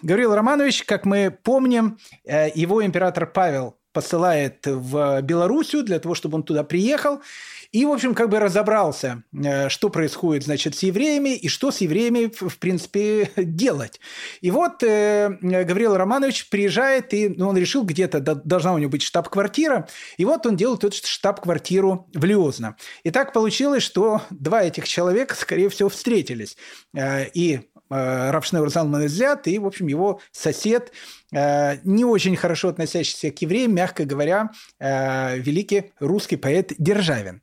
Гаврил 0.00 0.34
Романович, 0.34 0.84
как 0.84 1.04
мы 1.04 1.30
помним, 1.30 1.98
его 2.24 2.84
император 2.84 3.26
Павел 3.26 3.76
посылает 3.92 4.66
в 4.66 5.20
Белоруссию 5.20 5.82
для 5.82 5.98
того, 5.98 6.14
чтобы 6.14 6.36
он 6.36 6.42
туда 6.42 6.64
приехал 6.64 7.20
и, 7.76 7.84
в 7.84 7.92
общем, 7.92 8.14
как 8.14 8.30
бы 8.30 8.40
разобрался, 8.40 9.22
э, 9.34 9.68
что 9.68 9.90
происходит, 9.90 10.44
значит, 10.44 10.74
с 10.74 10.82
евреями 10.82 11.36
и 11.36 11.48
что 11.48 11.70
с 11.70 11.82
евреями, 11.82 12.32
в 12.34 12.56
принципе, 12.58 13.30
делать. 13.36 14.00
И 14.40 14.50
вот 14.50 14.82
э, 14.82 15.36
Гавриил 15.42 15.94
Романович 15.94 16.48
приезжает, 16.48 17.12
и 17.12 17.28
ну, 17.28 17.48
он 17.48 17.58
решил, 17.58 17.84
где-то 17.84 18.20
должна 18.20 18.72
у 18.72 18.78
него 18.78 18.90
быть 18.92 19.02
штаб-квартира, 19.02 19.86
и 20.16 20.24
вот 20.24 20.46
он 20.46 20.56
делает 20.56 20.84
эту 20.84 20.96
штаб-квартиру 21.06 22.08
в 22.14 22.24
Лиозно. 22.24 22.78
И 23.02 23.10
так 23.10 23.34
получилось, 23.34 23.82
что 23.82 24.22
два 24.30 24.62
этих 24.62 24.88
человека, 24.88 25.34
скорее 25.34 25.68
всего, 25.68 25.90
встретились. 25.90 26.56
Э, 26.94 27.26
и 27.34 27.60
Равшнеур 27.88 28.70
Залман 28.70 29.06
Излят 29.06 29.46
и, 29.46 29.58
в 29.58 29.66
общем, 29.66 29.86
его 29.86 30.20
сосед, 30.32 30.92
не 31.32 32.04
очень 32.04 32.36
хорошо 32.36 32.68
относящийся 32.68 33.30
к 33.30 33.42
евреям, 33.42 33.74
мягко 33.74 34.04
говоря, 34.04 34.50
великий 34.80 35.92
русский 36.00 36.36
поэт 36.36 36.72
Державин. 36.78 37.42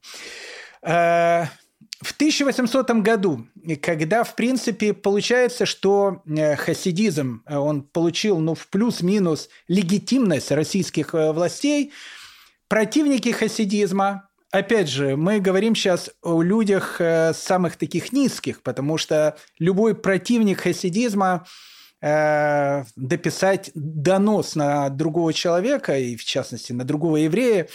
Э, 0.83 1.45
в 2.01 2.11
1800 2.11 2.91
году, 3.01 3.47
когда, 3.81 4.23
в 4.23 4.35
принципе, 4.35 4.93
получается, 4.93 5.65
что 5.65 6.21
э, 6.25 6.55
хасидизм, 6.57 7.43
э, 7.45 7.55
он 7.55 7.83
получил, 7.83 8.39
ну, 8.39 8.55
в 8.55 8.67
плюс-минус 8.67 9.49
легитимность 9.69 10.51
российских 10.51 11.13
властей, 11.13 11.93
противники 12.67 13.29
хасидизма, 13.29 14.27
опять 14.53 14.87
же, 14.87 15.17
мы 15.17 15.39
говорим 15.39 15.75
сейчас 15.75 16.09
о 16.21 16.41
людях 16.41 17.01
самых 17.33 17.75
таких 17.75 18.13
низких, 18.13 18.61
потому 18.61 18.97
что 18.97 19.35
любой 19.59 19.95
противник 19.95 20.61
хасидизма 20.61 21.45
дописать 22.01 23.71
донос 23.75 24.55
на 24.55 24.89
другого 24.89 25.33
человека, 25.33 25.97
и 25.97 26.17
в 26.17 26.25
частности 26.25 26.73
на 26.73 26.83
другого 26.83 27.15
еврея, 27.17 27.67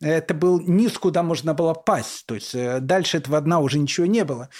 это 0.00 0.34
был 0.34 0.60
низ, 0.60 0.98
куда 0.98 1.22
можно 1.22 1.54
было 1.54 1.74
пасть. 1.74 2.26
То 2.26 2.34
есть 2.34 2.54
э, 2.54 2.80
дальше 2.80 3.18
этого 3.18 3.40
дна 3.40 3.60
уже 3.60 3.78
ничего 3.78 4.06
не 4.06 4.24
было. 4.24 4.50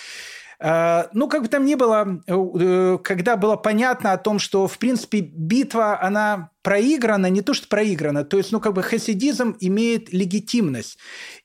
А, 0.61 1.09
ну, 1.13 1.29
как 1.29 1.43
бы 1.43 1.49
там 1.49 1.65
ни 1.65 1.75
было, 1.75 2.21
э, 2.27 2.99
когда 3.03 3.37
было 3.37 3.57
понятно 3.57 4.13
о 4.13 4.19
том, 4.19 4.39
что, 4.39 4.67
в 4.67 4.79
принципе, 4.79 5.21
битва, 5.21 6.01
она 6.01 6.51
проиграна, 6.63 7.27
не 7.27 7.43
то 7.43 7.53
что 7.53 7.69
проиграна, 7.69 8.25
то 8.25 8.39
есть, 8.39 8.51
ну, 8.53 8.61
как 8.61 8.73
бы 8.73 8.83
хасидизм 8.83 9.57
имеет 9.61 10.13
легитимность. 10.13 10.99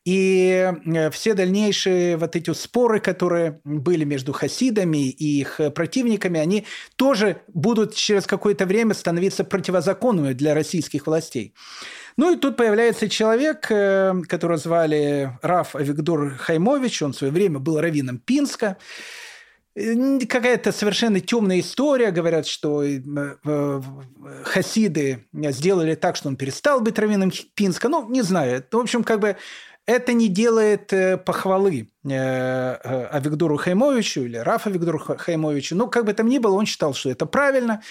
И 0.06 0.72
э, 0.86 1.10
все 1.12 1.34
дальнейшие 1.34 2.18
вот 2.18 2.36
эти 2.36 2.54
споры, 2.54 3.00
которые 3.00 3.60
были 3.64 4.06
между 4.06 4.32
хасидами 4.32 5.10
и 5.10 5.42
их 5.42 5.60
противниками, 5.76 6.40
они 6.40 6.66
тоже 6.96 7.42
будут 7.54 7.96
через 7.96 8.26
какое-то 8.26 8.66
время 8.66 8.94
становиться 8.94 9.44
противозаконными 9.44 10.34
для 10.34 10.54
российских 10.54 11.08
властей. 11.08 11.54
Ну 12.20 12.34
и 12.34 12.36
тут 12.36 12.58
появляется 12.58 13.08
человек, 13.08 13.68
э, 13.70 14.14
которого 14.28 14.58
звали 14.58 15.32
Раф 15.42 15.74
Авигдор 15.74 16.32
Хаймович, 16.32 17.04
он 17.04 17.14
в 17.14 17.16
свое 17.16 17.32
время 17.32 17.60
был 17.60 17.80
раввином 17.80 18.18
Пинска. 18.18 18.76
Какая-то 19.74 20.74
совершенно 20.74 21.22
темная 21.22 21.62
история. 21.62 22.12
Говорят, 22.12 22.46
что 22.46 22.84
э, 22.84 23.00
э, 23.46 23.82
хасиды 24.44 25.28
сделали 25.32 25.96
так, 25.96 26.18
что 26.18 26.28
он 26.28 26.36
перестал 26.36 26.82
быть 26.82 27.00
раввином 27.00 27.32
Пинска. 27.56 27.88
Ну, 27.88 28.10
не 28.10 28.22
знаю. 28.22 28.66
В 28.70 28.78
общем, 28.78 29.06
как 29.06 29.22
бы 29.22 29.38
это 29.86 30.12
не 30.12 30.28
делает 30.28 30.94
похвалы 31.24 31.88
Авигдору 32.04 33.56
Хаймовичу 33.56 34.24
или 34.24 34.36
Рафа 34.36 34.70
Авигдору 34.70 35.00
Хаймовичу. 35.00 35.74
Ну, 35.78 35.88
как 35.88 36.04
бы 36.04 36.12
там 36.12 36.28
ни 36.28 36.40
было, 36.40 36.56
он 36.56 36.66
считал, 36.66 36.94
что 36.94 37.10
это 37.10 37.26
правильно. 37.26 37.82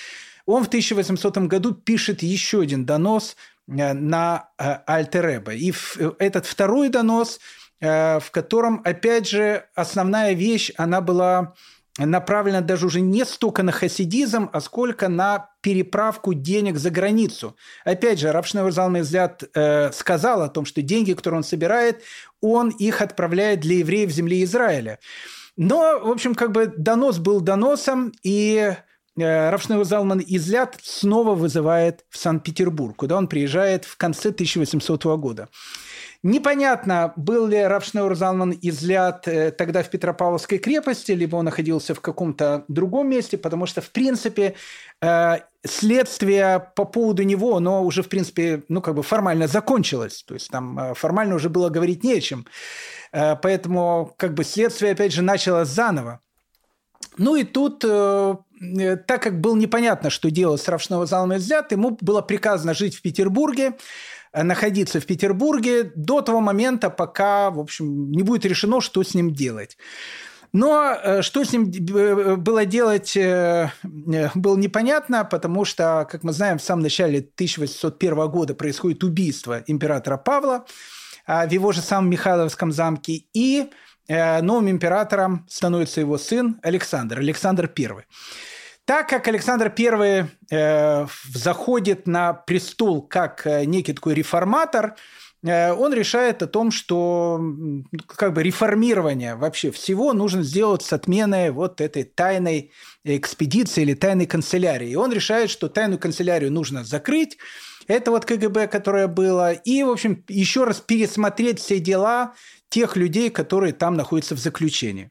Он 0.44 0.64
в 0.64 0.68
1800 0.68 1.38
году 1.38 1.72
пишет 1.72 2.22
еще 2.22 2.60
один 2.60 2.84
донос 2.84 3.34
Э, 3.34 3.57
на 3.68 4.48
э, 4.58 4.78
Альтереба. 4.86 5.52
И 5.52 5.72
этот 6.18 6.46
второй 6.46 6.88
донос, 6.88 7.38
э, 7.80 8.18
в 8.18 8.30
котором, 8.30 8.80
опять 8.84 9.28
же, 9.28 9.66
основная 9.74 10.32
вещь, 10.32 10.72
она 10.76 11.00
была 11.00 11.54
направлена 11.98 12.60
даже 12.60 12.86
уже 12.86 13.00
не 13.00 13.24
столько 13.24 13.62
на 13.62 13.72
хасидизм, 13.72 14.48
а 14.52 14.60
сколько 14.60 15.08
на 15.08 15.50
переправку 15.60 16.32
денег 16.32 16.78
за 16.78 16.90
границу. 16.90 17.56
Опять 17.84 18.20
же, 18.20 18.32
Равшневер 18.32 18.70
Залман 18.72 19.02
взгляд 19.02 19.42
э, 19.54 19.92
сказал 19.92 20.42
о 20.42 20.48
том, 20.48 20.64
что 20.64 20.80
деньги, 20.80 21.12
которые 21.12 21.38
он 21.38 21.44
собирает, 21.44 22.02
он 22.40 22.70
их 22.70 23.02
отправляет 23.02 23.60
для 23.60 23.78
евреев 23.78 24.10
земли 24.10 24.44
Израиля. 24.44 24.98
Но, 25.56 25.98
в 26.00 26.10
общем, 26.10 26.34
как 26.34 26.52
бы 26.52 26.72
донос 26.76 27.18
был 27.18 27.40
доносом, 27.40 28.12
и 28.22 28.74
э, 29.18 29.50
Равшневер 29.50 29.84
Залман 29.84 30.22
Изляд 30.26 30.78
снова 30.82 31.34
вызывает 31.34 32.04
в 32.08 32.18
Санкт-Петербург, 32.18 32.96
куда 32.96 33.16
он 33.16 33.28
приезжает 33.28 33.84
в 33.84 33.96
конце 33.96 34.30
1800 34.30 35.04
года. 35.18 35.48
Непонятно, 36.22 37.12
был 37.16 37.46
ли 37.46 37.62
Равшнеур 37.62 38.16
Залман 38.16 38.58
излят 38.60 39.28
э, 39.28 39.52
тогда 39.52 39.82
в 39.82 39.90
Петропавловской 39.90 40.58
крепости, 40.58 41.12
либо 41.12 41.36
он 41.36 41.44
находился 41.44 41.94
в 41.94 42.00
каком-то 42.00 42.64
другом 42.68 43.08
месте, 43.08 43.38
потому 43.38 43.66
что, 43.66 43.80
в 43.80 43.90
принципе, 43.90 44.54
э, 45.00 45.38
следствие 45.64 46.70
по 46.74 46.84
поводу 46.84 47.22
него, 47.22 47.56
оно 47.56 47.84
уже, 47.84 48.02
в 48.02 48.08
принципе, 48.08 48.62
ну, 48.68 48.80
как 48.80 48.94
бы 48.94 49.02
формально 49.02 49.46
закончилось. 49.46 50.24
То 50.26 50.34
есть 50.34 50.50
там 50.50 50.94
формально 50.94 51.36
уже 51.36 51.48
было 51.48 51.68
говорить 51.68 52.02
не 52.02 52.14
о 52.14 52.20
чем. 52.20 52.46
Поэтому, 53.10 54.12
как 54.18 54.34
бы, 54.34 54.44
следствие, 54.44 54.92
опять 54.92 55.12
же, 55.12 55.22
началось 55.22 55.68
заново. 55.68 56.20
Ну 57.18 57.36
и 57.36 57.44
тут, 57.44 57.80
так 57.80 59.22
как 59.22 59.40
было 59.40 59.56
непонятно, 59.56 60.08
что 60.10 60.30
делать 60.30 60.60
с 60.62 60.68
Равшного 60.68 61.06
Залман 61.06 61.38
взят, 61.38 61.72
ему 61.72 61.98
было 62.00 62.22
приказано 62.22 62.74
жить 62.74 62.96
в 62.96 63.02
Петербурге, 63.02 63.74
Э, 64.32 64.42
находиться 64.42 65.00
в 65.00 65.06
Петербурге 65.06 65.92
до 65.94 66.20
того 66.22 66.40
момента, 66.40 66.90
пока, 66.90 67.50
в 67.50 67.58
общем, 67.58 68.10
не 68.10 68.22
будет 68.22 68.44
решено, 68.44 68.80
что 68.80 69.02
с 69.02 69.14
ним 69.14 69.32
делать. 69.32 69.76
Но 70.52 70.92
э, 70.92 71.22
что 71.22 71.44
с 71.44 71.52
ним 71.52 71.70
э, 71.70 72.36
было 72.36 72.64
делать, 72.64 73.16
было 73.16 74.56
непонятно, 74.56 75.24
потому 75.24 75.64
что, 75.64 76.06
как 76.10 76.22
мы 76.24 76.32
знаем, 76.32 76.58
в 76.58 76.62
самом 76.62 76.82
начале 76.82 77.18
1801 77.18 78.28
года 78.28 78.54
происходит 78.54 79.04
убийство 79.04 79.62
императора 79.66 80.16
Павла 80.16 80.64
а, 81.26 81.46
в 81.46 81.52
его 81.52 81.72
же 81.72 81.82
самом 81.82 82.10
Михайловском 82.10 82.72
замке, 82.72 83.24
и 83.34 83.70
новым 84.08 84.70
императором 84.70 85.46
становится 85.48 86.00
его 86.00 86.16
сын 86.16 86.58
Александр, 86.62 87.18
Александр 87.18 87.70
I. 87.78 88.04
Так 88.88 89.06
как 89.06 89.28
Александр 89.28 89.70
I 89.78 90.30
э, 90.50 91.06
заходит 91.34 92.06
на 92.06 92.32
престол 92.32 93.02
как 93.02 93.46
э, 93.46 93.66
некий 93.66 93.92
такой 93.92 94.14
реформатор, 94.14 94.96
э, 95.42 95.74
он 95.74 95.92
решает 95.92 96.42
о 96.42 96.46
том, 96.46 96.70
что 96.70 97.38
как 98.06 98.32
бы 98.32 98.42
реформирование 98.42 99.34
вообще 99.34 99.70
всего 99.72 100.14
нужно 100.14 100.42
сделать 100.42 100.80
с 100.80 100.94
отменой 100.94 101.50
вот 101.50 101.82
этой 101.82 102.04
тайной 102.04 102.72
экспедиции 103.04 103.82
или 103.82 103.92
тайной 103.92 104.24
канцелярии. 104.24 104.88
И 104.88 104.96
он 104.96 105.12
решает, 105.12 105.50
что 105.50 105.68
тайную 105.68 105.98
канцелярию 105.98 106.50
нужно 106.50 106.82
закрыть, 106.82 107.36
это 107.88 108.10
вот 108.10 108.24
КГБ, 108.24 108.68
которое 108.68 109.08
было, 109.08 109.52
и, 109.52 109.82
в 109.82 109.90
общем, 109.90 110.24
еще 110.28 110.64
раз 110.64 110.80
пересмотреть 110.80 111.58
все 111.58 111.80
дела 111.80 112.34
тех 112.68 112.96
людей, 112.96 113.30
которые 113.30 113.72
там 113.72 113.96
находятся 113.96 114.36
в 114.36 114.38
заключении. 114.38 115.10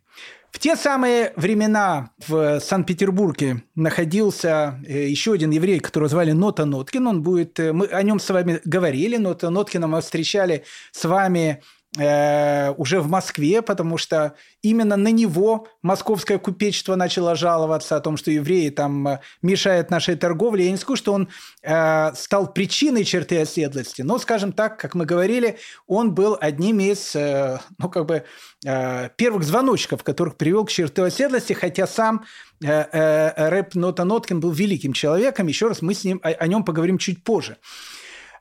В 0.51 0.59
те 0.59 0.75
самые 0.75 1.33
времена 1.35 2.11
в 2.25 2.59
Санкт-Петербурге 2.59 3.63
находился 3.75 4.79
э, 4.87 5.07
еще 5.07 5.33
один 5.33 5.51
еврей, 5.51 5.79
которого 5.79 6.09
звали 6.09 6.31
Нота 6.31 6.65
Ноткин. 6.65 7.05
Он 7.05 7.21
будет, 7.21 7.59
э, 7.59 7.73
мы 7.73 7.85
о 7.87 8.01
нем 8.01 8.19
с 8.19 8.29
вами 8.29 8.61
говорили. 8.63 9.17
Нота 9.17 9.49
Ноткина 9.49 9.87
мы 9.87 10.01
встречали 10.01 10.63
с 10.91 11.03
вами 11.05 11.61
Э, 11.95 12.73
уже 12.77 12.99
в 12.99 13.07
Москве, 13.07 13.61
потому 13.61 13.97
что 13.97 14.35
именно 14.61 14.97
на 14.97 15.07
него 15.07 15.67
московское 15.81 16.37
купечество 16.37 16.95
начало 16.95 17.33
жаловаться 17.33 17.95
о 17.95 18.01
том, 18.01 18.17
что 18.17 18.29
евреи 18.29 18.69
там 18.69 19.07
э, 19.07 19.19
мешают 19.41 19.89
нашей 19.89 20.15
торговле. 20.15 20.65
Я 20.65 20.71
не 20.71 20.77
скажу, 20.77 20.97
что 20.97 21.13
он 21.13 21.29
э, 21.63 22.11
стал 22.13 22.53
причиной 22.53 23.03
черты 23.03 23.41
оседлости, 23.41 24.01
но, 24.01 24.19
скажем 24.19 24.51
так, 24.51 24.77
как 24.77 24.95
мы 24.95 25.05
говорили, 25.05 25.57
он 25.87 26.13
был 26.13 26.37
одним 26.39 26.81
из, 26.81 27.15
э, 27.15 27.59
ну, 27.79 27.89
как 27.89 28.05
бы, 28.05 28.25
э, 28.65 29.09
первых 29.15 29.43
звоночков, 29.43 30.03
которых 30.03 30.35
привел 30.35 30.65
к 30.65 30.69
черты 30.69 31.01
оседлости, 31.03 31.53
хотя 31.53 31.87
сам 31.87 32.25
э, 32.61 32.67
э, 32.67 33.49
рэп 33.49 33.75
Нота 33.75 34.03
Ноткин 34.03 34.39
был 34.39 34.51
великим 34.51 34.91
человеком. 34.91 35.47
Еще 35.47 35.69
раз 35.69 35.81
мы 35.81 35.93
с 35.93 36.03
ним 36.03 36.19
о, 36.21 36.29
о 36.29 36.47
нем 36.47 36.63
поговорим 36.63 36.97
чуть 36.97 37.23
позже. 37.23 37.57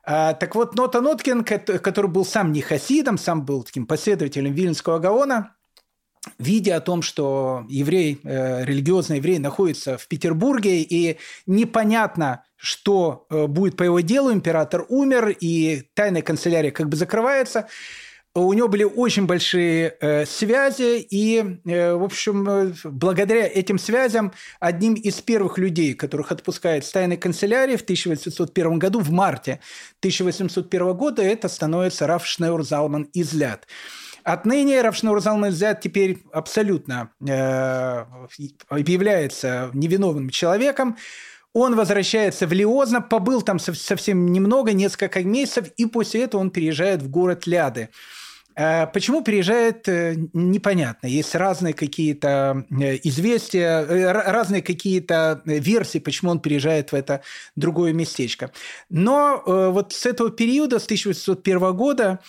А, 0.09 0.35
так 0.35 0.55
вот, 0.55 0.77
Нота 0.77 1.01
Ноткин, 1.01 1.43
который 1.43 2.09
был 2.09 2.25
сам 2.25 2.53
не 2.53 2.61
хасидом, 2.61 3.19
сам 3.19 3.45
был 3.45 3.65
таким 3.65 3.87
последователем 3.87 4.53
Вильнского 4.53 5.01
Гаона, 5.01 5.57
видя 6.39 6.77
о 6.77 6.81
том, 6.81 7.03
что 7.03 7.65
еврей, 7.69 8.21
э, 8.23 8.65
религиозный 8.65 9.17
еврей 9.17 9.41
находится 9.41 9.99
в 9.99 10.07
Петербурге, 10.07 10.83
и 10.83 11.19
непонятно, 11.47 12.45
что 12.55 13.27
э, 13.31 13.49
будет 13.49 13.77
по 13.77 13.83
его 13.83 13.99
делу, 13.99 14.33
император 14.33 14.87
умер, 14.89 15.37
и 15.41 15.89
тайная 15.95 16.23
канцелярия 16.23 16.71
как 16.71 16.89
бы 16.89 16.97
закрывается– 16.97 17.67
у 18.41 18.53
него 18.53 18.69
были 18.69 18.85
очень 18.85 19.27
большие 19.27 19.97
э, 20.01 20.27
связи, 20.27 21.07
и, 21.11 21.61
э, 21.65 21.95
в 21.95 22.05
общем, 22.05 22.49
э, 22.49 22.73
благодаря 22.85 23.47
этим 23.47 23.79
связям 23.79 24.33
одним 24.61 24.95
из 24.95 25.21
первых 25.21 25.59
людей, 25.59 25.95
которых 25.95 26.33
отпускает 26.33 26.85
с 26.85 26.93
тайной 26.93 27.17
канцелярии 27.17 27.77
в 27.77 27.83
1801 27.83 28.79
году, 28.79 29.01
в 29.01 29.11
марте 29.11 29.61
1801 30.01 30.93
года, 30.95 31.23
это 31.23 31.49
становится 31.49 32.07
Раф 32.07 32.27
Шнеур 32.27 32.63
Залман 32.63 33.09
Изляд. 33.15 33.67
Отныне 34.23 34.83
Равшнур 34.83 35.21
Залман 35.21 35.51
Изляд 35.51 35.81
теперь 35.81 36.19
абсолютно 36.33 37.13
э, 37.21 38.05
является 38.71 39.71
невиновным 39.73 40.31
человеком, 40.31 40.97
он 41.59 41.75
возвращается 41.75 42.47
в 42.47 42.53
Лиозно, 42.53 43.01
побыл 43.01 43.41
там 43.41 43.59
совсем 43.59 44.31
немного, 44.31 44.75
несколько 44.75 45.25
месяцев, 45.25 45.69
и 45.79 45.87
после 45.87 46.25
этого 46.25 46.43
он 46.43 46.51
переезжает 46.51 47.01
в 47.01 47.09
город 47.09 47.47
Ляды. 47.47 47.89
Э, 48.57 48.87
почему 48.87 49.23
переезжает, 49.23 49.87
э, 49.89 50.15
непонятно. 50.33 51.07
Есть 51.07 51.35
разные 51.35 51.75
какие-то 51.75 52.65
э, 52.71 52.99
известия, 53.05 54.13
разные 54.13 54.63
какие-то 54.63 55.43
версии, 55.45 55.99
почему 55.99 56.31
он 56.31 56.41
переезжает 56.41 56.93
в 56.93 56.95
это 56.95 57.21
другое 57.55 57.93
местечко. 57.93 58.51
Но 58.89 59.43
вот 59.47 59.93
с 59.93 60.07
этого 60.07 60.31
периода, 60.31 60.79
с 60.79 60.85
1801 60.85 61.77
года, 61.77 62.21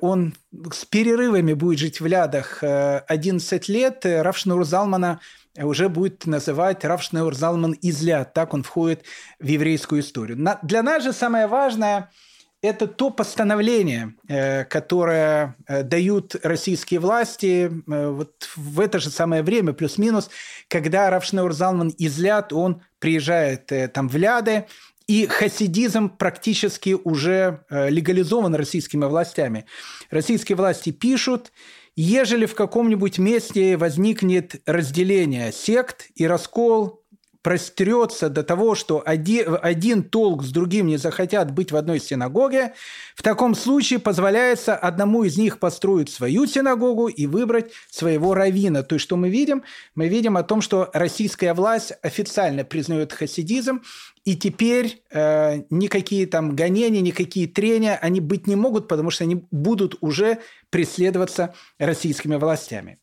он 0.00 0.34
с 0.72 0.84
перерывами 0.84 1.52
будет 1.52 1.78
жить 1.80 2.00
в 2.00 2.06
Лядах 2.06 2.62
11 2.62 3.68
лет. 3.68 4.02
Равшнур 4.04 4.64
Залмана 4.64 5.20
уже 5.56 5.88
будет 5.88 6.26
называть 6.26 6.84
Равшнур 6.84 7.34
Залман 7.34 7.72
из 7.72 8.00
Ляд. 8.02 8.34
Так 8.34 8.54
он 8.54 8.62
входит 8.62 9.02
в 9.40 9.46
еврейскую 9.46 10.02
историю. 10.02 10.38
Для 10.62 10.82
нас 10.82 11.02
же 11.02 11.12
самое 11.12 11.48
важное– 11.48 12.10
это 12.60 12.86
то 12.88 13.10
постановление, 13.10 14.14
э, 14.28 14.64
которое 14.64 15.56
э, 15.66 15.82
дают 15.84 16.34
российские 16.42 17.00
власти 17.00 17.70
э, 17.70 18.08
вот 18.08 18.48
в 18.56 18.80
это 18.80 18.98
же 18.98 19.10
самое 19.10 19.42
время, 19.42 19.72
плюс-минус, 19.72 20.28
когда 20.68 21.08
Равшнеур 21.10 21.52
Залман 21.52 21.88
из 21.90 22.18
Ляд, 22.18 22.52
он 22.52 22.82
приезжает 22.98 23.70
там 23.92 24.08
в 24.08 24.16
Ляды, 24.16 24.66
и 25.06 25.26
хасидизм 25.26 26.10
практически 26.10 26.94
уже 27.02 27.64
легализован 27.70 28.54
российскими 28.54 29.06
властями. 29.06 29.64
Российские 30.10 30.56
власти 30.56 30.90
пишут, 30.90 31.50
ежели 31.96 32.44
в 32.44 32.54
каком-нибудь 32.54 33.18
месте 33.18 33.78
возникнет 33.78 34.60
разделение 34.66 35.50
сект 35.52 36.08
и 36.14 36.26
раскол, 36.26 37.02
прострется 37.48 38.28
до 38.28 38.42
того, 38.42 38.74
что 38.74 39.02
один, 39.06 40.02
толк 40.02 40.44
с 40.44 40.50
другим 40.50 40.86
не 40.86 40.98
захотят 40.98 41.50
быть 41.50 41.72
в 41.72 41.76
одной 41.76 41.98
синагоге, 41.98 42.74
в 43.16 43.22
таком 43.22 43.54
случае 43.54 44.00
позволяется 44.00 44.76
одному 44.76 45.24
из 45.24 45.38
них 45.38 45.58
построить 45.58 46.10
свою 46.10 46.46
синагогу 46.46 47.08
и 47.08 47.24
выбрать 47.24 47.72
своего 47.90 48.34
равина. 48.34 48.82
То 48.82 48.96
есть, 48.96 49.04
что 49.04 49.16
мы 49.16 49.30
видим? 49.30 49.62
Мы 49.94 50.08
видим 50.08 50.36
о 50.36 50.42
том, 50.42 50.60
что 50.60 50.90
российская 50.92 51.54
власть 51.54 51.94
официально 52.02 52.64
признает 52.64 53.14
хасидизм, 53.14 53.80
и 54.26 54.36
теперь 54.36 55.00
э, 55.10 55.62
никакие 55.70 56.26
там 56.26 56.54
гонения, 56.54 57.00
никакие 57.00 57.48
трения, 57.48 57.96
они 57.96 58.20
быть 58.20 58.46
не 58.46 58.56
могут, 58.56 58.88
потому 58.88 59.10
что 59.10 59.24
они 59.24 59.46
будут 59.50 59.96
уже 60.02 60.40
преследоваться 60.68 61.54
российскими 61.78 62.36
властями. 62.36 62.98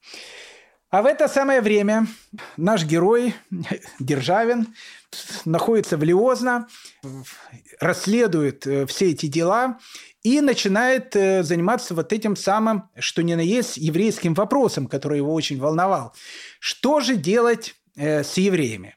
А 0.91 1.01
в 1.01 1.05
это 1.05 1.27
самое 1.27 1.61
время 1.61 2.07
наш 2.57 2.85
герой 2.85 3.35
Державин 3.99 4.67
находится 5.43 5.97
в 5.97 6.03
Лиозно, 6.03 6.67
расследует 7.79 8.67
э, 8.67 8.85
все 8.85 9.11
эти 9.11 9.25
дела 9.27 9.79
и 10.23 10.41
начинает 10.41 11.15
э, 11.15 11.43
заниматься 11.43 11.95
вот 11.95 12.13
этим 12.13 12.35
самым, 12.35 12.89
что 12.97 13.23
ни 13.23 13.33
на 13.33 13.41
есть, 13.41 13.77
еврейским 13.77 14.33
вопросом, 14.33 14.87
который 14.87 15.17
его 15.17 15.33
очень 15.33 15.59
волновал. 15.59 16.13
Что 16.59 16.99
же 16.99 17.15
делать 17.15 17.75
э, 17.95 18.23
с 18.23 18.37
евреями? 18.37 18.95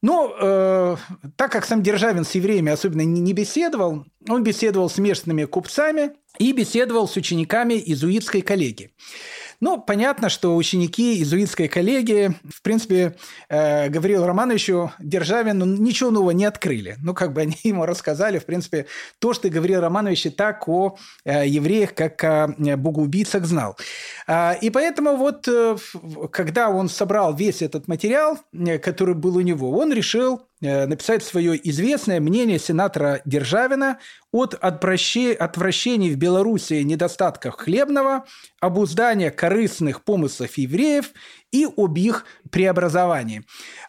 Ну, 0.00 0.32
э, 0.38 0.96
так 1.36 1.50
как 1.50 1.64
сам 1.64 1.82
Державин 1.82 2.24
с 2.24 2.32
евреями 2.32 2.70
особенно 2.70 3.02
не, 3.02 3.20
не 3.20 3.32
беседовал, 3.32 4.04
он 4.28 4.44
беседовал 4.44 4.88
с 4.88 4.98
местными 4.98 5.44
купцами 5.44 6.12
и 6.38 6.52
беседовал 6.52 7.08
с 7.08 7.16
учениками 7.16 7.82
изуитской 7.86 8.42
коллегии. 8.42 8.92
Ну, 9.60 9.80
понятно, 9.80 10.28
что 10.28 10.54
ученики 10.54 11.16
иезуитской 11.16 11.66
коллегии, 11.66 12.32
в 12.48 12.62
принципе, 12.62 13.16
э, 13.48 13.88
Гаврилу 13.88 14.24
Романовичу 14.24 14.92
Державину 15.00 15.64
ничего 15.64 16.10
нового 16.10 16.30
не 16.30 16.44
открыли. 16.44 16.96
Ну, 17.02 17.12
как 17.12 17.32
бы 17.32 17.40
они 17.42 17.56
ему 17.64 17.84
рассказали, 17.84 18.38
в 18.38 18.46
принципе, 18.46 18.86
то, 19.18 19.32
что 19.32 19.48
Гаврил 19.48 19.80
Романович 19.80 20.26
и 20.26 20.30
так 20.30 20.68
о 20.68 20.96
э, 21.24 21.46
евреях, 21.48 21.94
как 21.94 22.22
о 22.22 22.54
э, 22.56 22.76
богоубийцах 22.76 23.46
знал. 23.46 23.76
Э, 24.28 24.56
и 24.60 24.70
поэтому 24.70 25.16
вот, 25.16 25.48
э, 25.48 25.76
когда 26.30 26.68
он 26.68 26.88
собрал 26.88 27.34
весь 27.34 27.60
этот 27.60 27.88
материал, 27.88 28.38
э, 28.52 28.78
который 28.78 29.16
был 29.16 29.36
у 29.36 29.40
него, 29.40 29.76
он 29.76 29.92
решил 29.92 30.47
написать 30.60 31.22
свое 31.22 31.58
известное 31.70 32.20
мнение 32.20 32.58
сенатора 32.58 33.20
Державина 33.24 33.98
от 34.32 34.54
отвращений 34.54 36.12
в 36.12 36.16
Белоруссии 36.16 36.82
недостатков 36.82 37.54
хлебного, 37.54 38.24
обуздания 38.60 39.30
корыстных 39.30 40.04
помыслов 40.04 40.58
евреев 40.58 41.12
и 41.52 41.66
об 41.76 41.96
их 41.96 42.26
преобразовании. 42.50 43.44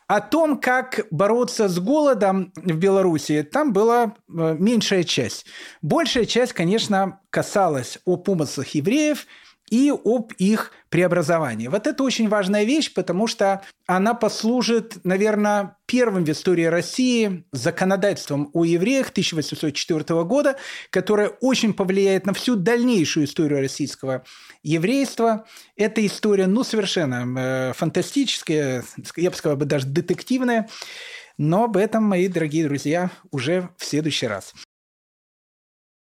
О 0.08 0.22
том, 0.22 0.60
как 0.60 1.08
бороться 1.12 1.68
с 1.68 1.80
голодом 1.80 2.54
в 2.56 2.78
Беларуси, 2.78 3.44
там 3.44 3.74
была 3.74 4.16
э, 4.28 4.56
меньшая 4.58 5.04
часть. 5.04 5.46
Большая 5.82 6.26
часть, 6.26 6.54
конечно, 6.54 7.20
касалась 7.30 8.00
о 8.06 8.18
помыслах 8.18 8.68
евреев– 8.70 9.26
и 9.72 9.92
об 9.92 10.32
их 10.38 10.72
преобразовании. 10.90 11.68
Вот 11.68 11.88
это 11.88 12.04
очень 12.04 12.28
важная 12.30 12.64
вещь, 12.64 12.94
потому 12.94 13.28
что 13.28 13.62
она 13.88 14.14
послужит, 14.14 15.04
наверное, 15.04 15.78
первым 15.86 16.26
в 16.26 16.30
истории 16.30 16.66
России 16.66 17.46
законодательством 17.52 18.50
о 18.54 18.66
евреях 18.66 19.10
1804 19.10 20.24
года, 20.24 20.58
которое 20.90 21.30
очень 21.42 21.74
повлияет 21.74 22.26
на 22.26 22.34
всю 22.34 22.56
дальнейшую 22.56 23.26
историю 23.26 23.60
российского 23.60 24.24
еврейства. 24.64 25.46
Эта 25.76 26.06
история, 26.06 26.48
ну, 26.48 26.64
совершенно 26.64 27.26
э, 27.40 27.74
фантастическая, 27.74 28.84
я 29.16 29.30
бы 29.30 29.36
сказал, 29.36 29.58
даже 29.58 29.88
детективная. 29.88 30.68
Но 31.38 31.64
об 31.66 31.78
этом, 31.78 32.04
мои 32.04 32.28
дорогие 32.28 32.66
друзья, 32.66 33.12
уже 33.32 33.70
в 33.78 33.86
следующий 33.86 34.28
раз. 34.28 34.54